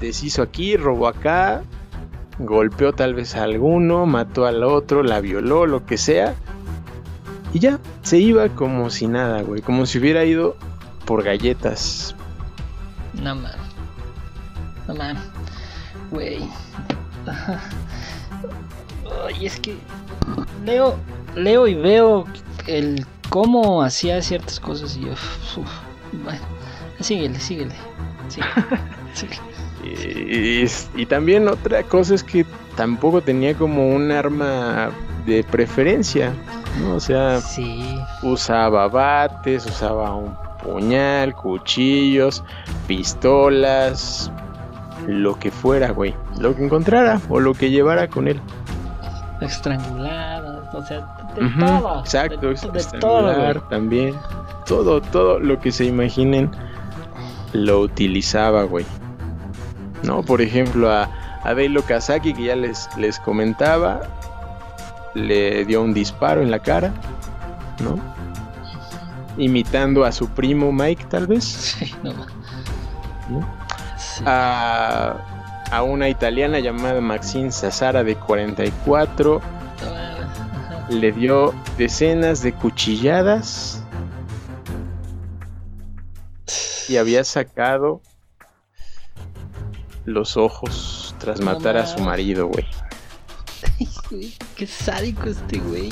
deshizo 0.00 0.42
aquí, 0.42 0.76
robó 0.76 1.08
acá, 1.08 1.62
golpeó 2.38 2.92
tal 2.92 3.14
vez 3.14 3.34
a 3.36 3.44
alguno, 3.44 4.06
mató 4.06 4.46
al 4.46 4.62
otro, 4.64 5.02
la 5.02 5.20
violó, 5.20 5.66
lo 5.66 5.84
que 5.86 5.98
sea. 5.98 6.34
Y 7.52 7.60
ya, 7.60 7.78
se 8.02 8.18
iba 8.18 8.48
como 8.48 8.90
si 8.90 9.06
nada, 9.06 9.42
güey, 9.42 9.62
como 9.62 9.86
si 9.86 9.98
hubiera 9.98 10.24
ido 10.24 10.56
por 11.04 11.22
galletas. 11.22 12.14
No 13.14 13.36
man. 13.36 13.52
No 14.88 14.94
man. 14.94 15.16
Güey. 16.10 16.48
Ay, 19.26 19.46
es 19.46 19.60
que 19.60 19.76
leo, 20.64 20.96
leo 21.36 21.66
y 21.66 21.74
veo 21.74 22.24
el 22.66 23.04
cómo 23.30 23.82
hacía 23.82 24.20
ciertas 24.22 24.60
cosas 24.60 24.96
y 24.96 25.02
yo. 25.06 25.12
uf, 25.12 25.68
bueno, 26.24 26.40
síguele, 27.00 27.38
síguele. 27.40 27.74
Síguele, 28.28 28.52
síguele. 29.14 29.40
Y, 29.84 30.66
y 31.02 31.06
también 31.06 31.46
otra 31.48 31.82
cosa 31.82 32.14
es 32.14 32.24
que 32.24 32.46
tampoco 32.76 33.20
tenía 33.20 33.54
como 33.54 33.88
un 33.94 34.10
arma 34.10 34.90
de 35.26 35.44
preferencia, 35.44 36.32
¿no? 36.80 36.94
O 36.94 37.00
sea, 37.00 37.40
Sí. 37.40 37.98
usaba 38.22 38.88
bates, 38.88 39.66
usaba 39.66 40.14
un 40.14 40.34
puñal, 40.62 41.34
cuchillos, 41.34 42.42
pistolas, 42.86 44.30
lo 45.06 45.38
que 45.38 45.50
fuera, 45.50 45.90
güey. 45.90 46.14
Lo 46.38 46.56
que 46.56 46.64
encontrara 46.64 47.20
o 47.28 47.38
lo 47.40 47.52
que 47.52 47.70
llevara 47.70 48.08
con 48.08 48.26
él. 48.28 48.40
Estrangulada. 49.40 50.63
O 50.78 50.84
sea, 50.84 51.00
de 51.34 51.50
todo. 51.58 52.00
Exacto, 52.00 52.48
de, 52.48 52.54
de 52.54 52.98
todo, 53.00 53.60
también. 53.62 54.14
Todo, 54.66 55.00
todo 55.00 55.38
lo 55.38 55.60
que 55.60 55.72
se 55.72 55.84
imaginen 55.84 56.50
lo 57.52 57.80
utilizaba, 57.80 58.64
güey. 58.64 58.86
¿no? 60.04 60.22
Por 60.22 60.40
ejemplo, 60.40 60.90
a, 60.90 61.08
a 61.42 61.54
Dale 61.54 61.82
Kazaki, 61.82 62.34
que 62.34 62.44
ya 62.44 62.56
les, 62.56 62.88
les 62.96 63.18
comentaba, 63.18 64.00
le 65.14 65.64
dio 65.64 65.82
un 65.82 65.94
disparo 65.94 66.42
en 66.42 66.50
la 66.50 66.58
cara, 66.58 66.92
¿no? 67.82 67.98
Imitando 69.36 70.04
a 70.04 70.12
su 70.12 70.28
primo 70.28 70.72
Mike, 70.72 71.06
tal 71.08 71.26
vez. 71.26 71.44
Sí, 71.84 71.94
no. 72.02 72.12
¿no? 73.30 73.46
A, 74.26 75.16
a 75.70 75.82
una 75.82 76.08
italiana 76.08 76.60
llamada 76.60 77.00
Maxine 77.00 77.50
Sassara 77.50 78.04
de 78.04 78.16
44 78.16 79.40
le 80.90 81.12
dio 81.12 81.54
decenas 81.78 82.42
de 82.42 82.52
cuchilladas 82.52 83.82
y 86.88 86.96
había 86.96 87.24
sacado 87.24 88.02
los 90.04 90.36
ojos 90.36 91.14
tras 91.18 91.40
No 91.40 91.46
matar 91.46 91.76
a 91.78 91.86
su 91.86 92.00
marido, 92.00 92.48
güey. 92.48 92.66
Güey, 94.10 94.34
Qué 94.56 94.66
sádico 94.66 95.24
este 95.24 95.58
güey. 95.58 95.88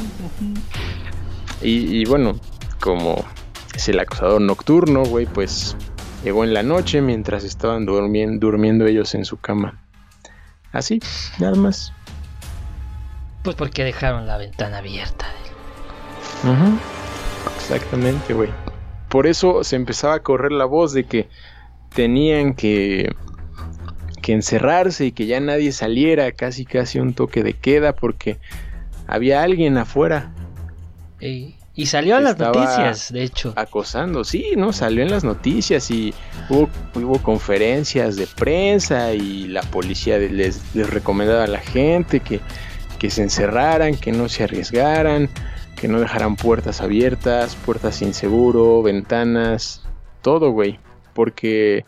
Y, 1.63 2.01
y 2.01 2.05
bueno, 2.05 2.39
como 2.81 3.25
es 3.75 3.89
el 3.89 3.99
acosador 4.01 4.41
nocturno, 4.43 5.05
güey, 5.05 5.25
pues 5.27 5.77
llegó 6.23 6.45
en 6.45 6.53
la 6.53 6.63
noche 6.63 7.01
mientras 7.01 7.45
estaban 7.45 7.87
durmien- 7.87 8.39
durmiendo 8.39 8.87
ellos 8.87 9.15
en 9.15 9.25
su 9.25 9.39
cama. 9.39 9.83
Así, 10.73 11.01
nada 11.39 11.55
más. 11.57 11.93
Pues 13.43 13.57
porque 13.57 13.85
dejaron 13.85 14.27
la 14.27 14.37
ventana 14.37 14.79
abierta. 14.79 15.27
Exactamente, 17.57 18.35
güey. 18.35 18.51
Por 19.09 19.27
eso 19.27 19.65
se 19.65 19.77
empezaba 19.77 20.15
a 20.15 20.21
correr 20.21 20.53
la 20.53 20.65
voz 20.65 20.93
de 20.93 21.05
que 21.05 21.29
tenían 21.95 22.55
que, 22.55 23.15
que 24.23 24.33
encerrarse 24.33 25.07
y 25.07 25.13
que 25.13 25.27
ya 25.27 25.41
nadie 25.41 25.73
saliera, 25.73 26.33
casi 26.33 26.65
casi 26.65 26.99
un 26.99 27.15
toque 27.15 27.43
de 27.43 27.55
queda, 27.55 27.95
porque 27.95 28.39
había 29.07 29.43
alguien 29.43 29.77
afuera 29.77 30.33
Ey, 31.21 31.57
Y 31.75 31.87
salió 31.87 32.19
en 32.19 32.25
las 32.25 32.39
noticias, 32.39 33.13
de 33.13 33.23
hecho. 33.23 33.53
acosando. 33.57 34.25
Sí, 34.25 34.53
¿no? 34.57 34.73
Salió 34.73 35.03
en 35.03 35.11
las 35.11 35.23
noticias 35.25 35.91
y 35.91 36.13
hubo, 36.49 36.69
hubo 36.95 37.23
conferencias 37.23 38.17
de 38.17 38.27
prensa 38.27 39.13
y 39.13 39.47
la 39.47 39.63
policía 39.63 40.19
les, 40.19 40.61
les 40.75 40.91
recomendaba 40.91 41.45
a 41.45 41.47
la 41.47 41.61
gente 41.61 42.21
que, 42.21 42.41
que 43.03 43.11
se 43.11 43.21
encerraran, 43.25 43.97
que 43.97 44.13
no 44.13 44.29
se 44.29 44.45
arriesgaran, 44.45 45.29
que 45.75 45.89
no 45.89 45.99
dejaran 45.99 46.37
puertas 46.37 46.81
abiertas, 46.81 47.57
puertas 47.57 47.97
sin 47.97 48.15
seguro, 48.15 48.81
ventanas, 48.81 49.83
todo, 50.21 50.53
güey. 50.53 50.79
Porque 51.13 51.85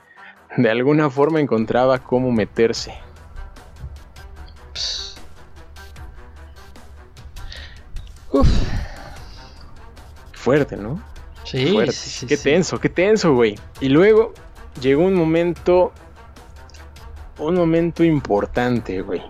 de 0.57 0.69
alguna 0.69 1.11
forma 1.11 1.39
encontraba 1.39 2.01
cómo 2.01 2.33
meterse. 2.33 2.95
Uf, 8.33 8.49
Fuerte, 10.33 10.77
¿no? 10.77 11.01
sí, 11.45 11.75
fuerte. 11.75 11.93
sí, 11.93 12.11
sí, 12.11 12.27
qué 12.27 12.37
sí. 12.37 12.43
tenso, 12.43 12.81
qué 12.81 12.89
tenso, 12.89 13.35
güey. 13.35 13.55
Y 13.81 13.89
luego 13.89 14.35
llegó 14.81 15.05
un 15.05 15.15
momento, 15.15 15.93
un 17.39 17.55
momento 17.55 18.03
importante, 18.03 19.01
güey. 19.01 19.23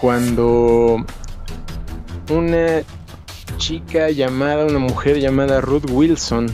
Cuando 0.00 1.04
una 2.30 2.82
chica 3.56 4.10
llamada, 4.10 4.66
una 4.66 4.78
mujer 4.78 5.18
llamada 5.20 5.60
Ruth 5.60 5.90
Wilson, 5.90 6.46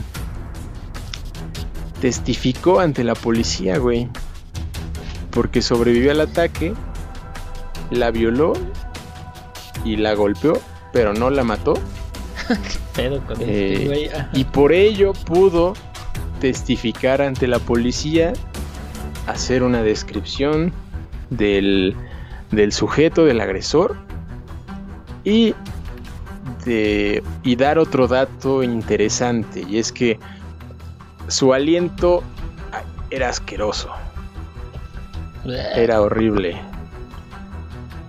testificó 2.01 2.79
ante 2.79 3.03
la 3.03 3.15
policía, 3.15 3.77
güey. 3.77 4.09
Porque 5.31 5.61
sobrevivió 5.61 6.11
al 6.11 6.21
ataque, 6.21 6.73
la 7.91 8.11
violó 8.11 8.53
y 9.83 9.95
la 9.97 10.13
golpeó, 10.13 10.59
pero 10.91 11.13
no 11.13 11.29
la 11.29 11.43
mató. 11.43 11.73
Pedo 12.95 13.25
con 13.25 13.37
Eh, 13.41 13.73
este 13.73 13.85
güey. 13.85 14.07
ajá. 14.09 14.29
Y 14.33 14.43
por 14.45 14.73
ello 14.73 15.13
pudo 15.13 15.73
testificar 16.39 17.21
ante 17.21 17.47
la 17.47 17.59
policía, 17.59 18.33
hacer 19.27 19.63
una 19.63 19.81
descripción 19.81 20.71
del, 21.29 21.95
del 22.55 22.71
sujeto, 22.71 23.25
del 23.25 23.41
agresor, 23.41 23.95
y, 25.23 25.55
de, 26.65 27.23
y 27.43 27.55
dar 27.55 27.79
otro 27.79 28.07
dato 28.07 28.63
interesante, 28.63 29.65
y 29.67 29.77
es 29.77 29.91
que 29.91 30.19
su 31.27 31.53
aliento 31.53 32.23
era 33.09 33.29
asqueroso, 33.29 33.89
era 35.75 36.01
horrible, 36.01 36.59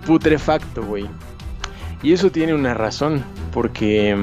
putrefacto, 0.05 0.83
güey. 0.83 1.07
Y 2.03 2.13
eso 2.13 2.29
tiene 2.29 2.53
una 2.53 2.73
razón, 2.73 3.23
porque 3.51 4.15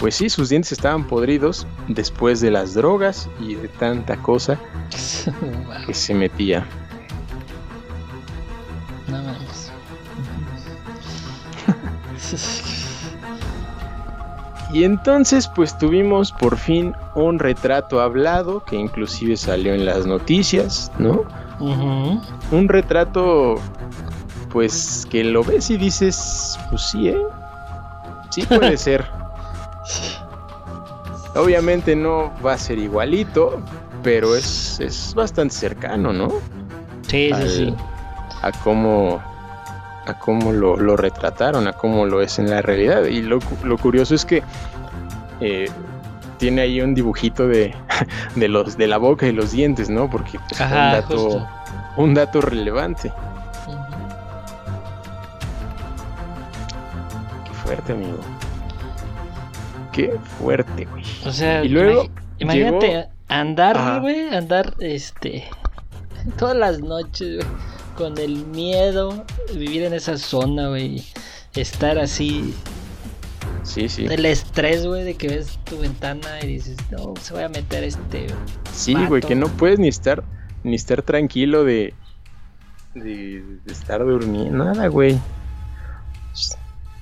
pues 0.00 0.14
sí, 0.14 0.30
sus 0.30 0.48
dientes 0.48 0.72
estaban 0.72 1.04
podridos 1.04 1.66
después 1.88 2.40
de 2.40 2.50
las 2.50 2.72
drogas 2.72 3.28
y 3.38 3.54
de 3.54 3.68
tanta 3.68 4.16
cosa 4.16 4.58
que 5.86 5.92
se 5.92 6.14
metía. 6.14 6.66
Y 14.72 14.84
entonces 14.84 15.48
pues 15.48 15.76
tuvimos 15.76 16.30
por 16.30 16.56
fin 16.56 16.94
un 17.16 17.40
retrato 17.40 18.00
hablado 18.00 18.62
que 18.64 18.76
inclusive 18.76 19.36
salió 19.36 19.74
en 19.74 19.84
las 19.84 20.06
noticias, 20.06 20.92
¿no? 20.96 21.24
Un 21.58 22.68
retrato 22.68 23.56
pues 24.52 25.08
que 25.10 25.24
lo 25.24 25.42
ves 25.42 25.70
y 25.70 25.76
dices, 25.76 26.56
pues 26.70 26.82
sí, 26.82 27.08
¿eh? 27.08 27.20
Sí 28.30 28.42
puede 28.42 28.76
ser. 28.76 29.04
Obviamente 31.34 31.94
no 31.96 32.32
va 32.44 32.54
a 32.54 32.58
ser 32.58 32.78
igualito, 32.78 33.60
pero 34.04 34.34
es, 34.36 34.78
es 34.80 35.14
bastante 35.14 35.54
cercano, 35.54 36.12
¿no? 36.12 36.28
Sí, 37.08 37.28
sí, 37.28 37.32
Al- 37.32 37.48
sí. 37.50 37.74
a 38.42 38.52
cómo 38.62 39.20
a 40.06 40.14
cómo 40.18 40.52
lo, 40.52 40.76
lo 40.76 40.96
retrataron, 40.96 41.66
a 41.68 41.72
cómo 41.72 42.06
lo 42.06 42.20
es 42.22 42.38
en 42.38 42.50
la 42.50 42.62
realidad. 42.62 43.04
Y 43.04 43.22
lo, 43.22 43.38
lo 43.64 43.76
curioso 43.78 44.14
es 44.14 44.24
que 44.24 44.42
eh, 45.40 45.68
tiene 46.38 46.62
ahí 46.62 46.80
un 46.80 46.94
dibujito 46.94 47.46
de, 47.46 47.74
de 48.36 48.48
los 48.48 48.76
de 48.76 48.86
la 48.86 48.96
boca 48.98 49.26
y 49.26 49.32
los 49.32 49.52
dientes, 49.52 49.90
¿no? 49.90 50.08
Porque 50.10 50.38
pues, 50.48 50.60
Ajá, 50.60 50.74
un 50.86 50.92
dato 50.92 51.16
justo. 51.18 51.48
un 51.96 52.14
dato 52.14 52.40
relevante. 52.40 53.12
Qué 57.44 57.52
fuerte, 57.64 57.92
amigo. 57.92 58.18
Qué 59.92 60.16
fuerte, 60.38 60.86
güey. 60.86 61.04
O 61.26 61.32
sea, 61.32 61.64
Y 61.64 61.68
luego 61.68 62.06
imagínate 62.38 62.86
llegó- 62.88 63.08
andar, 63.28 64.00
güey, 64.00 64.34
andar 64.34 64.74
este 64.80 65.44
todas 66.38 66.56
las 66.56 66.80
noches, 66.80 67.36
güey, 67.36 67.48
con 68.00 68.16
el 68.16 68.46
miedo, 68.46 69.26
vivir 69.52 69.82
en 69.82 69.92
esa 69.92 70.16
zona, 70.16 70.68
güey, 70.68 71.04
estar 71.54 71.98
así, 71.98 72.54
Sí, 73.62 73.90
sí. 73.90 74.06
el 74.06 74.24
estrés, 74.24 74.86
güey, 74.86 75.04
de 75.04 75.16
que 75.16 75.28
ves 75.28 75.58
tu 75.64 75.78
ventana 75.78 76.40
y 76.42 76.46
dices, 76.46 76.78
no, 76.90 77.12
se 77.20 77.34
voy 77.34 77.42
a 77.42 77.50
meter 77.50 77.84
este. 77.84 78.28
Sí, 78.72 78.94
güey, 78.94 79.20
que 79.20 79.34
no 79.34 79.48
puedes 79.48 79.78
ni 79.78 79.88
estar 79.88 80.24
ni 80.64 80.76
estar 80.76 81.02
tranquilo 81.02 81.62
de 81.62 81.92
de, 82.94 83.44
de 83.66 83.72
estar 83.72 84.00
durmiendo, 84.00 84.64
nada, 84.64 84.86
güey. 84.86 85.18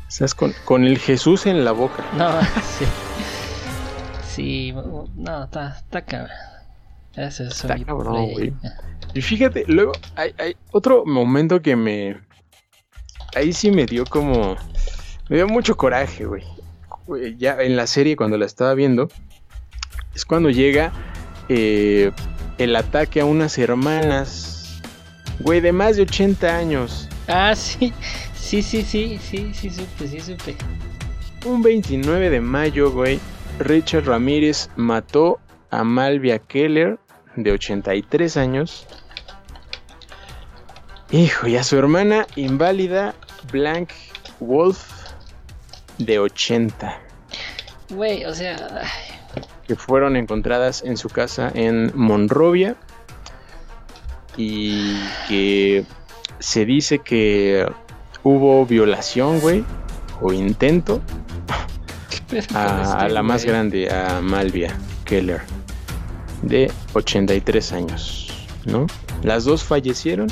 Estás 0.09 0.35
con, 0.35 0.53
con 0.65 0.83
el 0.85 0.99
Jesús 0.99 1.47
en 1.47 1.65
la 1.65 1.71
boca. 1.71 2.05
No, 2.17 2.41
sí. 2.77 2.85
Sí, 4.35 4.73
no, 5.15 5.45
está, 5.45 5.77
está 5.77 6.05
cabrón. 6.05 6.48
Está 7.27 7.79
cabrón, 7.85 8.33
güey. 8.33 8.53
Y 9.14 9.23
fíjate, 9.23 9.64
luego 9.66 9.93
hay, 10.16 10.35
hay 10.39 10.57
otro 10.71 11.05
momento 11.07 11.62
que 11.62 11.75
me. 11.77 12.21
Ahí 13.35 13.53
sí 13.53 13.71
me 13.71 13.87
dio 13.87 14.05
como. 14.05 14.55
Me 15.29 15.37
dio 15.37 15.49
mucho 15.49 15.77
coraje, 15.77 16.27
güey. 16.27 16.45
Güey, 17.07 17.37
Ya 17.37 17.61
en 17.61 17.75
la 17.77 17.87
serie, 17.87 18.16
cuando 18.16 18.37
la 18.37 18.45
estaba 18.45 18.75
viendo, 18.75 19.09
es 20.14 20.27
cuando 20.27 20.51
llega 20.51 20.93
eh, 21.49 22.11
el 22.59 22.77
ataque 22.77 23.21
a 23.21 23.25
unas 23.25 23.57
hermanas, 23.57 24.81
güey, 25.41 25.61
de 25.61 25.73
más 25.73 25.97
de 25.97 26.03
80 26.03 26.57
años. 26.57 27.09
Ah, 27.27 27.55
sí, 27.55 27.93
sí, 28.35 28.62
sí, 28.62 28.83
sí, 28.83 29.19
sí, 29.23 29.53
sí, 29.55 29.71
supe, 29.71 30.09
sí, 30.09 30.21
supe. 30.21 30.57
Un 31.47 31.62
29 31.62 32.31
de 32.31 32.41
mayo, 32.41 32.91
güey, 32.91 33.21
Richard 33.59 34.07
Ramírez 34.07 34.69
mató 34.77 35.39
a 35.71 35.85
Malvia 35.85 36.39
Keller, 36.39 36.99
de 37.43 37.53
83 37.53 38.36
años. 38.36 38.86
Hijo, 41.11 41.47
y 41.47 41.57
a 41.57 41.64
su 41.64 41.78
hermana 41.78 42.26
inválida, 42.36 43.14
Blank 43.51 43.91
Wolf, 44.41 44.78
de 45.99 46.18
80, 46.18 47.01
Güey, 47.91 48.26
o 48.26 48.34
sea, 48.34 48.57
que 49.66 49.74
fueron 49.74 50.16
encontradas 50.16 50.82
en 50.84 50.99
su 50.99 51.09
casa 51.09 51.51
en 51.55 51.91
Monrovia, 51.95 52.76
y 54.36 54.97
que 55.28 55.84
se 56.39 56.64
dice 56.64 57.01
que 57.01 57.66
hubo 58.22 58.64
violación, 58.66 59.41
güey, 59.41 59.64
o 60.20 60.32
intento 60.32 61.01
a, 62.55 63.09
la 63.09 63.22
más 63.22 63.45
grande, 63.45 63.91
a 63.91 64.20
Malvia 64.20 64.76
Keller, 65.05 65.41
de 66.43 66.70
83 66.95 67.72
años, 67.72 68.49
¿no? 68.64 68.86
Las 69.22 69.45
dos 69.45 69.64
fallecieron, 69.64 70.28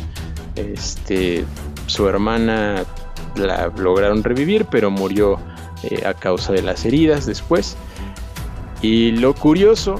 este, 0.54 1.44
su 1.86 2.09
hermana 2.09 2.84
la 3.36 3.72
lograron 3.76 4.22
revivir, 4.22 4.66
pero 4.70 4.90
murió 4.90 5.38
eh, 5.82 6.07
a 6.07 6.14
causa 6.14 6.52
de 6.52 6.62
las 6.62 6.84
heridas 6.84 7.26
después. 7.26 7.76
Y 8.82 9.12
lo 9.12 9.34
curioso 9.34 9.96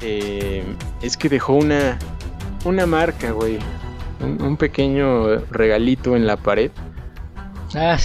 eh, 0.00 0.64
es 1.02 1.16
que 1.16 1.28
dejó 1.28 1.54
una, 1.54 1.98
una 2.64 2.86
marca, 2.86 3.32
güey. 3.32 3.58
Un, 4.20 4.58
pequeño 4.58 5.38
regalito 5.50 6.14
en 6.14 6.26
la 6.26 6.36
pared. 6.36 6.70
Ah. 7.74 7.96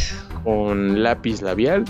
Con 0.43 1.03
lápiz 1.03 1.41
labial. 1.41 1.83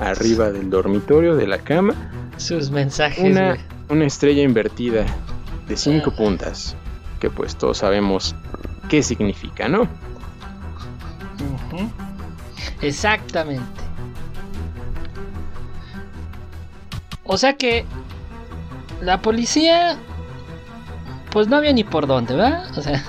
Arriba 0.00 0.50
del 0.50 0.70
dormitorio, 0.70 1.36
de 1.36 1.46
la 1.46 1.58
cama. 1.58 1.94
Sus 2.36 2.70
mensajes. 2.70 3.24
Una, 3.24 3.56
una 3.88 4.04
estrella 4.04 4.42
invertida 4.42 5.04
de 5.68 5.76
cinco 5.76 6.10
ah. 6.12 6.16
puntas. 6.16 6.76
Que 7.20 7.30
pues 7.30 7.56
todos 7.56 7.78
sabemos 7.78 8.34
qué 8.88 9.02
significa, 9.02 9.68
¿no? 9.68 9.88
Exactamente. 12.80 13.62
O 17.24 17.38
sea 17.38 17.56
que 17.56 17.84
la 19.00 19.22
policía 19.22 19.96
pues 21.30 21.48
no 21.48 21.56
había 21.56 21.72
ni 21.72 21.82
por 21.82 22.06
dónde, 22.06 22.34
¿verdad? 22.34 22.66
O 22.76 22.82
sea, 22.82 23.02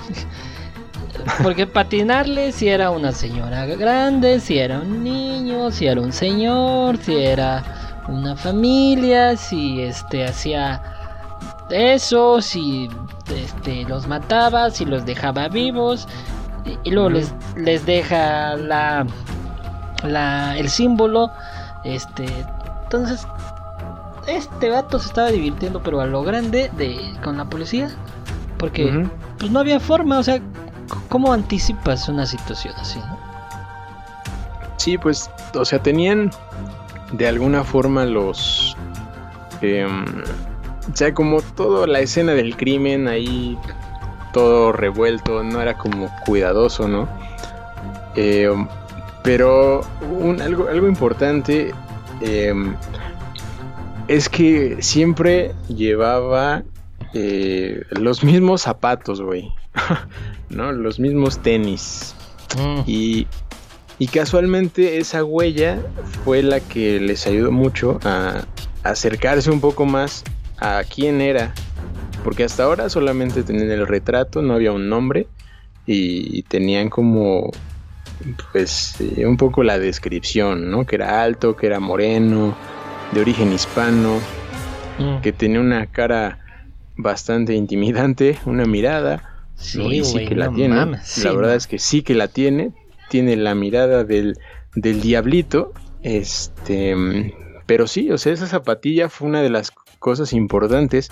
porque 1.42 1.66
patinarle 1.66 2.52
si 2.52 2.68
era 2.68 2.90
una 2.90 3.12
señora 3.12 3.66
grande, 3.66 4.40
si 4.40 4.58
era 4.58 4.80
un 4.80 5.04
niño, 5.04 5.70
si 5.70 5.86
era 5.86 6.00
un 6.00 6.12
señor, 6.12 6.96
si 6.98 7.14
era 7.16 7.75
una 8.08 8.36
familia, 8.36 9.36
si 9.36 9.80
este 9.82 10.24
hacía 10.24 10.82
eso, 11.70 12.40
si 12.40 12.88
este 13.34 13.84
los 13.84 14.06
mataba, 14.06 14.70
si 14.70 14.84
los 14.84 15.04
dejaba 15.04 15.48
vivos 15.48 16.06
y, 16.84 16.90
luego 16.90 17.10
les, 17.10 17.34
les 17.56 17.84
deja 17.86 18.56
la, 18.56 19.06
la 20.02 20.56
el 20.56 20.68
símbolo 20.68 21.30
este 21.84 22.26
entonces 22.84 23.26
este 24.26 24.70
vato 24.70 24.98
se 24.98 25.06
estaba 25.06 25.28
divirtiendo 25.28 25.80
pero 25.82 26.00
a 26.00 26.06
lo 26.06 26.22
grande 26.22 26.70
de 26.76 27.14
con 27.22 27.36
la 27.36 27.44
policía 27.44 27.88
porque 28.58 29.08
pues 29.38 29.50
no 29.50 29.60
había 29.60 29.80
forma, 29.80 30.18
o 30.18 30.22
sea, 30.22 30.40
¿cómo 31.08 31.32
anticipas 31.32 32.08
una 32.08 32.26
situación 32.26 32.74
así, 32.78 32.98
no? 32.98 33.18
Sí, 34.76 34.98
pues, 34.98 35.30
o 35.54 35.64
sea, 35.64 35.82
tenían 35.82 36.30
de 37.12 37.28
alguna 37.28 37.64
forma 37.64 38.04
los... 38.04 38.76
Em, 39.60 40.04
o 40.92 40.96
sea, 40.96 41.12
como 41.14 41.40
toda 41.42 41.86
la 41.86 42.00
escena 42.00 42.32
del 42.32 42.56
crimen 42.56 43.08
ahí, 43.08 43.58
todo 44.32 44.72
revuelto, 44.72 45.42
no 45.42 45.60
era 45.60 45.76
como 45.76 46.10
cuidadoso, 46.24 46.86
¿no? 46.86 47.08
Em, 48.14 48.66
pero 49.22 49.80
un, 50.20 50.40
algo, 50.40 50.68
algo 50.68 50.86
importante 50.86 51.74
em, 52.20 52.74
es 54.08 54.28
que 54.28 54.76
siempre 54.80 55.52
llevaba 55.68 56.62
eh, 57.12 57.82
los 57.90 58.22
mismos 58.22 58.62
zapatos, 58.62 59.20
güey. 59.20 59.52
¿No? 60.50 60.70
Los 60.72 61.00
mismos 61.00 61.38
tenis. 61.38 62.14
Mm. 62.56 62.80
Y, 62.86 63.26
y 63.98 64.08
casualmente 64.08 64.98
esa 64.98 65.24
huella 65.24 65.80
fue 66.24 66.42
la 66.42 66.60
que 66.60 67.00
les 67.00 67.26
ayudó 67.26 67.50
mucho 67.50 67.98
a 68.04 68.44
acercarse 68.82 69.50
un 69.50 69.60
poco 69.60 69.86
más 69.86 70.22
a 70.58 70.82
quién 70.84 71.20
era. 71.20 71.54
Porque 72.22 72.44
hasta 72.44 72.64
ahora 72.64 72.88
solamente 72.88 73.42
tenían 73.42 73.70
el 73.70 73.86
retrato, 73.86 74.42
no 74.42 74.54
había 74.54 74.72
un 74.72 74.88
nombre. 74.88 75.28
Y 75.86 76.42
tenían 76.42 76.90
como 76.90 77.50
pues 78.52 78.96
eh, 79.00 79.24
un 79.26 79.36
poco 79.36 79.62
la 79.62 79.78
descripción, 79.78 80.70
¿no? 80.70 80.84
Que 80.84 80.96
era 80.96 81.22
alto, 81.22 81.54
que 81.54 81.66
era 81.66 81.80
moreno, 81.80 82.56
de 83.12 83.20
origen 83.20 83.52
hispano, 83.52 84.18
mm. 84.98 85.20
que 85.20 85.32
tenía 85.32 85.60
una 85.60 85.86
cara 85.86 86.40
bastante 86.96 87.54
intimidante, 87.54 88.38
una 88.46 88.64
mirada. 88.64 89.22
Sí, 89.54 90.04
sí 90.04 90.26
que 90.26 90.34
la 90.34 90.50
tiene. 90.50 90.74
la 90.76 91.32
verdad 91.32 91.54
es 91.54 91.66
que 91.66 91.78
sí 91.78 92.02
que 92.02 92.14
la 92.14 92.28
tiene. 92.28 92.72
Tiene 93.08 93.36
la 93.36 93.54
mirada 93.54 94.04
del, 94.04 94.38
del 94.74 95.00
diablito. 95.00 95.72
Este. 96.02 97.34
Pero 97.66 97.86
sí, 97.86 98.10
o 98.10 98.18
sea, 98.18 98.32
esa 98.32 98.46
zapatilla 98.46 99.08
fue 99.08 99.28
una 99.28 99.42
de 99.42 99.50
las 99.50 99.72
cosas 99.98 100.32
importantes 100.32 101.10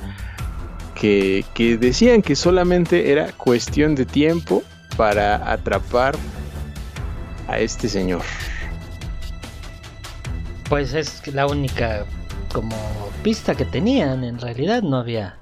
que, 0.95 1.45
que 1.55 1.77
decían 1.77 2.23
que 2.23 2.37
solamente 2.37 3.11
era 3.11 3.33
cuestión 3.33 3.95
de 3.97 4.07
tiempo 4.07 4.63
para 4.97 5.51
atrapar 5.51 6.15
a 7.49 7.59
este 7.59 7.89
señor. 7.89 8.23
Pues 10.69 10.95
es 10.95 11.27
la 11.35 11.47
única 11.47 12.07
como 12.53 12.77
pista 13.25 13.57
que 13.57 13.65
tenían, 13.65 14.23
en 14.23 14.39
realidad 14.39 14.83
no 14.83 14.99
había 14.99 15.39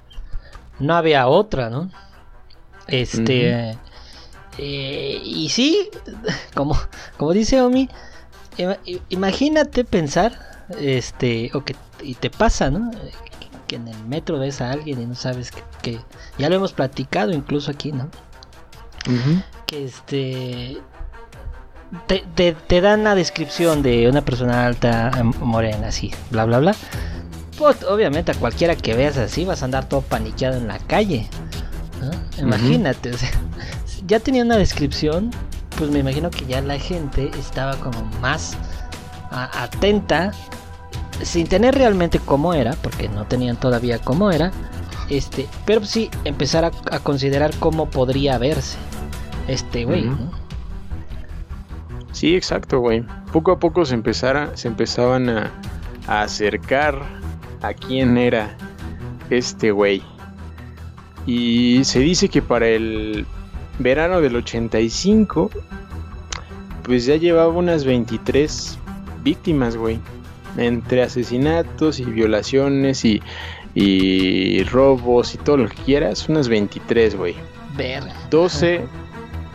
no 0.79 0.95
había 0.95 1.27
otra, 1.27 1.69
¿no? 1.69 1.89
Este. 2.87 3.77
Eh, 4.57 5.21
y 5.23 5.49
sí, 5.49 5.89
como, 6.53 6.77
como 7.17 7.33
dice 7.33 7.61
Omi, 7.61 7.89
imagínate 9.09 9.83
pensar, 9.83 10.65
este, 10.79 11.51
o 11.53 11.63
que 11.63 11.75
y 12.01 12.15
te 12.15 12.29
pasa, 12.29 12.69
¿no? 12.69 12.91
Que, 13.67 13.77
en 13.77 13.87
el 13.87 14.05
metro 14.05 14.37
ves 14.37 14.61
a 14.61 14.69
alguien 14.69 15.01
y 15.01 15.05
no 15.07 15.15
sabes 15.15 15.51
que, 15.81 15.99
ya 16.37 16.47
lo 16.49 16.55
hemos 16.55 16.73
platicado 16.73 17.31
incluso 17.31 17.71
aquí, 17.71 17.91
¿no? 17.91 18.09
Que 19.65 19.85
este 19.85 20.77
te, 22.07 22.53
te, 22.53 22.81
dan 22.81 23.03
la 23.03 23.15
descripción 23.15 23.81
de 23.81 24.07
una 24.07 24.23
persona 24.23 24.65
alta, 24.65 25.11
morena, 25.39 25.87
así, 25.87 26.11
bla, 26.29 26.45
bla, 26.45 26.59
bla. 26.59 26.75
Pues 27.57 27.83
obviamente 27.83 28.31
a 28.31 28.35
cualquiera 28.35 28.75
que 28.75 28.93
veas 28.93 29.17
así 29.17 29.45
vas 29.45 29.61
a 29.61 29.65
andar 29.65 29.89
todo 29.89 30.01
paniqueado 30.01 30.57
en 30.57 30.67
la 30.67 30.79
calle. 30.79 31.27
Imagínate, 32.37 33.11
ya 34.05 34.19
tenía 34.19 34.43
una 34.43 34.57
descripción, 34.57 35.31
pues 35.77 35.89
me 35.89 35.99
imagino 35.99 36.29
que 36.29 36.45
ya 36.45 36.61
la 36.61 36.77
gente 36.77 37.31
estaba 37.37 37.75
como 37.77 38.03
más 38.21 38.57
atenta, 39.31 40.31
sin 41.21 41.47
tener 41.47 41.75
realmente 41.75 42.19
cómo 42.19 42.53
era, 42.53 42.73
porque 42.81 43.09
no 43.09 43.25
tenían 43.25 43.57
todavía 43.57 43.99
cómo 43.99 44.31
era, 44.31 44.51
este, 45.09 45.47
pero 45.65 45.83
sí 45.85 46.09
empezar 46.23 46.65
a, 46.65 46.99
considerar 46.99 47.53
cómo 47.59 47.89
podría 47.89 48.37
verse 48.37 48.77
este 49.47 49.85
güey. 49.85 50.09
Sí, 52.11 52.35
exacto, 52.35 52.79
güey. 52.79 53.03
Poco 53.31 53.51
a 53.51 53.59
poco 53.59 53.85
se, 53.85 53.95
empezara, 53.95 54.55
se 54.55 54.67
empezaban 54.67 55.29
a, 55.29 55.51
a 56.07 56.21
acercar 56.21 57.01
a 57.61 57.73
quién 57.73 58.17
era 58.17 58.55
este 59.29 59.71
güey. 59.71 60.03
Y 61.25 61.83
se 61.85 61.99
dice 61.99 62.29
que 62.29 62.41
para 62.41 62.67
el 62.67 63.25
verano 63.79 64.21
del 64.21 64.35
85, 64.35 65.49
pues 66.83 67.05
ya 67.05 67.15
llevaba 67.15 67.53
unas 67.53 67.85
23 67.85 68.77
víctimas, 69.23 69.75
güey. 69.77 69.99
Entre 70.57 71.01
asesinatos 71.01 71.99
y 71.99 72.05
violaciones 72.05 73.05
y, 73.05 73.21
y 73.73 74.63
robos 74.65 75.33
y 75.33 75.37
todo 75.39 75.57
lo 75.57 75.69
que 75.69 75.75
quieras, 75.83 76.29
unas 76.29 76.47
23, 76.47 77.15
güey. 77.15 77.35
Ver. 77.75 78.03
12 78.29 78.85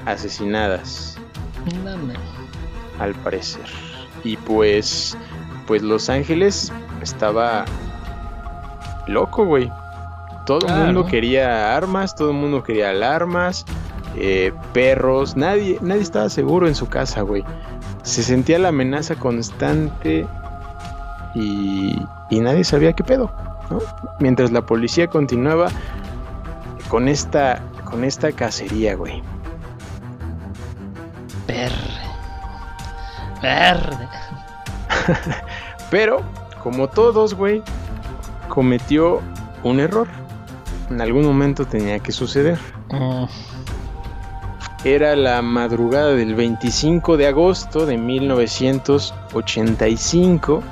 asesinadas. 0.07 1.16
Al 2.99 3.14
parecer. 3.14 3.66
Y 4.25 4.37
pues, 4.39 5.16
pues 5.66 5.83
Los 5.83 6.09
Ángeles 6.09 6.73
estaba 7.03 7.64
loco, 9.07 9.45
güey. 9.45 9.71
Todo 10.47 10.66
el 10.66 10.75
mundo 10.75 11.07
quería 11.07 11.77
armas, 11.77 12.14
todo 12.16 12.31
el 12.31 12.37
mundo 12.37 12.62
quería 12.62 12.91
alarmas, 12.91 13.66
eh, 14.16 14.52
perros, 14.72 15.36
nadie, 15.36 15.78
nadie 15.80 16.02
estaba 16.02 16.28
seguro 16.28 16.66
en 16.68 16.74
su 16.74 16.88
casa, 16.88 17.22
güey. 17.22 17.44
Se 18.02 18.22
sentía 18.22 18.59
la 18.59 18.68
amenaza 18.68 19.14
constante 19.16 20.26
y, 21.34 22.00
y 22.30 22.40
nadie 22.40 22.64
sabía 22.64 22.92
qué 22.92 23.04
pedo, 23.04 23.30
¿no? 23.70 23.80
Mientras 24.20 24.50
la 24.50 24.64
policía 24.64 25.09
continuaba 25.09 25.68
con 26.88 27.09
esta, 27.09 27.61
con 27.84 28.04
esta 28.04 28.32
cacería, 28.32 28.94
güey. 28.96 29.22
Verde. 31.46 31.74
Verde. 33.42 34.09
Pero, 35.90 36.22
como 36.62 36.88
todos, 36.88 37.34
güey, 37.34 37.62
cometió 38.48 39.20
un 39.62 39.80
error. 39.80 40.09
en 40.90 41.00
algún 41.00 41.24
momento 41.24 41.66
tenía 41.66 41.98
que 41.98 42.12
suceder. 42.12 42.59
Mm, 42.90 43.24
Era 44.85 45.16
la 45.16 45.43
madrugada 45.43 46.14
del 46.14 46.37
25 46.37 47.16
de 47.16 47.26
agosto 47.26 47.85
de 47.85 47.99
1985 47.99 50.62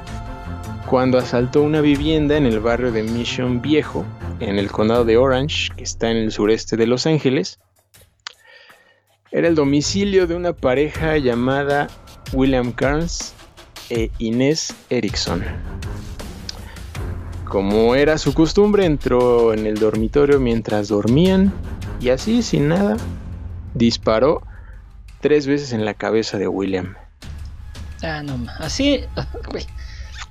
cuando 0.88 1.18
asaltó 1.18 1.62
una 1.62 1.80
vivienda 1.80 2.36
en 2.36 2.46
el 2.46 2.60
barrio 2.60 2.92
de 2.92 3.02
Mission 3.02 3.60
Viejo, 3.60 4.04
en 4.38 4.60
el 4.60 4.70
condado 4.70 5.04
de 5.04 5.16
Orange, 5.16 5.72
que 5.76 5.82
está 5.82 6.08
en 6.08 6.18
el 6.18 6.30
sureste 6.30 6.76
de 6.76 6.86
Los 6.86 7.04
Ángeles. 7.06 7.58
Era 9.32 9.48
el 9.48 9.56
domicilio 9.56 10.28
de 10.28 10.36
una 10.36 10.52
pareja 10.52 11.18
llamada 11.18 11.88
William 12.32 12.70
Carnes 12.70 13.34
e 13.90 14.12
Inés 14.18 14.72
Erickson. 14.88 15.42
Como 17.44 17.96
era 17.96 18.18
su 18.18 18.34
costumbre, 18.34 18.84
entró 18.84 19.52
en 19.52 19.66
el 19.66 19.80
dormitorio 19.80 20.38
mientras 20.38 20.86
dormían 20.86 21.52
y 22.00 22.10
así, 22.10 22.42
sin 22.42 22.68
nada, 22.68 22.96
disparó 23.76 24.42
tres 25.20 25.46
veces 25.46 25.72
en 25.72 25.84
la 25.84 25.94
cabeza 25.94 26.38
de 26.38 26.48
William. 26.48 26.96
Ah, 28.02 28.22
no, 28.22 28.38
así, 28.58 29.04
güey. 29.50 29.66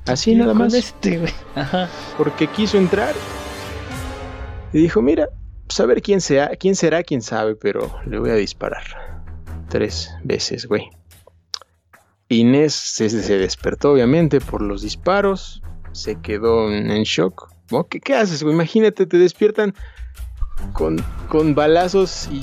Así 0.06 0.36
nada 0.36 0.54
más. 0.54 0.74
Este, 0.74 1.18
güey. 1.20 1.34
Ajá. 1.56 1.90
Porque 2.18 2.48
quiso 2.48 2.78
entrar 2.78 3.16
y 4.74 4.80
dijo, 4.80 5.02
mira, 5.02 5.30
saber 5.70 6.02
quién 6.02 6.22
sea, 6.22 6.50
quién 6.60 6.76
será, 6.76 7.04
quién 7.04 7.22
sabe, 7.22 7.56
pero 7.56 8.00
le 8.06 8.20
voy 8.20 8.30
a 8.30 8.36
disparar. 8.36 8.84
Tres 9.70 10.12
veces, 10.24 10.68
güey. 10.68 10.90
Inés 12.30 12.74
se, 12.74 13.10
se 13.10 13.38
despertó 13.38 13.92
obviamente 13.92 14.42
por 14.42 14.62
los 14.62 14.82
disparos, 14.82 15.62
se 15.92 16.20
quedó 16.22 16.72
en, 16.72 16.92
en 16.92 17.04
shock. 17.04 17.52
¿No? 17.72 17.88
¿Qué, 17.88 18.00
qué 18.00 18.16
haces, 18.16 18.44
güey? 18.44 18.54
Imagínate, 18.54 19.08
te 19.08 19.18
despiertan 19.18 19.74
con, 20.74 21.04
con 21.30 21.56
balazos 21.56 22.30
y 22.32 22.42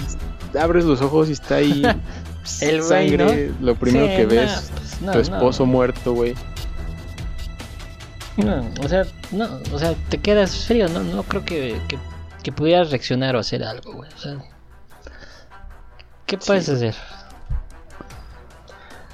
abres 0.60 0.84
los 0.84 1.00
ojos 1.02 1.28
y 1.28 1.32
está 1.32 1.56
ahí 1.56 1.82
El 2.60 2.82
sangre, 2.82 3.52
lo 3.60 3.74
primero 3.76 4.06
Sí, 4.06 4.16
que 4.16 4.26
ves, 4.26 4.70
pues, 4.74 5.00
no, 5.00 5.12
tu 5.12 5.18
esposo 5.20 5.64
muerto, 5.66 6.12
güey. 6.12 6.34
No, 8.36 8.68
o 8.82 8.88
sea, 8.88 9.04
no, 9.30 9.60
o 9.72 9.78
sea, 9.78 9.94
te 10.08 10.18
quedas 10.18 10.64
frío, 10.66 10.88
no, 10.88 11.00
no 11.02 11.22
creo 11.22 11.44
que, 11.44 11.78
que, 11.86 11.98
que 12.42 12.50
pudieras 12.52 12.90
reaccionar 12.90 13.36
o 13.36 13.38
hacer 13.38 13.62
algo, 13.62 13.92
güey. 13.92 14.10
O 14.12 14.18
sea, 14.18 14.36
¿qué 16.26 16.36
puedes 16.38 16.64
Sí. 16.66 16.72
hacer? 16.72 16.94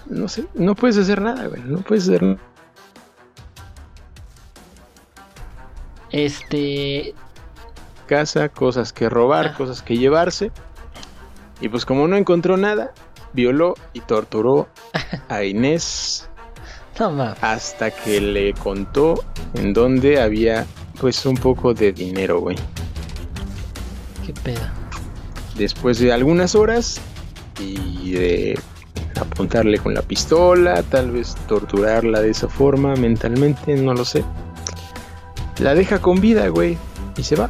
No 0.06 0.26
sé, 0.28 0.46
no 0.54 0.74
puedes 0.74 0.96
hacer 0.96 1.20
nada, 1.20 1.48
güey. 1.48 1.60
No 1.62 1.80
puedes 1.80 2.04
hacer 2.04 2.22
nada. 2.22 2.38
Este, 6.10 7.14
casa, 8.06 8.48
cosas 8.48 8.92
que 8.92 9.08
robar, 9.08 9.48
Ah. 9.48 9.54
cosas 9.56 9.82
que 9.82 9.98
llevarse. 9.98 10.50
Y 11.60 11.68
pues 11.68 11.84
como 11.84 12.06
no 12.08 12.16
encontró 12.16 12.56
nada, 12.56 12.92
violó 13.32 13.74
y 13.92 14.00
torturó 14.00 14.68
a 15.28 15.44
Inés 15.44 16.28
no 17.06 17.34
hasta 17.40 17.92
que 17.92 18.20
le 18.20 18.52
contó 18.54 19.22
en 19.54 19.72
dónde 19.72 20.20
había 20.20 20.66
pues 21.00 21.24
un 21.26 21.36
poco 21.36 21.72
de 21.72 21.92
dinero, 21.92 22.40
güey. 22.40 22.56
¿Qué 24.26 24.32
pedo? 24.32 24.66
Después 25.56 26.00
de 26.00 26.12
algunas 26.12 26.56
horas 26.56 27.00
y 27.60 28.12
de 28.12 28.60
apuntarle 29.20 29.78
con 29.78 29.94
la 29.94 30.02
pistola, 30.02 30.82
tal 30.82 31.12
vez 31.12 31.36
torturarla 31.46 32.20
de 32.20 32.30
esa 32.30 32.48
forma 32.48 32.96
mentalmente, 32.96 33.76
no 33.76 33.94
lo 33.94 34.04
sé. 34.04 34.24
La 35.58 35.74
deja 35.74 36.00
con 36.00 36.20
vida, 36.20 36.48
güey, 36.48 36.76
y 37.16 37.22
se 37.22 37.36
va. 37.36 37.48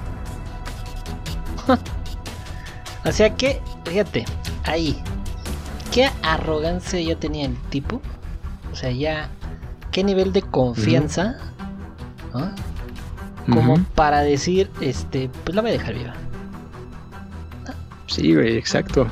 O 3.04 3.12
sea 3.12 3.34
que, 3.36 3.62
fíjate, 3.88 4.24
ahí, 4.64 5.00
¿qué 5.92 6.10
arrogancia 6.22 7.00
ya 7.00 7.16
tenía 7.16 7.46
el 7.46 7.56
tipo? 7.70 8.00
O 8.72 8.76
sea, 8.76 8.90
ya, 8.90 9.28
¿qué 9.90 10.04
nivel 10.04 10.32
de 10.32 10.42
confianza? 10.42 11.36
¿no? 12.32 12.50
Como 13.52 13.82
para 13.94 14.20
decir, 14.20 14.70
este, 14.80 15.30
pues 15.44 15.54
la 15.54 15.62
voy 15.62 15.70
a 15.70 15.74
dejar 15.74 15.94
viva. 15.94 16.14
Sí, 18.06 18.34
güey, 18.34 18.56
exacto. 18.56 19.06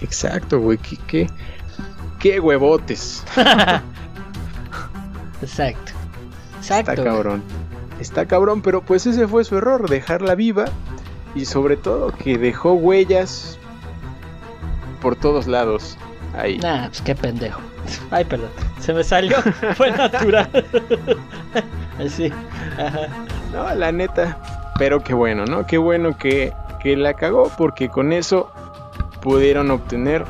Exacto, 0.00 0.60
güey. 0.60 0.78
¿Qué, 0.78 0.96
qué, 1.06 1.26
qué 2.20 2.40
huevotes. 2.40 3.24
Exacto. 5.42 5.92
Está 6.60 6.80
Exacto. 6.80 7.02
güey. 7.02 7.14
cabrón. 7.14 7.42
Está 8.00 8.26
cabrón, 8.26 8.62
pero 8.62 8.82
pues 8.82 9.06
ese 9.06 9.28
fue 9.28 9.44
su 9.44 9.56
error, 9.56 9.88
dejarla 9.88 10.34
viva. 10.34 10.64
Y 11.34 11.44
sobre 11.44 11.76
todo 11.76 12.12
que 12.12 12.36
dejó 12.36 12.74
huellas 12.74 13.58
por 15.00 15.16
todos 15.16 15.46
lados. 15.46 15.96
Ahí. 16.36 16.58
Nah, 16.58 16.88
pues 16.88 17.00
qué 17.02 17.14
pendejo. 17.14 17.60
Ay, 18.10 18.24
perdón. 18.24 18.50
Se 18.80 18.92
me 18.92 19.04
salió. 19.04 19.36
Fue 19.76 19.90
natural. 19.90 20.48
Así. 21.98 22.32
Ajá. 22.78 23.08
No, 23.52 23.74
la 23.74 23.92
neta. 23.92 24.38
Pero 24.78 25.02
qué 25.02 25.14
bueno, 25.14 25.44
¿no? 25.44 25.66
Qué 25.66 25.78
bueno 25.78 26.16
que, 26.16 26.52
que 26.80 26.96
la 26.96 27.14
cagó 27.14 27.50
porque 27.56 27.88
con 27.88 28.12
eso 28.12 28.50
pudieron 29.20 29.70
obtener 29.70 30.24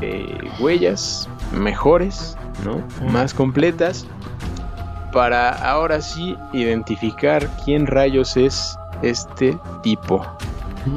eh, 0.00 0.38
huellas 0.60 1.28
mejores, 1.52 2.36
¿no? 2.64 2.82
Más 3.10 3.34
completas 3.34 4.06
para 5.12 5.50
ahora 5.50 6.00
sí 6.00 6.36
identificar 6.52 7.46
quién 7.64 7.86
rayos 7.86 8.36
es 8.36 8.78
este 9.02 9.58
tipo. 9.82 10.24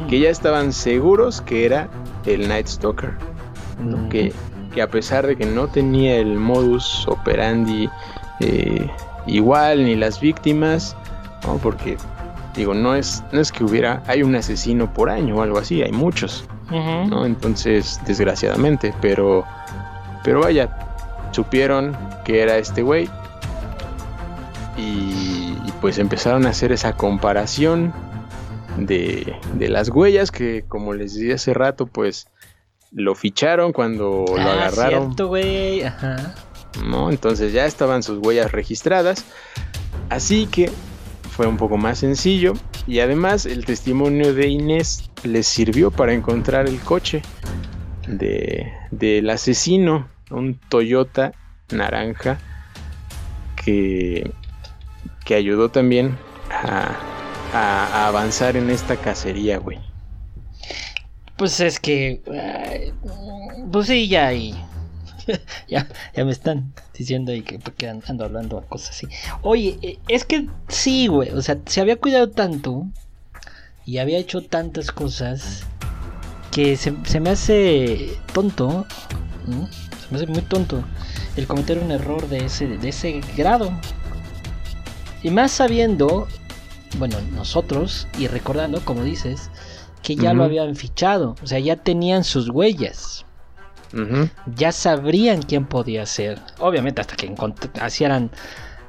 Que 0.10 0.20
ya 0.20 0.30
estaban 0.30 0.74
seguros 0.74 1.42
que 1.42 1.66
era 1.66 1.90
el 2.26 2.48
Night 2.48 2.68
Stalker. 2.68 3.14
Mm. 3.80 4.10
que, 4.10 4.34
que 4.74 4.82
a 4.82 4.90
pesar 4.90 5.28
de 5.28 5.36
que 5.36 5.46
no 5.46 5.68
tenía 5.68 6.16
el 6.16 6.38
modus 6.38 7.06
operandi 7.10 7.90
eh, 8.40 8.90
igual 9.28 9.86
ni 9.86 9.96
las 9.96 10.20
víctimas, 10.20 10.96
¿no? 11.46 11.58
porque 11.58 11.98
digo, 12.56 12.74
no 12.74 12.96
es, 12.96 13.24
no 13.32 13.42
es 13.42 13.52
que 13.52 13.64
hubiera, 13.64 14.02
hay 14.08 14.24
un 14.24 14.36
asesino 14.36 14.92
por 14.94 15.10
año 15.10 15.36
o 15.38 15.42
algo 15.42 15.58
así, 15.58 15.82
hay 15.82 15.92
muchos. 15.92 16.46
¿no? 16.72 17.26
Entonces, 17.26 18.00
desgraciadamente, 18.08 18.94
pero, 19.00 19.46
pero 20.24 20.42
vaya, 20.42 20.70
supieron 21.32 21.96
que 22.24 22.42
era 22.42 22.58
este 22.58 22.82
güey 22.82 23.08
y 24.78 25.14
pues 25.86 26.00
empezaron 26.00 26.48
a 26.48 26.50
hacer 26.50 26.72
esa 26.72 26.94
comparación 26.94 27.94
de, 28.80 29.36
de 29.54 29.70
las 29.70 29.90
huellas 29.90 30.32
que, 30.32 30.66
como 30.68 30.96
les 30.96 31.14
decía 31.14 31.36
hace 31.36 31.54
rato, 31.54 31.86
pues 31.86 32.28
lo 32.92 33.14
ficharon 33.14 33.72
cuando 33.72 34.26
lo 34.28 34.36
Ah, 34.36 34.54
agarraron. 34.66 35.04
cierto, 35.10 35.28
güey. 35.28 35.84
Ajá. 35.84 36.34
¿no? 36.84 37.12
Entonces 37.12 37.54
ya 37.54 37.68
estaban 37.68 38.02
sus 38.02 38.18
huellas 38.18 38.52
registradas. 38.52 39.26
Así 40.10 40.48
que 40.48 40.72
fue 41.30 41.46
un 41.46 41.58
poco 41.58 41.78
más 41.78 42.00
sencillo. 42.00 42.54
Y 42.88 43.02
además 43.02 43.46
el 43.46 43.64
testimonio 43.64 44.34
de 44.34 44.48
Inés 44.48 45.12
les 45.24 45.46
sirvió 45.46 45.92
para 45.92 46.14
encontrar 46.14 46.68
el 46.68 46.80
coche 46.80 47.22
de, 48.08 48.74
del 48.90 49.30
asesino. 49.30 50.08
Un 50.32 50.60
Toyota 50.68 51.34
naranja 51.70 52.40
que, 53.64 54.32
que 55.24 55.36
ayudó 55.36 55.70
también 55.70 56.18
a, 56.52 58.08
avanzar 58.08 58.58
en 58.58 58.70
esta 58.70 58.98
cacería, 58.98 59.58
güey. 59.58 59.80
Pues 61.38 61.60
es 61.60 61.80
que. 61.80 62.22
ay, 62.32 62.94
pues 63.72 63.88
sí, 63.88 64.08
ya 64.08 64.28
ahí. 64.28 64.56
ya, 65.68 65.88
ya 66.16 66.26
me 66.26 66.32
están 66.32 66.74
diciendo 66.98 67.32
ahí 67.32 67.42
que 67.42 67.90
an- 67.90 68.04
ando 68.08 68.26
hablando 68.26 68.58
a 68.58 68.64
cosas 68.64 68.92
así. 68.92 69.08
Oye, 69.42 69.78
eh, 69.82 70.00
es 70.08 70.26
que 70.26 70.48
sí, 70.68 71.08
güey. 71.08 71.32
O 71.32 71.42
sea, 71.42 71.58
se 71.66 71.82
había 71.82 71.96
cuidado 71.98 72.30
tanto 72.30 72.88
y 73.86 74.00
había 74.00 74.18
hecho 74.18 74.42
tantas 74.42 74.92
cosas 74.92 75.64
que 76.52 76.78
se, 76.78 76.92
me 77.20 77.30
hace 77.30 78.18
tonto. 78.34 78.86
Se 79.46 80.12
me 80.12 80.18
hace 80.18 80.28
muy 80.28 80.42
tonto 80.42 80.84
el 81.36 81.48
cometer 81.48 81.80
un 81.80 81.92
error 81.92 82.28
de 82.30 82.46
ese, 82.46 82.68
de 82.68 82.90
ese 82.90 83.22
grado. 83.36 83.72
Y 85.26 85.32
más 85.32 85.52
sabiendo, 85.52 86.28
bueno, 87.00 87.18
nosotros, 87.32 88.08
y 88.20 88.28
recordando, 88.28 88.80
como 88.86 89.04
dices, 89.04 89.50
que 90.04 90.16
ya 90.16 90.36
lo 90.36 90.44
habían 90.44 90.76
fichado. 90.76 91.36
O 91.42 91.48
sea, 91.48 91.58
ya 91.58 91.78
tenían 91.78 92.24
sus 92.24 92.48
huellas. 92.50 93.26
Ya 94.56 94.72
sabrían 94.72 95.42
quién 95.42 95.66
podía 95.66 96.06
ser. 96.06 96.40
Obviamente 96.60 97.02
hasta 97.02 97.16
que 97.16 97.34
hicieran 97.88 98.30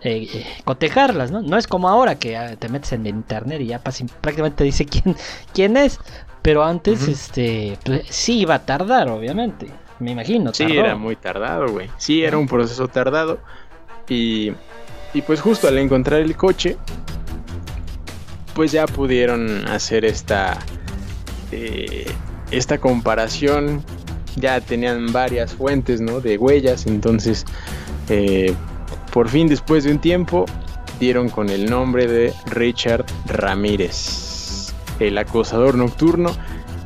eh, 0.03 0.29
eh, 0.31 0.47
cotejarlas, 0.67 1.31
¿no? 1.31 1.41
No 1.41 1.57
es 1.57 1.67
como 1.67 1.89
ahora 1.89 2.19
que 2.19 2.37
ah, 2.37 2.55
te 2.57 2.69
metes 2.69 2.93
en 2.93 3.07
internet 3.07 3.63
y 3.63 3.69
ya 3.69 3.79
prácticamente 3.79 4.59
te 4.59 4.65
dice 4.65 4.85
quién, 4.85 5.17
quién 5.55 5.79
es. 5.79 5.99
Pero 6.43 6.63
antes, 6.65 7.09
este, 7.09 7.79
pues, 7.83 8.03
sí 8.11 8.41
iba 8.41 8.57
a 8.57 8.67
tardar, 8.67 9.09
obviamente. 9.09 9.69
Me 10.01 10.11
imagino. 10.11 10.53
Sí, 10.53 10.65
tardó. 10.67 10.81
era 10.81 10.97
muy 10.97 11.17
tardado, 11.17 11.69
güey. 11.69 11.89
Sí, 11.97 12.23
era 12.23 12.37
un 12.37 12.47
proceso 12.47 12.89
tardado. 12.89 13.39
Y, 14.07 14.53
y 15.17 15.23
pues 15.23 15.41
justo 15.41 15.67
al 15.67 15.79
encontrar 15.79 16.21
el 16.21 16.37
coche, 16.37 16.77
pues 18.55 18.71
ya 18.71 18.85
pudieron 18.85 19.67
hacer 19.67 20.05
esta, 20.05 20.59
eh, 21.53 22.05
esta 22.51 22.77
comparación. 22.77 23.83
Ya 24.37 24.61
tenían 24.61 25.15
varias 25.15 25.55
fuentes, 25.55 26.03
¿no? 26.03 26.21
De 26.21 26.37
huellas, 26.37 26.87
entonces, 26.87 27.47
eh, 28.11 28.55
por 29.11 29.31
fin, 29.31 29.49
después 29.49 29.85
de 29.85 29.93
un 29.93 30.01
tiempo, 30.01 30.45
dieron 31.01 31.31
con 31.31 31.49
el 31.49 31.71
nombre 31.71 32.07
de 32.07 32.35
Richard 32.51 33.07
Ramírez, 33.25 34.75
el 35.01 35.17
acosador 35.17 35.77
nocturno 35.77 36.31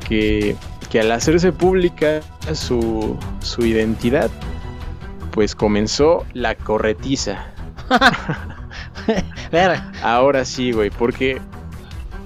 que, 0.08 0.54
que 0.88 1.00
al 1.00 1.10
hacerse 1.10 1.50
pública 1.50 2.20
su, 2.52 3.18
su 3.40 3.66
identidad, 3.66 4.30
pues 5.32 5.56
comenzó 5.56 6.24
la 6.32 6.54
corretiza. 6.54 7.49
Ahora 10.02 10.44
sí, 10.44 10.72
güey, 10.72 10.90
porque 10.90 11.40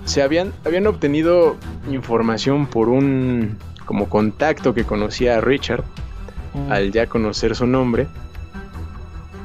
se 0.04 0.22
habían, 0.22 0.52
habían 0.64 0.86
obtenido 0.86 1.56
información 1.90 2.66
por 2.66 2.88
un 2.88 3.56
como 3.84 4.08
contacto 4.08 4.74
que 4.74 4.84
conocía 4.84 5.38
a 5.38 5.40
Richard 5.40 5.84
mm. 6.54 6.72
al 6.72 6.92
ya 6.92 7.06
conocer 7.06 7.54
su 7.54 7.66
nombre 7.66 8.06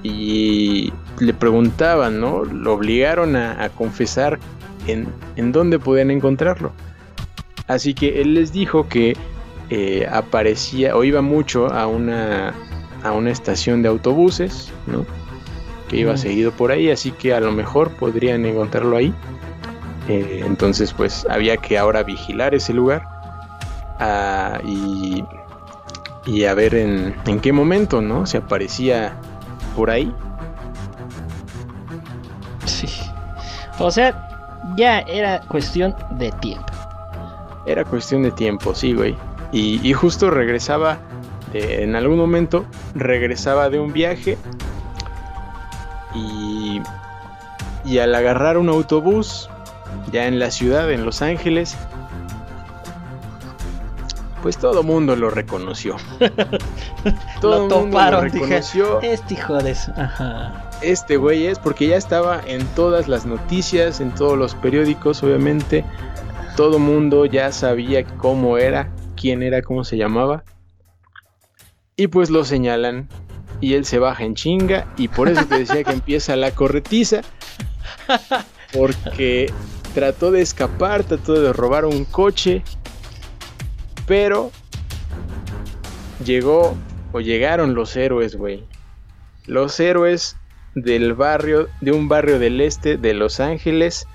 y 0.03 0.93
le 1.20 1.34
preguntaban, 1.34 2.20
¿no? 2.20 2.45
Lo 2.45 2.74
obligaron 2.74 3.36
a, 3.36 3.70
confesar 3.70 4.39
en, 4.88 5.07
en, 5.36 5.51
dónde 5.51 5.78
podían 5.78 6.11
encontrarlo. 6.11 6.72
Así 7.67 7.93
que 7.93 8.22
él 8.22 8.34
les 8.34 8.53
dijo 8.53 8.88
que 8.88 9.17
eh, 9.70 10.07
aparecía 10.09 10.95
o 10.95 11.03
iba 11.03 11.22
mucho 11.22 11.67
a 11.67 11.86
una, 11.86 12.53
a 13.03 13.11
una 13.11 13.30
estación 13.30 13.82
de 13.82 13.89
autobuses, 13.89 14.72
¿no? 14.88 15.05
Que 15.90 15.98
iba 15.98 16.16
seguido 16.18 16.52
por 16.52 16.72
ahí, 16.72 16.90
así 16.90 17.12
que 17.12 17.34
a 17.34 17.40
lo 17.40 17.52
mejor 17.52 17.92
podrían 17.92 18.46
encontrarlo 18.46 18.96
ahí. 18.96 19.14
Eh, 20.08 20.44
entonces, 20.46 20.94
pues 20.94 21.28
había 21.30 21.58
que 21.58 21.78
ahora 21.78 22.04
vigilar 22.04 22.56
ese 22.56 22.74
lugar 22.74 23.04
ah, 24.00 24.60
y, 24.64 25.24
y, 26.26 26.46
a 26.46 26.54
ver 26.54 26.76
en, 26.76 27.16
en 27.26 27.40
qué 27.40 27.52
momento, 27.52 28.02
¿no? 28.02 28.26
Se 28.26 28.38
aparecía 28.38 29.14
por 29.76 29.90
ahí. 29.90 30.14
Sí. 32.66 32.88
O 33.80 33.92
sea, 33.92 34.30
ya 34.76 35.00
era 35.02 35.42
cuestión 35.42 35.96
de 36.12 36.32
tiempo. 36.34 36.66
Era 37.66 37.84
cuestión 37.86 38.24
de 38.24 38.32
tiempo, 38.32 38.74
sí, 38.74 38.94
güey. 38.94 39.16
Y, 39.52 39.94
justo 39.94 40.30
regresaba, 40.30 41.00
en 41.54 41.96
algún 41.96 42.18
momento, 42.18 42.66
regresaba 42.94 43.70
de 43.70 43.80
un 43.80 43.94
viaje 43.94 44.38
y, 46.16 46.82
y 47.86 47.99
al 47.99 48.14
agarrar 48.16 48.57
un 48.57 48.70
autobús, 48.70 49.49
ya 50.12 50.26
en 50.26 50.39
la 50.39 50.51
ciudad, 50.51 50.91
en 50.91 51.05
Los 51.05 51.22
Ángeles, 51.22 51.78
pues 54.41 54.57
todo 54.57 54.84
mundo 54.84 55.16
lo 55.16 55.30
reconoció. 55.30 55.97
todo 57.41 57.68
lo 57.68 57.82
mundo 57.82 57.99
lo 58.12 58.22
reconoció. 58.22 59.01
este 59.01 59.34
hijo 59.34 59.57
de 59.57 59.72
eso. 59.72 59.93
Este 60.82 61.18
güey 61.18 61.47
es 61.47 61.60
porque 61.60 61.88
ya 61.88 61.97
estaba 61.97 62.41
en 62.45 62.66
todas 62.68 63.07
las 63.07 63.26
noticias, 63.26 63.99
en 63.99 64.12
todos 64.12 64.38
los 64.38 64.55
periódicos, 64.55 65.22
obviamente. 65.24 65.84
Todo 66.55 66.80
mundo 66.80 67.26
ya 67.26 67.51
sabía 67.51 68.05
cómo 68.05 68.57
era, 68.57 68.89
quién 69.16 69.43
era, 69.43 69.62
cómo 69.62 69.84
se 69.84 69.97
llamaba. 69.97 70.43
Y 71.95 72.07
pues 72.07 72.30
lo 72.30 72.45
señalan 72.45 73.10
y 73.62 73.74
él 73.74 73.86
se 73.86 73.99
baja 73.99 74.24
en 74.24 74.36
chinga 74.36 74.88
y 74.97 75.07
por 75.07 75.30
eso 75.30 75.45
te 75.45 75.60
decía 75.60 75.84
que 75.84 75.91
empieza 75.91 76.36
la 76.36 76.51
corretiza. 76.51 77.22
Porque 78.74 79.51
trató 79.93 80.32
de 80.32 80.41
escapar, 80.41 81.03
trató 81.03 81.34
de 81.34 81.51
robar 81.53 81.86
un 81.86 82.05
coche 82.05 82.64
pero 84.10 84.49
llegó 86.26 86.76
o 87.12 87.22
llegaron 87.22 87.76
los 87.76 87.95
héroes, 87.95 88.36
güey. 88.36 88.64
Los 89.45 89.80
héroes 89.80 90.36
del 90.74 91.14
barrio, 91.14 91.68
de 91.80 91.91
un 91.91 92.10
barrio 92.10 92.39
del 92.39 92.60
este 92.60 92.97
de 92.97 93.14
Los 93.14 93.39
Ángeles, 93.39 94.07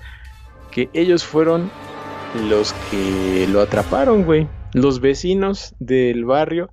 que 0.69 0.89
ellos 0.91 1.23
fueron 1.23 1.71
los 2.49 2.73
que 2.91 3.47
lo 3.49 3.61
atraparon, 3.61 4.25
güey. 4.25 4.49
Los 4.73 4.99
vecinos 4.99 5.75
del 5.79 6.25
barrio 6.25 6.69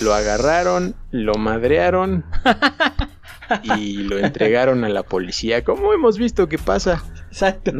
lo 0.00 0.14
agarraron, 0.14 0.94
lo 1.10 1.34
madrearon 1.34 2.24
y 3.62 3.98
lo 3.98 4.18
entregaron 4.18 4.84
a 4.84 4.88
la 4.88 5.02
policía. 5.02 5.64
Como 5.64 5.92
hemos 5.92 6.18
visto 6.18 6.48
que 6.48 6.58
pasa. 6.58 7.02
Exacto. 7.30 7.72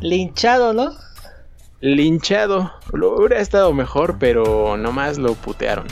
linchado, 0.00 0.72
¿no? 0.72 0.92
linchado. 1.80 2.72
Lo 2.92 3.16
hubiera 3.16 3.40
estado 3.40 3.72
mejor, 3.72 4.16
pero 4.18 4.76
nomás 4.76 5.18
lo 5.18 5.34
putearon. 5.34 5.86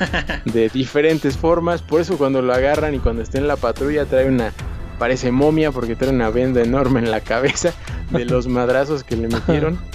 De 0.44 0.68
diferentes 0.68 1.36
formas. 1.36 1.82
Por 1.82 2.00
eso 2.00 2.18
cuando 2.18 2.42
lo 2.42 2.52
agarran 2.52 2.94
y 2.94 2.98
cuando 2.98 3.22
está 3.22 3.38
en 3.38 3.48
la 3.48 3.56
patrulla 3.56 4.04
trae 4.06 4.28
una... 4.28 4.52
Parece 4.98 5.30
momia 5.30 5.72
porque 5.72 5.94
trae 5.94 6.10
una 6.10 6.30
venda 6.30 6.62
enorme 6.62 7.00
en 7.00 7.10
la 7.10 7.20
cabeza 7.20 7.74
de 8.10 8.24
los 8.24 8.46
madrazos 8.46 9.04
que 9.04 9.16
le 9.16 9.28
metieron. 9.28 9.78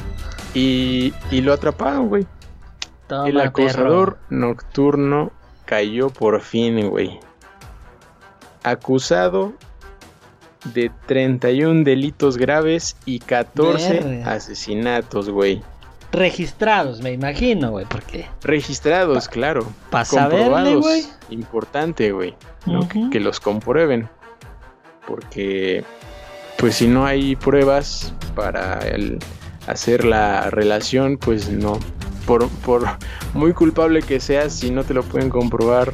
Y, 0.53 1.13
y 1.31 1.39
lo 1.39 1.53
atraparon, 1.53 2.09
güey. 2.09 2.27
El 3.25 3.39
acosador 3.39 4.17
nocturno 4.29 5.31
cayó 5.65 6.09
por 6.09 6.41
fin, 6.41 6.89
güey. 6.89 7.19
Acusado 8.63 9.53
de 10.73 10.91
31 11.07 11.83
delitos 11.83 12.37
graves 12.37 12.95
y 13.05 13.19
14 13.19 14.23
asesinatos, 14.25 15.29
güey. 15.29 15.61
Registrados, 16.11 17.01
me 17.01 17.13
imagino, 17.13 17.71
güey, 17.71 17.85
porque... 17.85 18.27
Registrados, 18.43 19.29
claro. 19.29 19.65
Para 19.89 20.05
saberle, 20.05 20.75
güey. 20.75 21.05
Importante, 21.29 22.11
güey. 22.11 22.35
que, 23.11 23.19
los 23.21 23.39
comprueben. 23.39 24.09
Porque, 25.07 25.85
pues 26.57 26.75
si 26.75 26.87
no 26.87 27.05
hay 27.05 27.37
pruebas 27.37 28.13
para 28.35 28.79
el, 28.79 29.19
hacer 29.67 30.03
la 30.03 30.49
relación, 30.49 31.17
pues 31.17 31.49
no. 31.49 31.79
Por, 32.25 32.47
por 32.49 32.85
muy 33.33 33.53
culpable 33.53 34.01
que 34.01 34.19
seas, 34.19 34.53
si 34.53 34.71
no 34.71 34.83
te 34.83 34.93
lo 34.93 35.03
pueden 35.03 35.29
comprobar, 35.29 35.93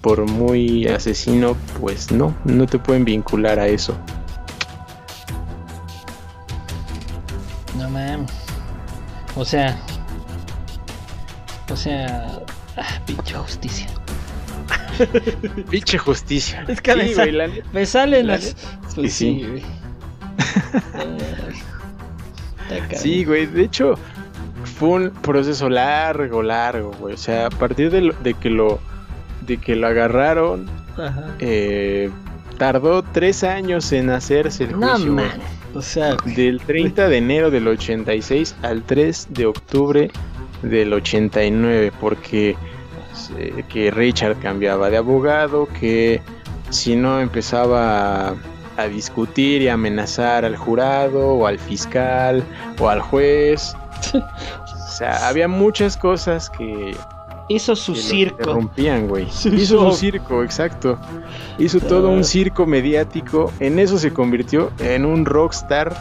por 0.00 0.26
muy 0.26 0.86
asesino, 0.86 1.56
pues 1.80 2.12
no, 2.12 2.34
no 2.44 2.66
te 2.66 2.78
pueden 2.78 3.04
vincular 3.04 3.58
a 3.58 3.66
eso. 3.66 3.96
No 7.76 7.88
mames. 7.90 8.30
O 9.36 9.44
sea. 9.44 9.78
O 11.70 11.76
sea. 11.76 12.40
Ah, 12.76 13.00
pinche 13.06 13.34
justicia. 13.34 13.88
pinche 15.70 15.98
justicia. 15.98 16.64
Es 16.68 16.80
que 16.80 16.94
me, 17.72 17.86
salen 17.86 18.26
las. 18.26 18.56
Pues 18.94 19.12
sí, 19.12 19.44
güey. 19.46 19.62
sí, 22.96 23.24
güey. 23.24 23.46
De 23.46 23.64
hecho, 23.64 23.98
fue 24.64 24.88
un 24.88 25.10
proceso 25.10 25.68
largo, 25.68 26.42
largo, 26.42 26.92
güey. 26.98 27.14
O 27.14 27.18
sea, 27.18 27.46
a 27.46 27.50
partir 27.50 27.90
de 27.90 28.34
que 28.34 28.50
lo 28.50 28.80
de 29.48 29.56
que 29.56 29.74
lo 29.74 29.88
agarraron, 29.88 30.66
eh, 31.40 32.10
tardó 32.58 33.02
tres 33.02 33.42
años 33.42 33.90
en 33.92 34.10
hacerse 34.10 34.64
el 34.64 34.74
juicio. 34.74 35.16
O 35.74 35.82
sea, 35.82 36.16
del 36.24 36.60
30 36.60 37.08
de 37.08 37.16
enero 37.18 37.50
del 37.50 37.68
86 37.68 38.56
al 38.62 38.82
3 38.82 39.28
de 39.30 39.46
octubre 39.46 40.10
del 40.62 40.92
89, 40.92 41.92
porque 42.00 42.56
eh, 43.36 43.64
que 43.68 43.90
Richard 43.90 44.38
cambiaba 44.40 44.90
de 44.90 44.96
abogado, 44.96 45.68
que 45.80 46.20
si 46.70 46.96
no 46.96 47.20
empezaba 47.20 48.28
a, 48.28 48.34
a, 48.76 48.88
discutir 48.88 49.62
y 49.62 49.68
amenazar 49.68 50.44
al 50.44 50.56
jurado 50.56 51.34
o 51.34 51.46
al 51.46 51.58
fiscal 51.58 52.42
o 52.78 52.88
al 52.88 53.00
juez. 53.00 53.74
O 54.14 54.88
sea, 54.88 55.28
había 55.28 55.48
muchas 55.48 55.96
cosas 55.96 56.50
que 56.50 56.96
Hizo 57.48 57.74
su 57.74 57.96
circo. 57.96 58.52
Rompían, 58.52 59.08
güey. 59.08 59.24
Hizo 59.44 59.90
su 59.90 59.96
circo, 59.96 60.44
exacto. 60.44 60.98
Hizo 61.58 61.80
todo 61.80 62.10
un 62.10 62.22
circo 62.22 62.66
mediático. 62.66 63.50
En 63.58 63.78
eso 63.78 63.98
se 63.98 64.12
convirtió 64.12 64.70
en 64.78 65.06
un 65.06 65.24
rockstar. 65.24 65.96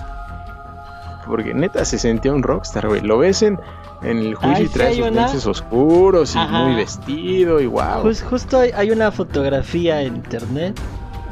Porque 1.26 1.54
neta 1.54 1.86
se 1.86 1.98
sentía 1.98 2.34
un 2.34 2.44
rockstar, 2.44 2.88
güey. 2.90 3.02
Lo 3.02 3.18
ves 3.18 3.42
en, 3.42 3.60
el 4.02 4.36
juicio 4.36 4.66
y 4.66 4.70
trae 4.70 4.96
sus 4.96 5.12
lentes 5.12 5.46
oscuros 5.46 6.36
y 6.36 6.38
muy 6.38 6.76
vestido 6.76 7.60
y 7.60 7.66
wow. 7.66 8.14
justo 8.30 8.60
hay, 8.60 8.92
una 8.92 9.12
fotografía 9.12 10.02
en 10.02 10.18
internet 10.18 10.80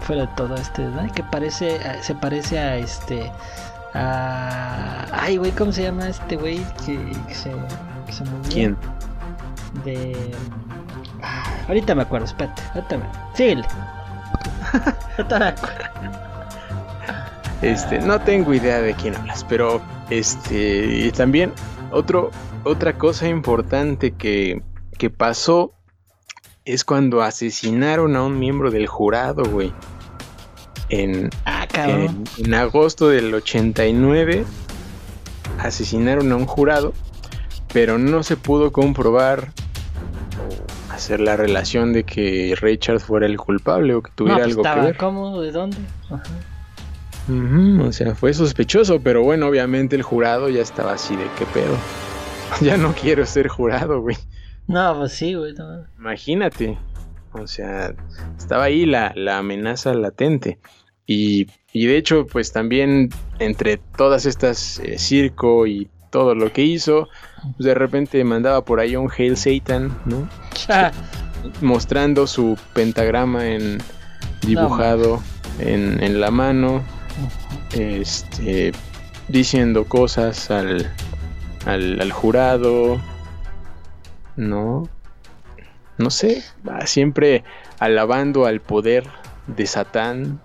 fuera 0.01 0.24
de 0.24 0.30
todo 0.36 0.55
este, 0.55 0.82
¿no? 0.82 1.11
que 1.13 1.24
parece, 1.24 1.80
se 2.01 2.16
parece 2.16 2.57
a 2.57 2.78
este, 2.78 3.32
a, 3.95 5.05
ay, 5.11 5.37
güey, 5.37 5.51
¿cómo 5.51 5.71
se 5.71 5.83
llama 5.83 6.09
este 6.09 6.35
güey 6.35 6.57
que, 6.85 6.97
se, 7.33 7.51
que 8.05 8.13
se 8.13 8.23
¿Quién? 8.51 8.77
de... 9.83 10.15
ahorita 11.67 11.95
me 11.95 12.03
acuerdo, 12.03 12.25
espérate, 12.25 12.61
ahorita 12.73 12.97
me... 12.97 13.05
Síguele. 13.33 13.65
ahorita 15.17 15.39
me 15.39 15.45
acuerdo. 15.45 15.85
Este, 17.61 17.99
no 17.99 18.19
tengo 18.19 18.53
idea 18.53 18.81
de 18.81 18.93
quién 18.93 19.15
hablas, 19.15 19.43
pero 19.45 19.81
este, 20.09 20.85
y 20.85 21.11
también 21.11 21.53
otro, 21.91 22.31
otra 22.63 22.97
cosa 22.97 23.27
importante 23.27 24.11
que, 24.11 24.61
que 24.97 25.09
pasó 25.09 25.71
es 26.65 26.83
cuando 26.83 27.21
asesinaron 27.21 28.15
a 28.15 28.23
un 28.23 28.37
miembro 28.39 28.71
del 28.71 28.87
jurado, 28.87 29.45
güey. 29.45 29.73
En, 30.89 31.29
Ah, 31.45 31.67
en, 31.73 32.23
en 32.38 32.53
agosto 32.53 33.09
del 33.09 33.33
89 33.33 34.45
asesinaron 35.59 36.31
a 36.31 36.36
un 36.36 36.45
jurado, 36.45 36.93
pero 37.73 37.97
no 37.97 38.23
se 38.23 38.38
pudo 38.38 38.71
comprobar 38.71 39.51
o 40.89 40.93
hacer 40.93 41.19
la 41.19 41.36
relación 41.36 41.93
de 41.93 42.03
que 42.03 42.55
Richard 42.59 42.99
fuera 42.99 43.25
el 43.25 43.38
culpable 43.38 43.95
o 43.95 44.01
que 44.03 44.09
No, 44.11 44.15
tuviera 44.15 44.43
pues 44.43 44.57
algo 44.57 44.63
que 44.63 44.81
ver. 44.81 44.97
cómodo, 44.97 45.41
¿de 45.41 45.51
dónde? 45.51 45.77
Ajá. 46.09 46.23
O 47.83 47.91
sea, 47.91 48.13
fue 48.13 48.33
sospechoso, 48.36 48.99
pero 49.01 49.23
bueno, 49.23 49.47
obviamente 49.47 49.95
el 49.95 50.03
jurado 50.03 50.47
ya 50.49 50.61
estaba 50.61 50.93
así 50.93 51.15
de 51.15 51.25
qué 51.38 51.45
pedo. 51.47 51.75
Ya 52.61 52.77
no 52.77 52.93
quiero 52.93 53.25
ser 53.25 53.47
jurado, 53.47 54.01
güey. 54.01 54.15
No, 54.67 54.95
pues 54.99 55.13
sí, 55.13 55.33
güey. 55.33 55.53
no. 55.53 55.83
Imagínate. 55.97 56.77
O 57.41 57.47
sea, 57.47 57.93
estaba 58.38 58.65
ahí 58.65 58.86
la, 58.86 59.13
la 59.15 59.38
amenaza 59.39 59.93
latente. 59.93 60.59
Y, 61.05 61.47
y 61.71 61.86
de 61.86 61.97
hecho, 61.97 62.25
pues 62.25 62.51
también 62.51 63.09
entre 63.39 63.77
todas 63.77 64.25
estas 64.25 64.79
eh, 64.79 64.97
circo 64.97 65.67
y 65.67 65.89
todo 66.09 66.33
lo 66.33 66.51
que 66.51 66.63
hizo, 66.63 67.09
pues 67.57 67.65
de 67.65 67.73
repente 67.73 68.23
mandaba 68.23 68.63
por 68.63 68.79
ahí 68.79 68.95
un 68.95 69.11
Hail 69.11 69.38
Satan, 69.38 69.95
¿no? 70.05 70.27
Mostrando 71.61 72.25
su 72.25 72.57
pentagrama 72.73 73.47
en 73.47 73.79
dibujado 74.41 75.21
en, 75.59 76.01
en 76.01 76.19
la 76.21 76.31
mano, 76.31 76.83
este, 77.73 78.71
diciendo 79.27 79.86
cosas 79.86 80.49
al, 80.51 80.91
al, 81.65 82.01
al 82.01 82.11
jurado, 82.11 82.99
¿no? 84.36 84.89
No 85.97 86.09
sé, 86.09 86.43
siempre 86.85 87.43
alabando 87.79 88.45
al 88.45 88.59
poder 88.61 89.05
de 89.47 89.65
Satán 89.65 90.39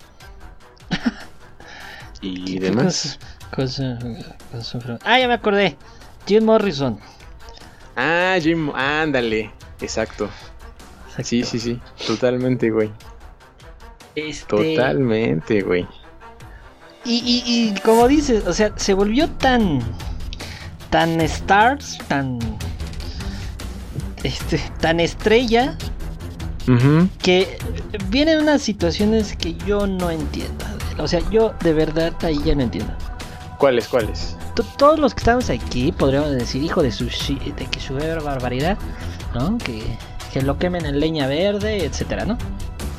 y 2.21 2.53
¿Qué 2.55 2.59
demás. 2.59 3.19
cosa- 3.53 3.97
cosa- 3.99 4.79
cosa- 4.79 4.99
Ah, 5.03 5.19
ya 5.19 5.27
me 5.27 5.33
acordé. 5.33 5.75
Jim 6.27 6.45
Morrison. 6.45 6.99
Ah, 7.95 8.35
Jim, 8.41 8.71
ándale, 8.75 9.51
exacto. 9.81 10.29
Exacto. 11.07 11.23
Sí, 11.25 11.43
sí, 11.43 11.59
sí, 11.59 11.79
totalmente, 12.07 12.69
güey. 12.69 12.91
Este, 14.15 14.45
Totalmente, 14.45 15.61
güey. 15.61 15.85
Y, 17.03 17.15
y, 17.17 17.43
y 17.45 17.79
como 17.81 18.07
dices, 18.07 18.45
o 18.47 18.53
sea, 18.53 18.71
se 18.77 18.93
volvió 18.93 19.29
tan. 19.31 19.79
tan 20.89 21.19
stars, 21.21 21.97
tan. 22.07 22.39
Este, 24.23 24.61
tan 24.79 24.99
estrella, 24.99 25.75
que 27.23 27.57
vienen 28.09 28.39
unas 28.39 28.61
situaciones 28.61 29.35
que 29.35 29.55
yo 29.65 29.87
no 29.87 30.09
entiendo. 30.09 30.65
O 30.99 31.07
sea, 31.07 31.21
yo 31.31 31.53
de 31.61 31.73
verdad 31.73 32.13
ahí 32.23 32.39
ya 32.43 32.55
no 32.55 32.61
entiendo. 32.61 32.93
¿Cuáles, 33.57 33.87
cuáles? 33.87 34.37
Todos 34.77 34.99
los 34.99 35.13
que 35.13 35.19
estamos 35.19 35.49
aquí 35.49 35.91
podríamos 35.91 36.31
decir, 36.31 36.63
hijo 36.63 36.83
de 36.83 36.91
su 36.91 37.05
de 37.05 37.65
que 37.65 37.79
su 37.79 37.93
barbaridad, 37.95 38.77
¿no? 39.33 39.57
Que, 39.57 39.83
que 40.31 40.41
lo 40.41 40.57
quemen 40.57 40.85
en 40.85 40.99
leña 40.99 41.27
verde, 41.27 41.85
etcétera, 41.85 42.25
¿no? 42.25 42.37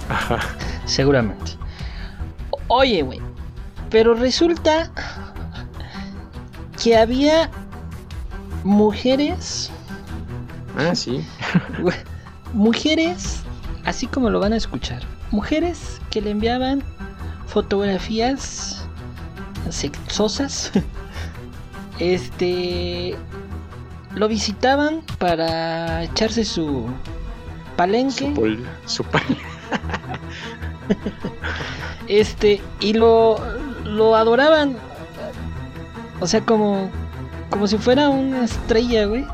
Ajá. 0.09 0.41
Seguramente. 0.85 1.53
Oye, 2.69 3.03
güey. 3.03 3.21
Pero 3.91 4.15
resulta 4.15 4.91
que 6.83 6.97
había 6.97 7.51
mujeres. 8.65 9.71
Ah, 10.79 10.95
sí. 10.95 11.25
Mujeres, 12.53 13.41
así 13.85 14.07
como 14.07 14.31
lo 14.31 14.41
van 14.41 14.53
a 14.53 14.57
escuchar. 14.57 15.03
Mujeres 15.31 16.01
que 16.11 16.21
le 16.21 16.31
enviaban 16.31 16.83
fotografías 17.47 18.85
sexosas. 19.71 20.73
Este. 21.99 23.15
Lo 24.15 24.27
visitaban 24.27 25.03
para 25.19 26.03
echarse 26.05 26.45
su 26.45 26.87
palenque. 27.77 28.29
Su, 28.29 28.35
pol- 28.35 28.67
su 28.87 29.05
pal- 29.05 29.23
Este, 32.09 32.61
y 32.81 32.95
lo, 32.95 33.37
lo 33.85 34.17
adoraban. 34.17 34.77
O 36.21 36.27
sea, 36.27 36.41
como, 36.41 36.91
como 37.51 37.67
si 37.67 37.79
fuera 37.79 38.09
una 38.11 38.45
estrella, 38.45 39.07
güey. 39.07 39.25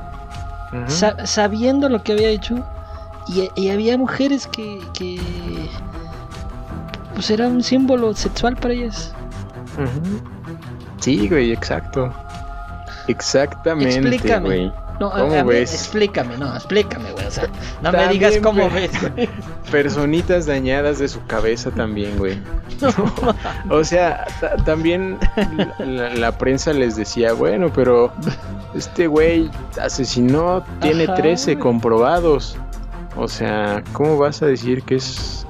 Sa- 0.88 1.26
sabiendo 1.26 1.88
lo 1.88 2.02
que 2.02 2.12
había 2.12 2.28
hecho. 2.28 2.64
Y, 3.28 3.48
y 3.56 3.70
había 3.70 3.96
mujeres 3.98 4.46
que, 4.46 4.80
que. 4.94 5.20
Pues 7.14 7.30
era 7.30 7.46
un 7.48 7.62
símbolo 7.62 8.14
sexual 8.14 8.56
para 8.56 8.74
ellas. 8.74 9.12
Ujú. 9.74 10.22
Sí, 11.00 11.28
güey, 11.28 11.52
exacto. 11.52 12.12
Exactamente, 13.06 13.98
Explícame. 13.98 14.46
güey. 14.46 14.72
No, 15.00 15.10
¿Cómo 15.10 15.34
a- 15.34 15.42
ves? 15.44 15.72
explícame, 15.74 16.36
no, 16.38 16.54
explícame, 16.54 17.12
güey. 17.12 17.26
O 17.26 17.30
sea, 17.30 17.44
no 17.82 17.92
me 17.92 18.08
digas 18.08 18.36
cómo 18.42 18.68
güey. 18.68 18.88
ves, 18.88 19.12
güey. 19.14 19.28
Personitas 19.70 20.46
dañadas 20.46 20.98
de 20.98 21.08
su 21.08 21.24
cabeza 21.26 21.70
también, 21.70 22.16
güey. 22.18 22.38
o 23.70 23.84
sea, 23.84 24.24
ta- 24.40 24.56
también 24.64 25.18
la, 25.78 26.36
prensa 26.38 26.72
les 26.72 26.96
decía, 26.96 27.32
bueno, 27.32 27.70
pero 27.74 28.12
este 28.74 29.06
güey 29.06 29.50
asesinó, 29.80 30.64
tiene 30.80 31.04
Ajá, 31.04 31.14
13 31.14 31.54
güey. 31.54 31.62
comprobados. 31.62 32.56
O 33.16 33.28
sea, 33.28 33.82
¿cómo 33.92 34.16
vas 34.18 34.42
a 34.42 34.46
decir 34.46 34.82
que 34.82 34.96
es 34.96 35.46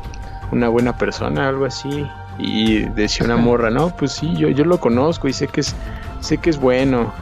una 0.53 0.69
buena 0.69 0.97
persona, 0.97 1.49
algo 1.49 1.67
así? 1.67 2.07
Y 2.39 2.81
decía 2.91 3.27
una 3.27 3.37
morra, 3.37 3.71
no, 3.71 3.95
pues 3.97 4.13
sí, 4.13 4.35
yo, 4.37 4.49
yo 4.49 4.65
lo 4.65 4.79
conozco 4.81 5.29
y 5.29 5.33
sé 5.33 5.49
que 5.49 5.61
es, 5.61 5.75
sé 6.21 6.39
que 6.39 6.51
es 6.51 6.59
bueno. 6.59 7.13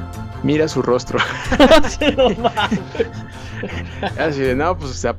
Mira 0.43 0.69
su 0.69 0.83
rostro. 0.83 1.19
Así 4.19 4.41
de, 4.41 4.55
no, 4.55 4.77
pues 4.77 4.91
o 4.91 4.95
sea, 4.95 5.17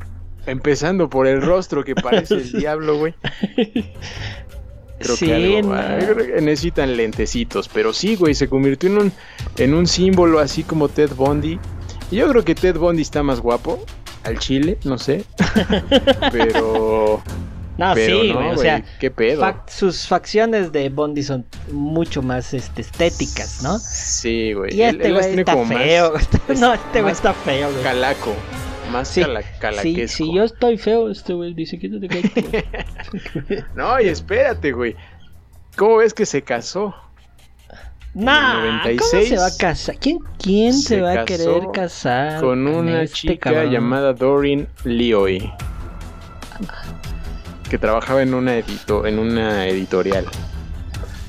empezando 0.47 1.09
por 1.09 1.27
el 1.27 1.41
rostro 1.41 1.83
que 1.83 1.93
parece 1.95 2.35
el 2.35 2.51
diablo, 2.59 2.97
güey. 2.97 3.13
Creo 4.99 5.15
Sí, 5.15 5.27
que 5.27 5.35
algo, 5.57 5.73
no. 5.75 5.97
creo 5.99 6.17
que 6.35 6.41
necesitan 6.41 6.97
lentecitos, 6.97 7.69
pero 7.71 7.93
sí, 7.93 8.15
güey, 8.15 8.33
se 8.33 8.47
convirtió 8.49 8.89
en 8.89 8.97
un, 8.97 9.11
en 9.57 9.73
un 9.75 9.85
símbolo 9.85 10.39
así 10.39 10.63
como 10.63 10.89
Ted 10.89 11.11
Bundy. 11.15 11.59
Y 12.09 12.15
yo 12.15 12.27
creo 12.29 12.43
que 12.43 12.55
Ted 12.55 12.77
Bundy 12.77 13.03
está 13.03 13.21
más 13.21 13.39
guapo 13.39 13.79
al 14.23 14.39
chile, 14.39 14.77
no 14.85 14.97
sé. 14.97 15.23
pero, 16.31 17.21
No, 17.77 17.91
pero 17.93 18.21
sí, 18.21 18.29
no, 18.33 18.39
güey. 18.39 18.53
O 18.53 18.57
sea, 18.57 18.83
qué 18.99 19.11
pedo. 19.11 19.41
fac- 19.43 19.69
sus 19.69 20.07
facciones 20.07 20.71
de 20.71 20.89
Bondi 20.89 21.21
son 21.21 21.45
mucho 21.71 22.21
más 22.23 22.53
este, 22.55 22.81
estéticas, 22.81 23.61
¿no? 23.61 23.77
Sí, 23.79 24.53
güey. 24.53 24.73
Y 24.75 24.81
este 24.81 25.11
güey 25.11 25.39
está 25.39 25.55
más 25.55 25.67
feo. 25.67 26.13
no, 26.59 26.73
este 26.73 27.01
güey 27.01 27.13
está 27.13 27.33
feo, 27.33 27.69
güey. 27.71 27.83
Calaco, 27.83 28.33
más 28.87 29.07
Sí, 29.07 29.21
cala- 29.21 29.41
Sí, 29.41 29.47
calaquesco. 29.59 30.17
si 30.17 30.33
yo 30.33 30.43
estoy 30.43 30.77
feo, 30.77 31.09
este 31.11 31.33
güey 31.33 31.53
dice 31.53 31.77
que 31.79 31.89
te. 31.89 33.65
No, 33.75 33.99
y 33.99 34.07
espérate, 34.07 34.71
güey. 34.71 34.95
¿Cómo 35.75 35.97
ves 35.97 36.13
que 36.13 36.25
se 36.25 36.41
casó? 36.41 36.95
Nah, 38.13 38.53
¿cómo 38.55 38.65
96 38.77 39.29
se 39.29 39.37
va 39.37 39.45
a 39.45 39.57
casar? 39.57 39.95
¿Quién, 39.99 40.17
quién 40.41 40.73
se, 40.73 40.95
se 40.95 41.01
va 41.01 41.21
a 41.21 41.25
querer 41.25 41.61
casar 41.71 42.41
con 42.41 42.65
una 42.65 43.03
este 43.03 43.15
chica 43.33 43.51
cabrón? 43.51 43.71
llamada 43.71 44.13
Doreen 44.13 44.67
Leoy 44.85 45.51
que 47.69 47.77
trabajaba 47.77 48.23
en 48.23 48.33
una 48.33 48.55
edito 48.55 49.05
en 49.05 49.19
una 49.19 49.67
editorial 49.67 50.25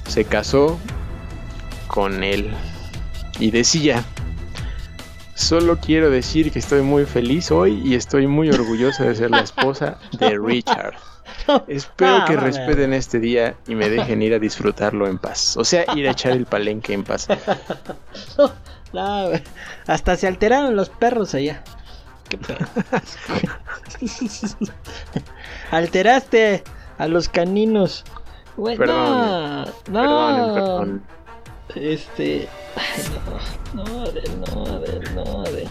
se 0.06 0.24
casó 0.24 0.78
con 1.88 2.22
él 2.24 2.52
y 3.40 3.50
decía 3.50 4.04
solo 5.38 5.78
quiero 5.78 6.10
decir 6.10 6.50
que 6.50 6.58
estoy 6.58 6.82
muy 6.82 7.04
feliz 7.04 7.50
hoy 7.50 7.80
y 7.84 7.94
estoy 7.94 8.26
muy 8.26 8.50
orgullosa 8.50 9.04
de 9.04 9.14
ser 9.14 9.30
la 9.30 9.40
esposa 9.40 9.98
de 10.18 10.38
Richard 10.44 10.94
espero 11.68 12.16
Ah, 12.16 12.24
que 12.26 12.36
respeten 12.36 12.92
este 12.92 13.20
día 13.20 13.54
y 13.66 13.74
me 13.74 13.88
dejen 13.88 14.20
ir 14.20 14.34
a 14.34 14.38
disfrutarlo 14.38 15.06
en 15.06 15.18
paz 15.18 15.56
o 15.56 15.64
sea 15.64 15.84
ir 15.94 16.08
a 16.08 16.10
echar 16.10 16.32
el 16.32 16.46
palenque 16.46 16.92
en 16.92 17.04
paz 17.04 17.28
No. 18.92 19.28
Hasta 19.86 20.16
se 20.16 20.26
alteraron 20.26 20.74
los 20.74 20.88
perros 20.88 21.34
allá. 21.34 21.62
¿Qué? 22.28 22.38
Alteraste 25.70 26.64
a 26.96 27.06
los 27.06 27.28
caninos. 27.28 28.04
Güey, 28.56 28.78
no, 28.78 29.64
no. 29.64 29.72
Perdonen, 29.92 30.54
perdón. 30.54 31.02
Este. 31.74 32.48
Ay, 32.76 33.04
no. 33.74 33.84
No, 33.84 34.02
a 34.02 34.10
ver, 34.10 34.30
no, 34.36 34.66
a 34.66 34.78
ver, 34.78 35.12
no, 35.14 35.40
a 35.44 35.50
ver. 35.50 35.68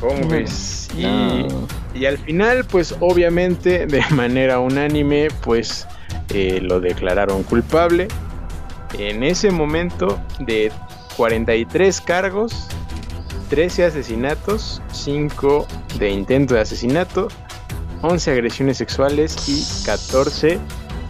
¿Cómo 0.00 0.28
ves? 0.28 0.88
Y, 0.96 1.02
no. 1.02 1.68
y 1.94 2.06
al 2.06 2.18
final, 2.18 2.64
pues 2.64 2.94
obviamente, 3.00 3.86
de 3.86 4.02
manera 4.10 4.58
unánime, 4.58 5.28
pues 5.42 5.86
eh, 6.30 6.60
lo 6.60 6.80
declararon 6.80 7.42
culpable. 7.42 8.08
En 8.98 9.22
ese 9.22 9.50
momento 9.50 10.20
de 10.40 10.72
43 11.16 12.00
cargos, 12.00 12.68
13 13.50 13.84
asesinatos, 13.86 14.82
5 14.92 15.66
de 15.98 16.10
intento 16.10 16.54
de 16.54 16.60
asesinato, 16.60 17.28
11 18.02 18.32
agresiones 18.32 18.78
sexuales 18.78 19.36
y 19.48 19.84
14 19.84 20.58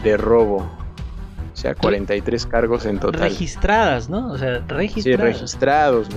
de 0.04 0.16
robo. 0.16 0.81
O 1.62 1.64
sea, 1.64 1.76
43 1.76 2.46
cargos 2.46 2.86
en 2.86 2.98
total. 2.98 3.20
Registradas, 3.20 4.10
¿no? 4.10 4.32
O 4.32 4.36
sea, 4.36 4.64
registradas. 4.66 5.04
Sí, 5.04 5.14
registrados. 5.16 6.08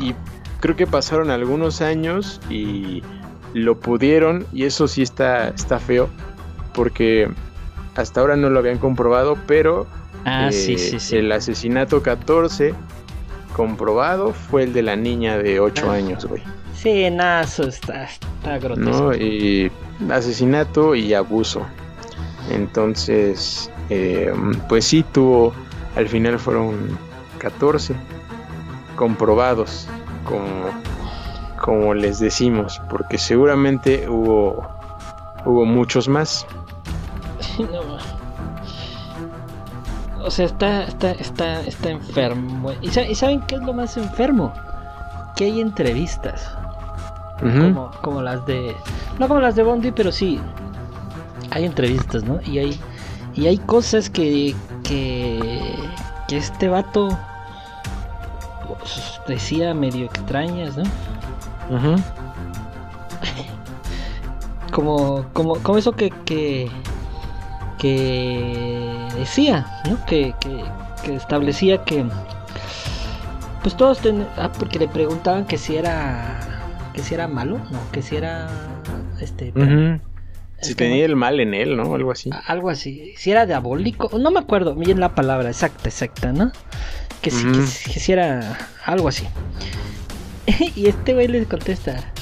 Y 0.00 0.14
creo 0.60 0.76
que 0.76 0.86
pasaron 0.86 1.32
algunos 1.32 1.80
años 1.80 2.40
y 2.48 3.02
lo 3.54 3.80
pudieron, 3.80 4.46
y 4.52 4.66
eso 4.66 4.86
sí 4.86 5.02
está, 5.02 5.48
está 5.48 5.80
feo, 5.80 6.08
porque 6.74 7.28
hasta 7.96 8.20
ahora 8.20 8.36
no 8.36 8.50
lo 8.50 8.60
habían 8.60 8.78
comprobado, 8.78 9.36
pero 9.48 9.88
ah, 10.24 10.50
sí, 10.52 10.78
sí, 10.78 11.00
sí. 11.00 11.16
el 11.16 11.32
asesinato 11.32 12.00
14 12.00 12.72
comprobado 13.56 14.32
fue 14.32 14.62
el 14.62 14.72
de 14.72 14.82
la 14.82 14.94
niña 14.94 15.38
de 15.38 15.58
8 15.58 15.90
ah. 15.90 15.94
años, 15.94 16.24
güey. 16.24 16.44
Sí, 16.76 17.10
nada, 17.10 17.40
eso 17.42 17.64
está, 17.64 18.04
está 18.04 18.58
grotesco. 18.58 18.90
¿No? 18.90 19.12
Y 19.12 19.72
asesinato 20.08 20.94
y 20.94 21.14
abuso. 21.14 21.66
Entonces, 22.52 23.72
eh, 23.90 24.32
pues 24.68 24.84
sí 24.84 25.04
tuvo, 25.12 25.52
al 25.96 26.08
final 26.08 26.38
fueron 26.38 26.98
14 27.38 27.94
comprobados, 28.96 29.88
como, 30.24 30.70
como 31.62 31.94
les 31.94 32.18
decimos, 32.18 32.80
porque 32.90 33.18
seguramente 33.18 34.08
hubo, 34.08 34.68
hubo 35.44 35.64
muchos 35.64 36.08
más. 36.08 36.46
no, 37.58 37.98
o 40.28 40.30
sea, 40.30 40.44
está, 40.44 40.84
está, 40.84 41.12
está, 41.12 41.60
está 41.62 41.90
enfermo. 41.90 42.72
¿Y, 42.82 42.90
saben 42.90 43.40
qué 43.42 43.54
es 43.54 43.62
lo 43.62 43.72
más 43.72 43.96
enfermo? 43.96 44.52
Que 45.36 45.44
hay 45.44 45.60
entrevistas. 45.60 46.54
como, 47.40 47.90
como 48.02 48.20
las 48.20 48.44
de. 48.44 48.76
No 49.18 49.26
como 49.26 49.40
las 49.40 49.54
de 49.56 49.62
Bondi, 49.62 49.90
pero 49.90 50.12
sí. 50.12 50.38
Hay 51.50 51.64
entrevistas, 51.64 52.24
¿no? 52.24 52.40
Y 52.42 52.58
hay. 52.58 52.80
Y 53.38 53.46
hay 53.46 53.58
cosas 53.58 54.10
que. 54.10 54.52
que. 54.82 55.72
que 56.26 56.36
este 56.36 56.68
vato. 56.68 57.16
Decía 59.28 59.74
medio 59.74 60.06
extrañas, 60.06 60.76
¿no? 60.76 60.84
como, 64.72 65.24
como, 65.34 65.54
como 65.62 65.78
eso 65.78 65.92
que, 65.92 66.10
que 66.24 66.68
que 67.78 69.08
decía, 69.16 69.66
¿no? 69.88 70.04
que, 70.04 70.34
que, 70.40 71.14
establecía 71.14 71.84
que 71.84 72.04
pues 73.62 73.76
todos 73.76 74.00
ah, 74.36 74.50
porque 74.58 74.78
le 74.78 74.88
preguntaban 74.88 75.46
que 75.46 75.56
si 75.56 75.76
era 75.76 76.40
que 76.92 77.02
si 77.02 77.14
era 77.14 77.28
malo, 77.28 77.58
no, 77.70 77.78
que 77.92 78.02
si 78.02 78.16
era 78.16 78.48
este 79.20 79.52
si 80.60 80.74
tenía 80.74 81.04
el 81.04 81.16
mal 81.16 81.40
en 81.40 81.54
él, 81.54 81.76
¿no? 81.76 81.94
Algo 81.94 82.12
así. 82.12 82.30
Algo 82.46 82.70
así. 82.70 83.14
Si 83.16 83.30
era 83.30 83.46
diabólico, 83.46 84.10
no 84.18 84.30
me 84.30 84.40
acuerdo 84.40 84.74
bien 84.74 85.00
la 85.00 85.14
palabra 85.14 85.48
exacta, 85.48 85.88
exacta, 85.88 86.32
¿no? 86.32 86.52
Que, 87.22 87.30
si, 87.30 87.44
que, 87.92 88.00
si 88.00 88.12
era 88.12 88.58
algo 88.84 89.08
así. 89.08 89.26
y 90.76 90.88
este 90.88 91.14
güey 91.14 91.28
le 91.28 91.44
contesta, 91.44 92.12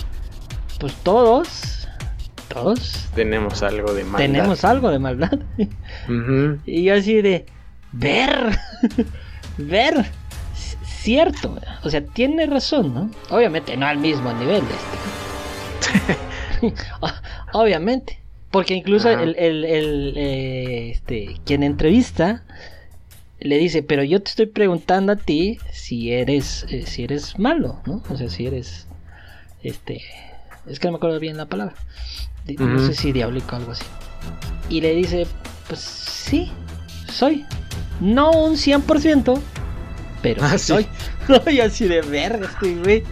pues 0.79 0.95
todos 1.03 1.77
todos 2.49 3.09
tenemos 3.15 3.63
algo 3.63 3.93
de 3.93 4.05
maldad. 4.05 4.19
Tenemos 4.19 4.65
algo 4.65 4.91
de 4.91 4.99
maldad. 4.99 5.39
Y 6.67 6.85
yo 6.85 6.95
así 6.95 7.21
de 7.21 7.47
ver, 7.93 8.59
ver, 9.59 10.07
cierto. 10.85 11.59
O 11.83 11.91
sea, 11.91 12.03
tiene 12.03 12.47
razón, 12.47 12.95
¿no? 12.95 13.11
Obviamente 13.31 13.77
no 13.77 13.87
al 13.87 13.99
mismo 13.99 14.33
nivel 14.33 14.63
este. 16.61 16.77
Obviamente. 17.53 18.19
Porque 18.57 18.75
incluso 18.75 19.11
el, 19.11 19.37
el, 19.37 20.15
eh, 20.17 20.91
este, 20.91 21.37
quien 21.45 21.63
entrevista 21.63 22.43
le 23.39 23.59
dice, 23.59 23.83
pero 23.83 24.03
yo 24.03 24.23
te 24.23 24.31
estoy 24.31 24.47
preguntando 24.47 25.13
a 25.13 25.17
ti 25.17 25.59
si 25.71 26.13
eres, 26.13 26.65
eh, 26.71 26.85
si 26.87 27.05
eres 27.05 27.39
malo, 27.39 27.81
¿no? 27.87 28.03
O 28.09 28.17
sea, 28.17 28.29
si 28.31 28.47
eres, 28.47 28.87
este, 29.63 30.01
es 30.67 30.81
que 30.81 30.89
no 30.89 30.93
me 30.93 30.97
acuerdo 30.97 31.21
bien 31.21 31.37
la 31.37 31.47
palabra 31.47 31.75
no 32.55 32.79
sé 32.79 32.95
si 32.95 33.13
diabólico 33.13 33.55
o 33.55 33.59
algo 33.59 33.73
así. 33.73 33.85
Y 34.69 34.81
le 34.81 34.95
dice, 34.95 35.27
pues 35.69 35.81
sí, 35.81 36.51
soy. 37.09 37.45
No 38.01 38.31
un 38.31 38.55
100%, 38.55 39.41
pero 40.27 40.43
ah, 40.43 40.59
soy. 40.59 40.89
Soy 41.29 41.61
así 41.65 41.87
de 41.87 42.01
verga 42.01 42.49
estoy 42.49 42.75
güey. 42.83 43.05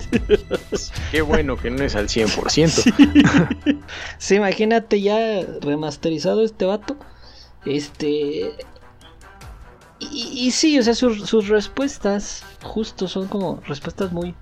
Qué 1.12 1.22
bueno 1.22 1.56
que 1.56 1.70
no 1.70 1.84
es 1.84 1.94
al 1.94 2.08
100%. 2.08 3.78
Sí. 4.18 4.34
imagínate 4.34 5.00
ya 5.00 5.42
remasterizado 5.60 6.42
este 6.42 6.64
vato. 6.64 6.96
Este... 7.64 8.52
Y, 10.00 10.50
sí, 10.50 10.76
o 10.76 10.82
sea, 10.82 10.94
sus 10.94 11.48
respuestas 11.48 12.42
justo 12.62 13.06
son 13.06 13.28
como 13.28 13.62
respuestas 13.64 14.10
muy... 14.10 14.34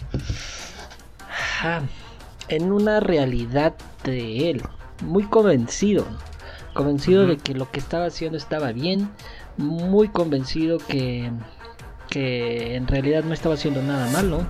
en 2.48 2.72
una 2.72 3.00
realidad 3.00 3.74
de 4.02 4.50
él 4.50 4.62
muy 5.02 5.24
convencido, 5.24 6.06
convencido 6.72 7.26
de 7.26 7.36
que 7.36 7.54
lo 7.54 7.70
que 7.70 7.78
estaba 7.78 8.06
haciendo 8.06 8.38
estaba 8.38 8.72
bien, 8.72 9.10
muy 9.56 10.08
convencido 10.08 10.78
que, 10.78 11.30
que 12.12 12.76
en 12.76 12.86
realidad 12.86 13.24
no 13.24 13.32
estaba 13.32 13.54
haciendo 13.54 13.82
nada 13.82 14.06
malo, 14.10 14.42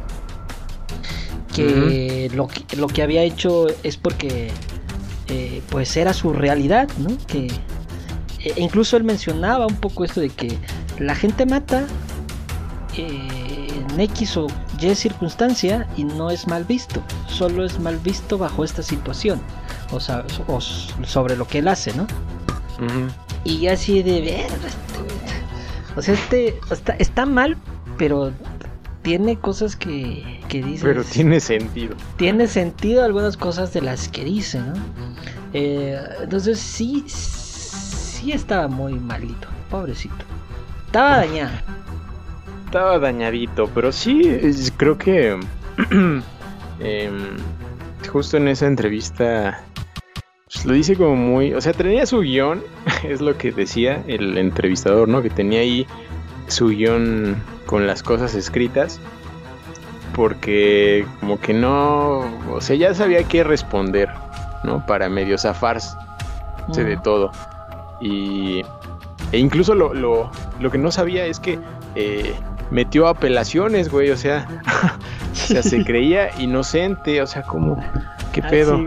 que, 1.55 2.29
lo, 2.35 2.49
que 2.49 2.77
lo 2.77 2.89
que 2.89 3.03
había 3.05 3.23
hecho 3.23 3.69
es 3.85 3.97
porque 3.97 4.51
eh, 5.29 5.63
pues 5.71 5.97
era 5.97 6.13
su 6.13 6.33
realidad, 6.33 6.89
¿no? 6.99 7.17
Que 7.29 7.47
e 8.41 8.61
incluso 8.61 8.97
él 8.97 9.05
mencionaba 9.05 9.69
un 9.69 9.77
poco 9.77 10.05
esto 10.05 10.21
de 10.21 10.31
que 10.31 10.59
la 10.99 11.15
gente 11.15 11.47
mata 11.47 11.87
eh, 12.97 13.85
en 13.93 14.01
X 14.01 14.37
o 14.39 14.49
Y 14.81 14.95
circunstancia 14.97 15.87
y 15.97 16.03
no 16.03 16.31
es 16.31 16.49
mal 16.49 16.65
visto, 16.65 17.01
solo 17.29 17.65
es 17.65 17.79
mal 17.79 17.97
visto 17.99 18.39
bajo 18.39 18.65
esta 18.65 18.83
situación. 18.83 19.41
O, 19.93 20.01
sea, 20.01 20.25
sobre 21.05 21.37
lo 21.37 21.47
que 21.47 21.59
él 21.59 21.69
hace, 21.69 21.95
¿no? 21.95 22.09
Y 23.45 23.69
así 23.69 24.03
de 24.03 24.21
ver, 24.21 24.51
o 25.97 26.03
sea, 26.03 26.15
este 26.15 26.59
está, 26.99 27.27
mal, 27.27 27.57
pero 27.99 28.33
tiene 29.03 29.37
cosas 29.37 29.77
que, 29.77 30.41
que 30.49 30.63
dice. 30.63 30.85
Pero 30.85 31.05
tiene 31.05 31.41
sentido. 31.41 31.97
Tiene 32.17 32.47
sentido 32.47 33.05
algunas 33.05 33.37
cosas 33.37 33.73
de 33.73 33.83
las 33.83 34.09
que 34.09 34.25
dice, 34.25 34.61
¿no? 34.61 34.75
Eh, 35.53 36.01
entonces 36.23 36.59
sí, 36.59 37.05
sí 37.07 38.33
estaba 38.33 38.69
muy 38.69 38.95
malito, 38.95 39.49
pobrecito. 39.71 40.25
Estaba 40.87 41.19
dañado. 41.19 41.53
Estaba 42.67 42.99
dañadito, 42.99 43.69
pero 43.75 43.93
sí, 43.93 44.23
creo 44.79 44.97
que 44.97 45.39
em, 46.81 47.37
justo 48.11 48.37
en 48.39 48.49
esa 48.49 48.67
entrevista 48.67 49.63
pues, 50.53 50.67
lo 50.67 50.75
dice 50.75 50.97
como 50.97 51.17
muy, 51.17 51.55
o 51.55 51.61
sea, 51.61 51.73
tenía 51.73 52.07
su 52.07 52.21
guion, 52.21 52.63
es 53.05 53.21
lo 53.21 53.37
que 53.39 53.53
decía 53.53 54.03
el 54.07 54.37
entrevistador, 54.37 55.09
¿no? 55.09 55.23
Que 55.23 55.31
tenía 55.31 55.61
ahí 55.61 55.87
su 56.49 56.69
guion 56.69 57.43
con 57.67 57.87
las 57.87 58.03
cosas 58.03 58.35
escritas, 58.35 59.01
porque 60.15 61.07
como 61.21 61.41
que 61.41 61.55
no, 61.55 62.21
o 62.51 62.61
sea, 62.61 62.77
ya 62.77 62.95
sabía 62.95 63.23
qué 63.25 63.45
responder, 63.45 64.11
¿no? 64.65 64.85
Para 64.87 65.09
medio 65.09 65.39
zafarse 65.39 65.97
de 66.69 66.97
todo. 66.99 67.33
Y, 68.01 68.63
e 69.31 69.39
incluso 69.39 69.75
lo, 69.75 69.95
lo, 69.95 70.31
lo, 70.61 70.71
que 70.71 70.79
no 70.79 70.91
sabía 70.91 71.25
es 71.25 71.41
que 71.41 71.59
eh, 71.95 72.35
metió 72.71 73.07
apelaciones, 73.07 73.89
güey, 73.89 74.11
o 74.11 74.17
sea, 74.17 74.47
o 75.33 75.35
sea, 75.35 75.63
se 75.63 75.85
creía 75.85 76.31
inocente, 76.39 77.23
o 77.23 77.27
sea, 77.27 77.43
como, 77.43 77.83
¿qué 78.33 78.43
ah, 78.45 78.49
pedo? 78.51 78.79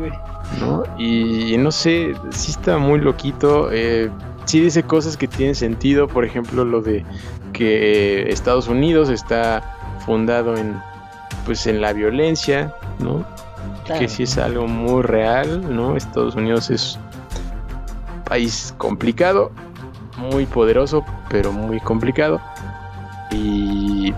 ¿No? 0.60 0.84
Y 0.98 1.58
no 1.58 1.72
sé, 1.72 2.14
sí 2.32 2.52
está 2.52 2.78
muy 2.78 3.00
loquito. 3.00 3.70
Eh, 3.72 4.10
sí 4.46 4.62
dice 4.62 4.84
cosas 4.84 5.18
que 5.18 5.28
tienen 5.28 5.56
sentido, 5.56 6.08
por 6.08 6.26
ejemplo, 6.26 6.66
lo 6.66 6.82
de 6.82 7.06
que 7.54 8.30
Estados 8.32 8.68
Unidos 8.68 9.10
está 9.10 9.78
fundado 10.06 10.56
en 10.56 10.76
pues 11.46 11.68
en 11.68 11.80
la 11.80 11.94
violencia, 11.94 12.74
¿no? 13.00 13.24
Que 13.86 14.08
sí 14.10 14.24
es 14.24 14.38
algo 14.40 14.68
muy 14.68 15.04
real, 15.04 15.76
¿no? 15.76 15.96
Estados 15.96 16.36
Unidos 16.36 16.72
es 16.72 16.98
un 18.16 18.24
país 18.24 18.74
complicado, 18.78 19.52
muy 20.18 20.48
poderoso, 20.48 21.06
pero 21.30 21.52
muy 21.52 21.80
complicado. 21.80 22.42
Y, 23.32 24.14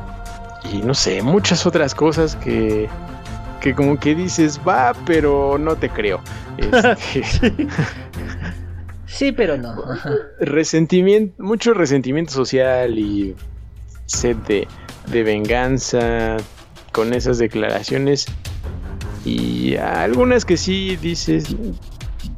y 0.71 0.81
no 0.83 0.93
sé, 0.93 1.21
muchas 1.21 1.65
otras 1.65 1.93
cosas 1.93 2.37
que, 2.37 2.89
que 3.67 3.75
como 3.75 3.99
que 3.99 4.15
dices, 4.15 4.61
va, 4.65 4.93
pero 5.05 5.57
no 5.57 5.75
te 5.75 5.89
creo. 5.89 6.21
Este, 6.57 7.67
Sí, 9.05 9.33
pero 9.33 9.57
no. 9.57 9.75
Resentimiento, 10.39 11.41
mucho 11.43 11.73
resentimiento 11.73 12.31
social 12.31 12.97
y 12.97 13.35
sed 14.05 14.37
de, 14.47 14.67
de 15.07 15.23
venganza 15.23 16.37
con 16.93 17.13
esas 17.13 17.39
declaraciones. 17.39 18.27
Y 19.25 19.75
algunas 19.75 20.45
que 20.45 20.55
sí 20.55 20.95
dices, 20.95 21.53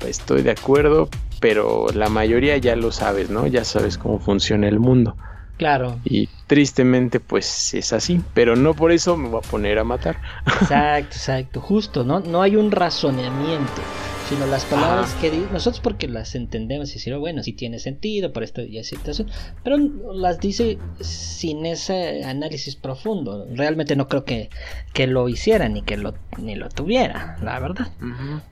estoy 0.08 0.42
de 0.42 0.52
acuerdo, 0.52 1.10
pero 1.40 1.88
la 1.94 2.10
mayoría 2.10 2.58
ya 2.58 2.76
lo 2.76 2.92
sabes, 2.92 3.30
¿no? 3.30 3.46
Ya 3.46 3.66
sabes 3.66 4.00
cómo 4.00 4.20
funciona 4.20 4.68
el 4.68 4.80
mundo. 4.80 5.16
Claro. 5.60 6.00
Y 6.06 6.30
tristemente, 6.48 7.20
pues 7.20 7.74
es 7.74 7.92
así, 7.92 8.22
pero 8.34 8.56
no 8.56 8.74
por 8.74 8.94
eso 8.94 9.18
me 9.18 9.28
voy 9.28 9.42
a 9.44 9.50
poner 9.50 9.78
a 9.78 9.84
matar. 9.84 10.16
Exacto, 10.62 11.18
exacto, 11.18 11.60
justo, 11.60 12.06
¿no? 12.06 12.22
No 12.22 12.42
hay 12.42 12.56
un 12.56 12.72
razonamiento, 12.72 13.82
sino 14.30 14.46
las 14.46 14.64
palabras 14.64 15.14
que 15.16 15.30
nosotros 15.52 15.82
porque 15.82 16.08
las 16.08 16.34
entendemos 16.34 16.92
y 16.92 16.94
decir, 16.94 17.14
oh, 17.14 17.20
bueno, 17.20 17.44
sí 17.44 17.52
tiene 17.52 17.80
sentido 17.80 18.32
por 18.32 18.44
esta 18.44 18.62
y 18.62 18.82
situación, 18.86 19.30
pero 19.62 19.78
las 20.14 20.40
dice 20.40 20.78
sin 21.02 21.66
ese 21.66 22.24
análisis 22.24 22.78
profundo. 22.78 23.46
Realmente 23.54 23.98
no 23.98 24.08
creo 24.08 24.24
que, 24.24 24.50
que 24.94 25.08
lo 25.08 25.28
hiciera 25.28 25.68
ni 25.68 25.82
que 25.82 25.98
lo 25.98 26.14
ni 26.38 26.56
lo 26.56 26.70
tuviera, 26.70 27.36
la 27.44 27.60
verdad. 27.60 27.90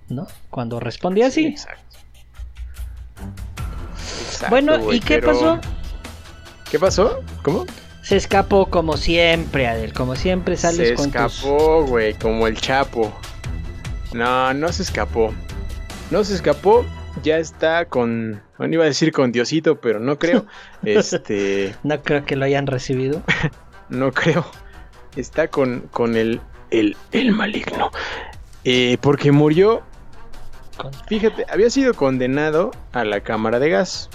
¿No? 0.09 0.27
Cuando 0.49 0.81
respondía 0.81 1.27
así. 1.27 1.45
exacto. 1.45 1.85
bueno, 4.49 4.91
¿y 4.91 4.99
qué 4.99 5.19
pasó? 5.21 5.61
¿Qué 6.71 6.79
pasó? 6.79 7.23
¿Cómo? 7.43 7.65
Se 8.01 8.17
escapó 8.17 8.67
como 8.67 8.97
siempre, 8.97 9.67
Adel. 9.67 9.93
Como 9.93 10.15
siempre 10.15 10.57
sales 10.57 10.89
se 10.89 10.95
con 10.95 11.11
Se 11.11 11.19
escapó, 11.19 11.85
güey, 11.85 12.13
como 12.13 12.47
el 12.47 12.59
Chapo. 12.59 13.13
No, 14.13 14.53
no 14.53 14.71
se 14.71 14.83
escapó. 14.83 15.33
No 16.11 16.23
se 16.23 16.35
escapó. 16.35 16.85
Ya 17.23 17.37
está 17.37 17.85
con. 17.85 18.41
Bueno, 18.57 18.73
iba 18.75 18.83
a 18.83 18.87
decir 18.87 19.11
con 19.11 19.31
Diosito, 19.31 19.79
pero 19.79 19.99
no 19.99 20.19
creo. 20.19 20.45
este. 20.83 21.75
No 21.83 22.01
creo 22.01 22.25
que 22.25 22.35
lo 22.35 22.45
hayan 22.45 22.67
recibido. 22.67 23.21
no 23.89 24.11
creo. 24.11 24.45
Está 25.15 25.47
con, 25.47 25.81
con 25.91 26.15
el, 26.15 26.41
el, 26.69 26.95
el 27.11 27.31
maligno. 27.31 27.91
Eh, 28.65 28.97
porque 29.01 29.31
murió. 29.31 29.83
Fíjate, 31.07 31.45
había 31.49 31.69
sido 31.69 31.93
condenado 31.93 32.71
a 32.91 33.03
la 33.03 33.21
cámara 33.21 33.59
de 33.59 33.69
gas. 33.69 34.09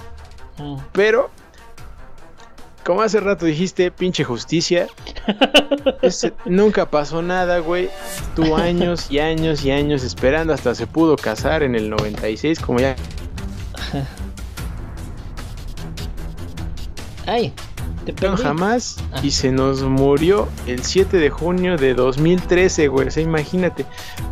Mm. 0.59 0.77
Pero 0.93 1.31
como 2.85 3.03
hace 3.03 3.21
rato 3.21 3.47
dijiste, 3.47 3.91
pinche 3.91 4.25
justicia. 4.25 4.89
nunca 6.45 6.91
pasó 6.91 7.23
nada, 7.23 7.59
güey. 7.59 7.91
Tuvo 8.35 8.57
años 8.57 9.11
y 9.11 9.19
años 9.19 9.65
y 9.65 9.71
años 9.71 10.03
esperando. 10.05 10.53
Hasta 10.53 10.75
se 10.75 10.87
pudo 10.87 11.17
casar 11.17 11.63
en 11.63 11.75
el 11.75 11.91
96, 11.91 12.61
como 12.61 12.81
ya. 12.81 12.97
Ay, 17.27 17.53
te 18.05 18.15
jamás. 18.37 18.97
Ah. 19.13 19.21
Y 19.23 19.31
se 19.31 19.53
nos 19.53 19.83
murió 19.83 20.49
el 20.67 20.83
7 20.83 21.17
de 21.17 21.31
junio 21.31 21.77
de 21.77 21.95
2013, 21.95 22.89
güey. 22.89 23.09
O 23.09 23.11
sea, 23.11 23.23
imagínate. 23.23 23.87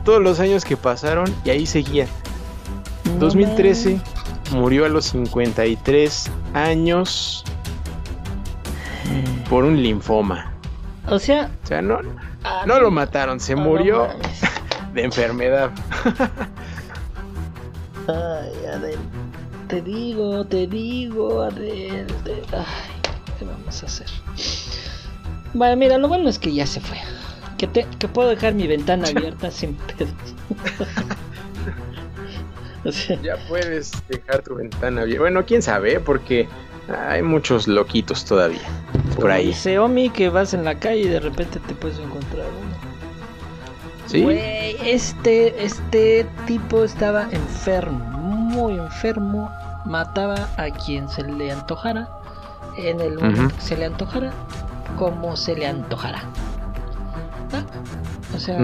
Todos 0.05 0.21
los 0.23 0.41
años 0.41 0.65
que 0.65 0.77
pasaron 0.77 1.33
y 1.45 1.51
ahí 1.51 1.67
seguía. 1.67 2.07
2013 3.19 4.01
murió 4.53 4.87
a 4.87 4.89
los 4.89 5.07
53 5.07 6.31
años 6.55 7.45
por 9.49 9.65
un 9.65 9.83
linfoma. 9.83 10.53
O 11.09 11.19
sea, 11.19 11.51
o 11.65 11.67
sea 11.67 11.83
no, 11.83 12.01
no 12.67 12.81
lo 12.81 12.91
mataron, 12.91 13.41
se 13.41 13.57
murió 13.57 14.09
de 14.95 15.05
enfermedad. 15.05 15.71
Ay, 18.07 18.67
Adel, 18.67 18.99
te 19.69 19.81
digo, 19.83 20.45
te 20.45 20.67
digo, 20.67 21.43
Adel, 21.43 22.07
ay, 22.53 23.13
¿qué 23.39 23.45
vamos 23.45 23.83
a 23.83 23.87
hacer? 23.87 24.07
Bueno, 25.53 25.77
mira, 25.77 25.99
lo 25.99 26.09
bueno 26.09 26.29
es 26.29 26.39
que 26.39 26.53
ya 26.53 26.67
se 26.67 26.81
fue. 26.81 26.99
Que, 27.59 27.67
te, 27.67 27.87
que 27.99 28.09
puedo 28.09 28.29
dejar 28.29 28.55
mi 28.55 28.67
ventana 28.67 29.09
abierta 29.17 29.51
sin 29.51 29.75
pedos. 29.75 30.15
o 32.85 32.93
sea, 32.93 33.21
ya 33.21 33.37
puedes 33.49 33.93
dejar 34.09 34.43
tu 34.43 34.55
ventana 34.55 35.03
abierta. 35.03 35.23
Bueno, 35.23 35.45
quién 35.45 35.63
sabe, 35.63 36.01
porque 36.01 36.49
hay 36.99 37.23
muchos 37.23 37.69
loquitos 37.69 38.25
todavía. 38.25 38.61
Por 39.17 39.31
ahí. 39.31 39.49
Dice 39.49 39.79
Omi 39.79 40.11
que 40.11 40.29
vas 40.29 40.55
en 40.55 40.65
la 40.65 40.75
calle 40.77 41.01
y 41.01 41.09
de 41.09 41.21
repente 41.21 41.61
te 41.61 41.75
puedes 41.75 41.99
encontrar 41.99 42.47
uno. 42.47 42.91
Sí. 44.07 44.27
este, 44.85 45.65
este 45.65 46.27
tipo 46.47 46.83
estaba 46.83 47.29
enfermo, 47.31 47.99
muy 48.19 48.75
enfermo. 48.75 49.51
Mataba 49.85 50.49
a 50.57 50.71
quien 50.71 51.09
se 51.09 51.23
le 51.23 51.53
antojara. 51.53 52.09
En 52.77 53.01
el 53.01 53.15
momento 53.15 53.55
que 53.55 53.63
se 53.63 53.77
le 53.77 53.87
antojara. 53.87 54.33
Como 54.99 55.37
se 55.37 55.55
le 55.55 55.67
antojara. 55.67 56.23
¿Ah? 57.53 57.63
O 58.35 58.39
sea, 58.39 58.59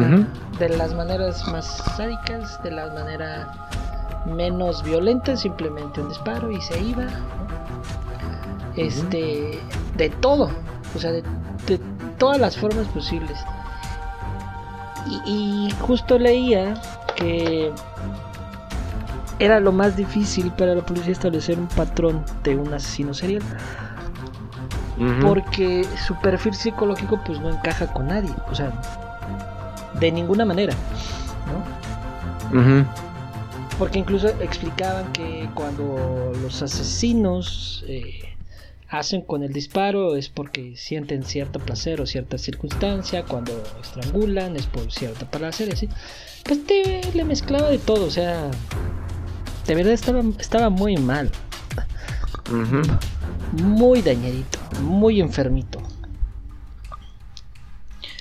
de 0.59 0.69
las 0.71 0.95
maneras 0.95 1.47
más 1.49 1.67
sádicas, 1.97 2.63
de 2.63 2.71
las 2.71 2.93
maneras 2.95 3.49
menos 4.27 4.83
violentas, 4.83 5.41
simplemente 5.41 6.01
un 6.01 6.09
disparo 6.09 6.51
y 6.51 6.61
se 6.61 6.81
iba 6.83 7.07
este, 8.77 9.59
de 9.97 10.11
todo, 10.11 10.51
o 10.95 10.99
sea, 10.99 11.13
de, 11.13 11.23
todas 12.19 12.41
las 12.41 12.57
formas 12.57 12.87
posibles. 12.89 13.39
Y, 15.25 15.73
justo 15.81 16.19
leía 16.19 16.81
que 17.15 17.73
era 19.39 19.61
lo 19.61 19.71
más 19.71 19.97
difícil 19.97 20.51
para 20.53 20.75
la 20.75 20.85
policía 20.85 21.13
establecer 21.13 21.59
un 21.59 21.69
patrón 21.69 22.25
de 22.43 22.57
un 22.57 22.73
asesino 22.73 23.15
serial. 23.15 23.43
Porque 25.21 25.87
su 26.07 26.15
perfil 26.21 26.55
psicológico 26.55 27.21
pues 27.25 27.39
no 27.39 27.51
encaja 27.51 27.87
con 27.93 28.07
nadie, 28.07 28.31
o 28.51 28.55
sea, 28.55 28.73
de 30.01 30.11
ninguna 30.11 30.47
manera, 30.47 30.73
¿no? 32.51 32.87
Porque 33.79 33.99
incluso 33.99 34.29
explicaban 34.41 35.13
que 35.13 35.51
cuando 35.55 36.33
los 36.43 36.63
asesinos 36.63 37.85
eh, 37.87 38.36
hacen 38.89 39.23
con 39.23 39.43
el 39.43 39.53
disparo 39.53 40.17
es 40.17 40.29
porque 40.29 40.77
sienten 40.77 41.25
cierto 41.25 41.59
placer 41.59 42.01
o 42.01 42.07
cierta 42.07 42.39
circunstancia, 42.39 43.25
cuando 43.25 43.53
estrangulan 43.83 44.57
es 44.57 44.67
por 44.67 44.91
cierta 44.93 45.29
placer, 45.31 45.73
así. 45.73 45.89
Pues 46.45 46.65
te, 46.65 47.01
le 47.13 47.25
mezclaba 47.25 47.71
de 47.71 47.79
todo, 47.79 48.07
o 48.07 48.11
sea, 48.11 48.51
de 49.67 49.75
verdad 49.75 49.93
estaba, 49.93 50.23
estaba 50.39 50.71
muy 50.71 50.97
mal. 50.97 51.31
Muy 53.53 54.03
dañadito, 54.03 54.59
muy 54.83 55.21
enfermito. 55.21 55.81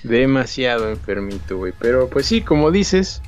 Demasiado 0.02 0.90
enfermito, 0.90 1.56
güey. 1.58 1.72
Pero 1.78 2.08
pues 2.08 2.26
sí, 2.26 2.40
como 2.40 2.70
dices, 2.70 3.22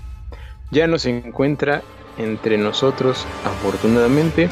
ya 0.71 0.87
no 0.87 0.99
se 0.99 1.11
encuentra 1.11 1.83
entre 2.19 2.59
nosotros, 2.59 3.27
afortunadamente. 3.45 4.49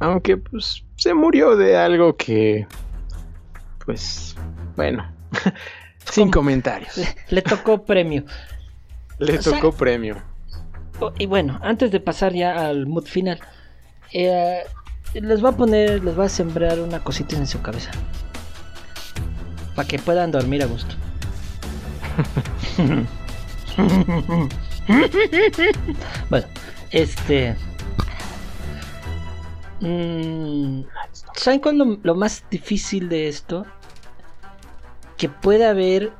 Aunque 0.00 0.36
pues 0.36 0.84
se 0.98 1.14
murió 1.14 1.56
de 1.56 1.76
algo 1.76 2.16
que... 2.16 2.66
Pues 3.86 4.36
bueno, 4.76 5.10
sin 6.10 6.30
comentarios. 6.30 7.00
Le, 7.30 7.40
tocó 7.40 7.84
premio. 7.84 8.24
Le 9.18 9.38
tocó 9.38 9.72
premio. 9.72 10.22
Y 11.18 11.26
bueno, 11.26 11.58
antes 11.62 11.92
de 11.92 12.00
pasar 12.00 12.34
ya 12.34 12.66
al 12.66 12.86
mood 12.86 13.06
final, 13.06 13.40
eh, 14.12 14.64
les 15.14 15.40
voy 15.40 15.52
a 15.52 15.56
poner, 15.56 16.04
les 16.04 16.16
voy 16.16 16.26
a 16.26 16.28
sembrar 16.28 16.80
una 16.80 17.02
cosita 17.02 17.36
en 17.36 17.46
su 17.46 17.62
cabeza. 17.62 17.92
Para 19.74 19.86
que 19.86 19.98
puedan 20.00 20.32
dormir 20.32 20.64
a 20.64 20.66
gusto. 20.66 20.96
bueno, 26.28 26.46
este... 26.90 27.56
Mm, 29.80 30.82
¿Saben 31.34 31.60
cuál 31.60 31.80
es 31.80 31.98
lo, 32.02 32.14
más 32.14 32.44
difícil 32.50 33.08
de 33.08 33.28
esto? 33.28 33.64
Que 35.16 35.28
puede 35.28 35.66
haber 35.66 36.12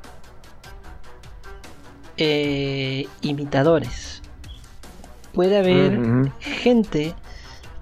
eh, 2.17 3.07
imitadores. 3.21 4.21
Puede 5.33 5.57
haber 5.57 6.31
gente 6.39 7.15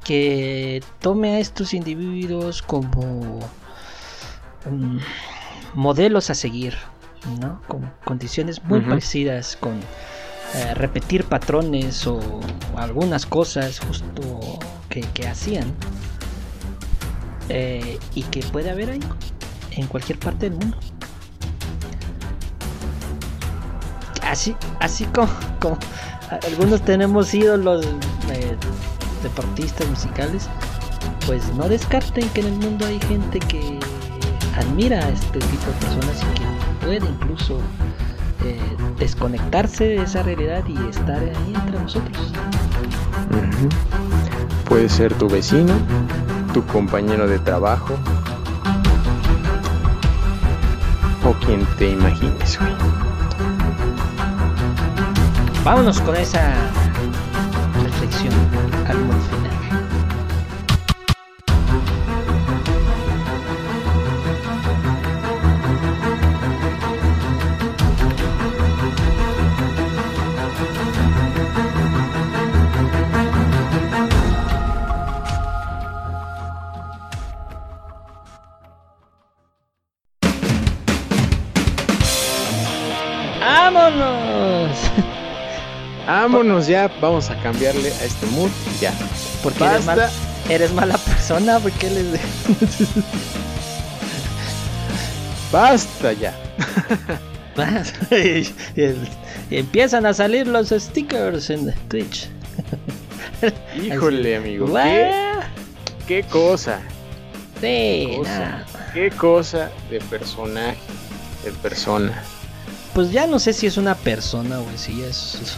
que 0.03 0.81
tome 0.99 1.35
a 1.35 1.39
estos 1.39 1.73
individuos 1.73 2.61
como 2.61 3.39
mm, 4.69 4.97
modelos 5.73 6.29
a 6.29 6.35
seguir, 6.35 6.75
¿no? 7.41 7.61
Con 7.67 7.91
condiciones 8.05 8.63
muy 8.63 8.81
parecidas, 8.81 9.57
con 9.57 9.79
eh, 10.55 10.73
repetir 10.75 11.25
patrones 11.25 12.07
o, 12.07 12.19
algunas 12.77 13.25
cosas 13.25 13.79
justo 13.79 14.59
que, 15.01 15.27
hacían 15.27 15.71
eh, 17.49 17.97
y 18.15 18.23
que 18.23 18.41
puede 18.41 18.69
haber 18.69 18.91
ahí 18.91 18.99
en 19.71 19.87
cualquier 19.87 20.19
parte 20.19 20.49
del 20.49 20.59
mundo. 20.59 20.77
Así, 24.23 24.55
así 24.79 25.05
como, 25.61 25.77
algunos 26.43 26.81
tenemos 26.81 27.33
ídolos 27.33 27.85
eh, 28.31 28.55
deportistas 29.23 29.87
musicales, 29.87 30.49
pues 31.25 31.47
no 31.55 31.69
descarten 31.69 32.27
que 32.29 32.41
en 32.41 32.47
el 32.47 32.53
mundo 32.53 32.85
hay 32.85 32.99
gente 33.01 33.39
que 33.39 33.79
admira 34.57 34.99
a 34.99 35.09
este 35.09 35.39
tipo 35.39 35.65
de 35.65 35.73
personas 35.79 36.21
y 36.21 36.39
que 36.39 36.85
puede 36.85 37.05
incluso 37.07 37.59
eh, 38.43 38.59
desconectarse 38.99 39.83
de 39.83 40.03
esa 40.03 40.23
realidad 40.23 40.63
y 40.67 40.89
estar 40.89 41.19
ahí 41.19 41.53
entre 41.55 41.79
nosotros. 41.79 42.33
Puede 44.67 44.89
ser 44.89 45.13
tu 45.13 45.29
vecino, 45.29 45.73
tu 46.53 46.65
compañero 46.65 47.27
de 47.27 47.39
trabajo 47.39 47.97
o 51.23 51.33
quien 51.45 51.65
te 51.77 51.89
imagines, 51.91 52.59
güey. 52.59 52.73
Vámonos 55.63 55.99
con 56.01 56.15
esa 56.15 56.53
reflexión 57.83 58.33
al. 58.87 59.46
Vámonos 86.27 86.67
ya, 86.67 86.91
vamos 86.99 87.29
a 87.29 87.41
cambiarle 87.41 87.89
a 87.89 88.03
este 88.03 88.25
mood 88.27 88.51
ya. 88.81 88.93
Porque 89.41 89.63
eres, 89.63 89.85
eres, 90.49 90.73
mala 90.73 90.97
persona, 90.97 91.59
porque 91.59 91.89
les 91.89 92.19
Basta 95.51 96.11
ya. 96.13 96.35
y, 98.11 98.45
empiezan 99.55 100.05
a 100.05 100.13
salir 100.13 100.47
los 100.47 100.69
stickers 100.69 101.49
en 101.49 101.73
Twitch. 101.87 102.29
Híjole, 103.81 104.35
amigo. 104.35 104.73
¿qué, 104.73 105.43
¿qué, 106.07 106.23
cosa. 106.23 106.79
Sí, 107.61 107.61
¿Qué 107.61 108.17
cosa, 108.17 108.65
qué 108.93 109.09
cosa 109.11 109.71
de 109.89 109.99
personaje, 110.01 110.77
de 111.45 111.51
persona. 111.51 112.21
Pues 112.93 113.11
ya 113.11 113.27
no 113.27 113.39
sé 113.39 113.53
si 113.53 113.65
es 113.65 113.77
una 113.77 113.95
persona 113.95 114.59
o 114.59 114.65
si 114.75 115.01
es 115.03 115.57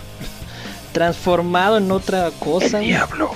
transformado 0.91 1.77
en 1.77 1.91
otra 1.91 2.31
cosa. 2.39 2.79
El 2.79 2.85
diablo. 2.85 3.31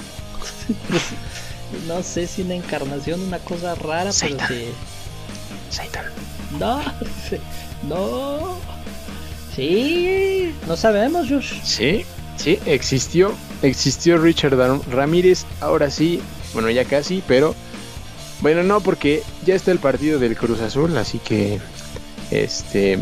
no 1.88 2.03
sé 2.03 2.27
si 2.27 2.41
una 2.41 2.55
encarnación, 2.55 3.21
una 3.21 3.39
cosa 3.39 3.75
rara, 3.75 4.11
pero 4.19 4.38
que. 4.47 4.71
Satan. 5.69 6.05
No, 6.59 6.81
no. 7.84 8.57
Sí, 9.55 10.53
no 10.67 10.75
sabemos, 10.75 11.30
Josh. 11.30 11.61
Sí, 11.63 12.05
sí, 12.38 12.59
existió. 12.65 13.34
Existió 13.61 14.17
Richard 14.17 14.57
Ramírez. 14.89 15.45
Ahora 15.61 15.89
sí, 15.89 16.21
bueno, 16.53 16.69
ya 16.69 16.85
casi, 16.85 17.23
pero. 17.27 17.55
Bueno, 18.41 18.61
no, 18.63 18.81
porque 18.81 19.23
ya 19.45 19.55
está 19.55 19.71
el 19.71 19.80
partido 19.80 20.19
del 20.19 20.35
Cruz 20.35 20.59
Azul, 20.61 20.97
así 20.97 21.19
que. 21.19 21.59
Este. 22.31 22.99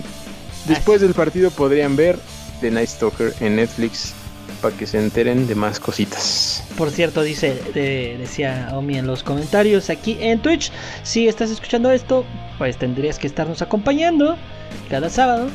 Después 0.68 1.02
del 1.02 1.14
partido 1.16 1.50
podrían 1.50 1.96
ver 1.96 2.20
The 2.62 2.70
Night 2.70 2.90
Stalker 2.90 3.34
en 3.40 3.56
Netflix 3.56 4.14
para 4.62 4.76
que 4.76 4.86
se 4.86 5.00
enteren 5.00 5.48
de 5.48 5.56
más 5.56 5.80
cositas. 5.80 6.64
Por 6.78 6.92
cierto, 6.92 7.24
dice, 7.24 7.60
decía 7.74 8.70
Omi 8.74 8.98
en 8.98 9.08
los 9.08 9.24
comentarios 9.24 9.90
aquí 9.90 10.18
en 10.22 10.40
Twitch, 10.40 10.72
si 11.04 11.28
estás 11.28 11.50
escuchando 11.50 11.92
esto, 11.92 12.26
pues 12.58 12.78
tendrías 12.78 13.18
que 13.20 13.28
estarnos 13.28 13.62
acompañando 13.62 14.38
cada 14.90 15.10
sábado 15.10 15.50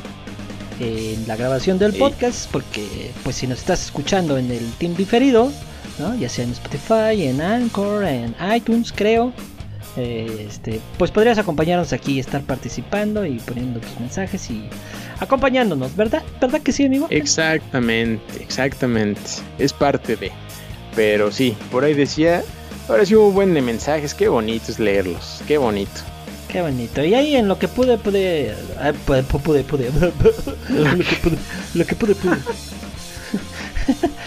en 0.81 1.27
la 1.27 1.37
grabación 1.37 1.79
del 1.79 1.95
podcast, 1.95 2.51
porque 2.51 3.13
pues 3.23 3.37
si 3.37 3.47
nos 3.47 3.61
estás 3.61 3.85
escuchando 3.85 4.37
en 4.37 4.51
el 4.51 4.71
team 4.73 4.95
diferido, 4.95 5.51
¿no? 5.99 6.15
ya 6.17 6.29
sea 6.29 6.45
en 6.45 6.51
Spotify, 6.51 7.27
en 7.27 7.41
Anchor, 7.41 8.05
en 8.05 8.35
iTunes, 8.55 8.93
creo, 8.95 9.33
este, 9.97 10.81
pues 10.99 11.11
podrías 11.11 11.39
acompañarnos 11.39 11.93
aquí, 11.93 12.15
y 12.15 12.21
estar 12.21 12.43
participando 12.43 13.25
y 13.25 13.39
poniendo 13.39 13.81
tus 13.81 13.99
mensajes 13.99 14.51
y 14.51 14.69
acompañándonos, 15.21 15.97
¿verdad? 15.97 16.23
¿Verdad 16.41 16.61
que 16.61 16.73
sí, 16.73 16.85
amigo? 16.85 17.07
Exactamente, 17.11 18.43
exactamente. 18.43 19.21
Es 19.59 19.73
parte 19.73 20.17
de. 20.17 20.33
Pero 20.95 21.31
sí, 21.31 21.57
por 21.71 21.85
ahí 21.85 21.95
decía, 21.95 22.43
ahora 22.89 23.05
sí 23.05 23.15
hubo 23.15 23.31
buen 23.31 23.55
de 23.55 23.63
mensajes, 23.63 24.15
qué 24.15 24.29
bonito 24.29 24.71
es 24.71 24.79
leerlos, 24.79 25.43
qué 25.47 25.59
bonito. 25.59 26.01
Qué 26.49 26.63
bonito. 26.63 27.05
Y 27.05 27.15
ahí 27.15 27.37
en 27.37 27.49
lo 27.49 27.59
que 27.59 27.69
pude, 27.69 27.99
pude. 27.99 28.55
Ah, 28.79 28.93
pude, 29.05 29.23
pude, 29.25 29.65
pude. 29.65 29.91
lo 30.71 30.99
que 30.99 31.17
pude, 31.17 31.37
lo 31.75 31.85
que 31.85 31.95
pude, 31.95 32.15
pude. 32.15 32.37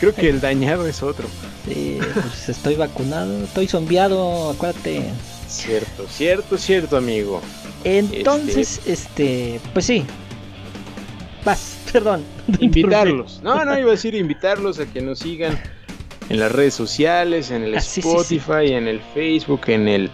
Creo 0.00 0.14
que 0.14 0.28
el 0.28 0.40
dañado 0.40 0.86
es 0.86 1.02
otro. 1.02 1.28
Sí, 1.66 1.98
pues 2.14 2.48
estoy 2.48 2.74
vacunado, 2.74 3.44
estoy 3.44 3.68
zombiado, 3.68 4.50
acuérdate. 4.50 5.04
Cierto, 5.48 6.06
cierto, 6.08 6.58
cierto, 6.58 6.96
amigo. 6.96 7.40
Entonces, 7.84 8.80
este, 8.86 9.60
pues 9.72 9.86
sí. 9.86 10.04
Vas, 11.44 11.78
perdón. 11.92 12.24
Invitarlos. 12.58 13.40
No, 13.42 13.64
no, 13.64 13.78
iba 13.78 13.88
a 13.88 13.92
decir 13.92 14.14
invitarlos 14.14 14.78
a 14.80 14.86
que 14.86 15.00
nos 15.00 15.20
sigan 15.20 15.60
en 16.28 16.40
las 16.40 16.50
redes 16.50 16.74
sociales, 16.74 17.50
en 17.50 17.62
el 17.62 17.74
ah, 17.74 17.78
Spotify, 17.78 18.72
en 18.72 18.88
el 18.88 19.00
Facebook, 19.14 19.62
en 19.66 19.88
el 19.88 20.10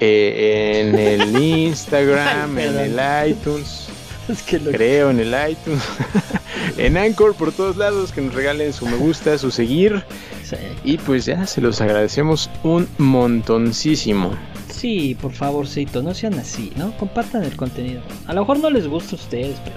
eh, 0.00 0.80
en 0.80 0.98
el 0.98 1.42
Instagram, 1.42 2.58
en 2.58 2.76
el 2.78 3.30
iTunes. 3.30 3.88
Creo 4.70 5.10
en 5.10 5.20
el 5.20 5.34
iTunes. 5.50 5.82
en 6.76 6.96
Anchor 6.96 7.34
por 7.34 7.52
todos 7.52 7.76
lados 7.76 8.12
que 8.12 8.20
nos 8.20 8.34
regalen 8.34 8.72
su 8.72 8.86
me 8.86 8.96
gusta, 8.96 9.36
su 9.38 9.50
seguir. 9.50 10.04
Y 10.84 10.98
pues 10.98 11.24
ya 11.24 11.46
se 11.46 11.60
los 11.60 11.80
agradecemos 11.80 12.50
un 12.62 12.86
montoncísimo. 12.98 14.32
Sí, 14.70 15.16
por 15.20 15.32
favorcito, 15.32 16.02
no 16.02 16.12
sean 16.12 16.34
así, 16.38 16.72
¿no? 16.76 16.96
Compartan 16.98 17.44
el 17.44 17.56
contenido. 17.56 18.02
A 18.26 18.34
lo 18.34 18.42
mejor 18.42 18.58
no 18.58 18.68
les 18.68 18.86
gusta 18.86 19.16
a 19.16 19.18
ustedes, 19.18 19.56
pero 19.64 19.76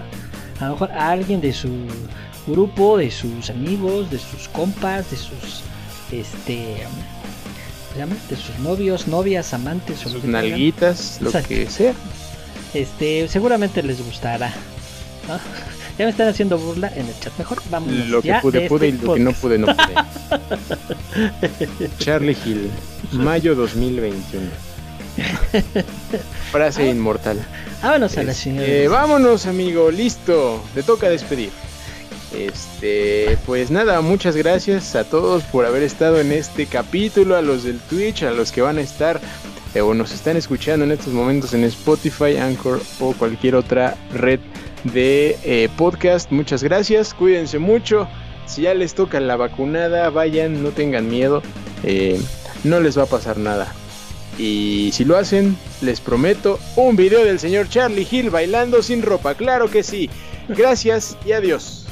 a 0.60 0.66
lo 0.66 0.74
mejor 0.74 0.92
a 0.92 1.12
alguien 1.12 1.40
de 1.42 1.54
su 1.54 1.70
grupo, 2.48 2.98
de 2.98 3.12
sus 3.12 3.50
amigos, 3.50 4.12
de 4.12 4.20
sus 4.20 4.50
compas, 4.50 5.10
de 5.12 5.18
sus 5.18 5.62
este 6.12 6.86
de 8.30 8.36
sus 8.36 8.60
novios, 8.60 9.08
novias, 9.08 9.54
amantes, 9.54 10.00
sus 10.00 10.24
nalguitas, 10.26 11.20
lo 11.22 11.32
que 11.32 11.70
sea. 11.70 11.94
Este, 12.76 13.28
seguramente 13.30 13.82
les 13.82 14.06
gustará. 14.06 14.54
Ya 15.98 16.04
me 16.04 16.12
están 16.12 16.28
haciendo 16.28 16.58
burla 16.58 16.92
en 16.94 17.08
el 17.08 17.20
chat. 17.20 17.32
Mejor 17.38 17.62
vamos. 17.70 17.92
Lo 17.94 18.22
que 18.22 18.34
pude, 18.42 18.68
pude 18.68 18.90
y 18.90 18.92
lo 18.92 19.14
que 19.14 19.20
no 19.22 19.32
pude, 19.32 19.58
no 19.58 19.68
pude. 19.68 19.96
Charlie 22.00 22.38
Hill, 22.46 22.70
mayo 23.14 23.56
2021. 23.56 24.46
Frase 26.52 26.90
inmortal. 26.90 27.40
Vámonos 27.82 28.18
a 28.18 28.24
la 28.24 28.34
señora. 28.34 28.68
Eh, 28.68 28.90
vámonos, 28.90 29.46
amigo, 29.46 29.90
listo. 29.90 30.62
Te 30.74 30.84
toca 30.84 31.08
despedir. 31.10 31.52
Este, 32.34 33.38
pues 33.46 33.72
nada, 33.72 34.02
muchas 34.02 34.36
gracias 34.36 34.96
a 34.96 35.06
todos 35.06 35.44
por 35.44 35.66
haber 35.66 35.84
estado 35.84 36.20
en 36.20 36.34
este 36.34 36.66
capítulo, 36.66 37.38
a 37.38 37.42
los 37.42 37.64
del 37.64 37.80
Twitch, 37.80 38.24
a 38.24 38.32
los 38.32 38.52
que 38.52 38.62
van 38.62 38.78
a 38.78 38.82
estar 38.82 39.22
eh, 39.76 39.82
o 39.82 39.94
nos 39.94 40.12
están 40.12 40.38
escuchando 40.38 40.86
en 40.86 40.92
estos 40.92 41.14
momentos 41.14 41.54
en 41.54 41.64
Spotify, 41.66 42.38
Anchor 42.38 42.82
o 43.00 43.14
cualquier 43.14 43.56
otra 43.56 43.96
red 44.14 44.40
de 44.84 45.38
eh, 45.44 45.70
podcast. 45.78 46.32
Muchas 46.32 46.64
gracias, 46.64 47.14
cuídense 47.14 47.60
mucho. 47.60 48.08
Si 48.48 48.64
ya 48.64 48.74
les 48.74 48.96
toca 48.96 49.20
la 49.20 49.36
vacunada, 49.36 50.10
vayan, 50.10 50.64
no 50.64 50.70
tengan 50.70 51.10
miedo, 51.10 51.42
no 52.64 52.80
les 52.80 52.98
va 52.98 53.04
a 53.04 53.08
pasar 53.08 53.38
nada. 53.38 53.74
Y 54.38 54.90
si 54.94 55.06
lo 55.06 55.18
hacen, 55.18 55.58
les 55.82 56.02
prometo 56.02 56.60
un 56.76 56.96
video 56.96 57.24
del 57.24 57.40
señor 57.40 57.70
Charlie 57.70 58.08
Hill 58.10 58.30
bailando 58.30 58.82
sin 58.82 59.02
ropa. 59.02 59.36
Claro 59.36 59.70
que 59.70 59.84
sí. 59.84 60.10
Gracias 60.50 61.18
y 61.26 61.32
adiós. 61.32 61.86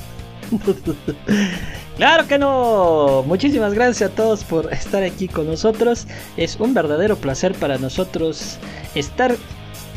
Claro 1.98 2.28
que 2.28 2.40
no. 2.40 3.24
Muchísimas 3.28 3.74
gracias 3.74 4.11
a 4.11 4.15
todos 4.15 4.44
por 4.44 4.74
estar 4.74 5.03
aquí 5.03 5.28
con 5.28 5.48
nosotros. 5.48 6.07
Es 6.38 6.60
un 6.60 6.74
verdadero 6.74 7.18
placer 7.18 7.53
para 7.53 7.78
nosotros 7.78 8.57
estar 8.95 9.36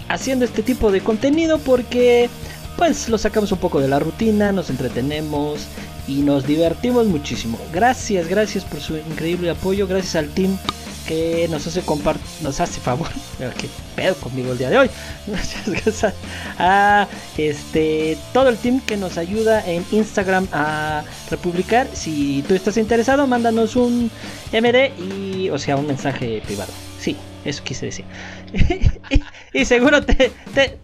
haciendo 0.09 0.45
este 0.45 0.63
tipo 0.63 0.91
de 0.93 1.01
contenido 1.01 1.59
porque 1.59 2.29
pues 2.77 3.09
lo 3.09 3.17
sacamos 3.17 3.51
un 3.53 3.59
poco 3.59 3.81
de 3.81 3.89
la 3.89 3.99
rutina, 3.99 4.53
nos 4.53 4.69
entretenemos 4.69 5.67
y 6.09 6.23
nos 6.23 6.47
divertimos 6.47 7.07
muchísimo. 7.07 7.59
Gracias, 7.73 8.29
gracias 8.29 8.65
por 8.65 8.81
su 8.81 8.97
increíble 8.97 9.51
apoyo, 9.51 9.87
gracias 9.87 10.17
al 10.17 10.29
team 10.29 10.57
que 11.07 11.47
nos 11.51 11.67
hace 11.67 11.83
compart 11.83 12.21
nos 12.43 12.61
hace 12.61 12.81
favor. 12.81 13.09
Qué 13.59 13.69
pedo 13.95 14.15
conmigo 14.17 14.53
el 14.53 14.59
día 14.59 14.71
de 14.71 14.79
hoy. 14.79 14.91
Gracias 15.27 16.15
a 16.59 17.07
este 17.39 18.19
todo 18.33 18.49
el 18.49 18.57
team 18.57 18.81
que 18.81 18.97
nos 18.97 19.17
ayuda 19.17 19.65
en 19.67 19.85
Instagram 19.93 20.49
a 20.53 21.05
republicar. 21.31 21.87
Si 21.93 22.45
tú 22.49 22.55
estás 22.55 22.77
interesado, 22.77 23.27
mándanos 23.27 23.77
un 23.77 24.11
MD 24.53 24.91
y 24.99 25.49
o 25.51 25.59
sea 25.59 25.77
un 25.77 25.87
mensaje 25.87 26.43
privado. 26.45 26.73
Sí, 27.01 27.17
eso 27.45 27.63
quise 27.63 27.87
decir. 27.87 28.05
y, 29.61 29.65
seguro 29.65 30.03
te, 30.05 30.33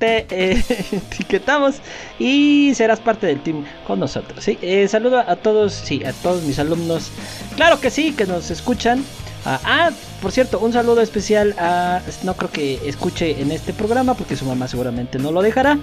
eh, 0.01 0.65
etiquetamos 0.93 1.77
y 2.19 2.73
serás 2.75 3.01
parte 3.01 3.27
del 3.27 3.43
team 3.43 3.65
con 3.87 4.01
nosotros. 4.01 4.45
¿sí? 4.45 4.59
Eh, 4.63 4.89
saludo 4.89 5.19
a 5.19 5.37
todos, 5.37 5.73
sí, 5.73 6.05
a 6.05 6.13
todos 6.13 6.43
mis 6.43 6.59
alumnos. 6.59 7.11
Claro 7.57 7.81
que 7.81 7.91
sí, 7.91 8.13
que 8.13 8.27
nos 8.27 8.51
escuchan. 8.51 9.05
Ah, 9.45 9.61
ah, 9.65 9.91
por 10.21 10.31
cierto, 10.31 10.61
un 10.61 10.73
saludo 10.73 11.01
especial 11.01 11.55
a. 11.59 12.01
No 12.23 12.35
creo 12.35 12.51
que 12.51 12.81
escuche 12.87 13.41
en 13.41 13.51
este 13.51 13.73
programa 13.73 14.15
porque 14.15 14.37
su 14.37 14.45
mamá 14.45 14.69
seguramente 14.69 15.19
no 15.19 15.33
lo 15.33 15.43
dejará. 15.43 15.79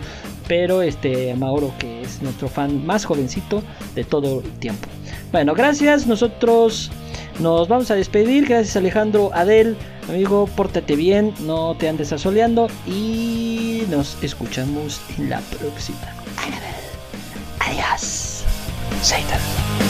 Pero 0.48 0.82
este, 0.82 1.36
Mauro, 1.36 1.74
que 1.78 2.02
es 2.02 2.22
nuestro 2.22 2.48
fan 2.48 2.86
más 2.86 3.04
jovencito 3.06 3.62
de 3.96 4.06
todo 4.06 4.40
el 4.40 4.52
tiempo. 4.60 4.88
Bueno, 5.32 5.54
gracias. 5.54 6.08
Nosotros 6.08 6.92
nos 7.40 7.68
vamos 7.68 7.92
a 7.92 7.96
despedir. 7.96 8.48
Gracias, 8.48 8.76
Alejandro 8.76 9.32
Adel. 9.34 9.78
Amigo, 10.10 10.48
pórtate 10.56 10.96
bien, 10.96 11.34
no 11.42 11.76
te 11.76 11.88
andes 11.88 12.12
asoleando. 12.12 12.68
Y 12.88 13.84
nos 13.90 14.22
escuchamos 14.24 15.02
en 15.18 15.30
la 15.30 15.40
próxima. 15.40 16.00
Adiós. 17.60 18.44
Satan. 19.02 19.89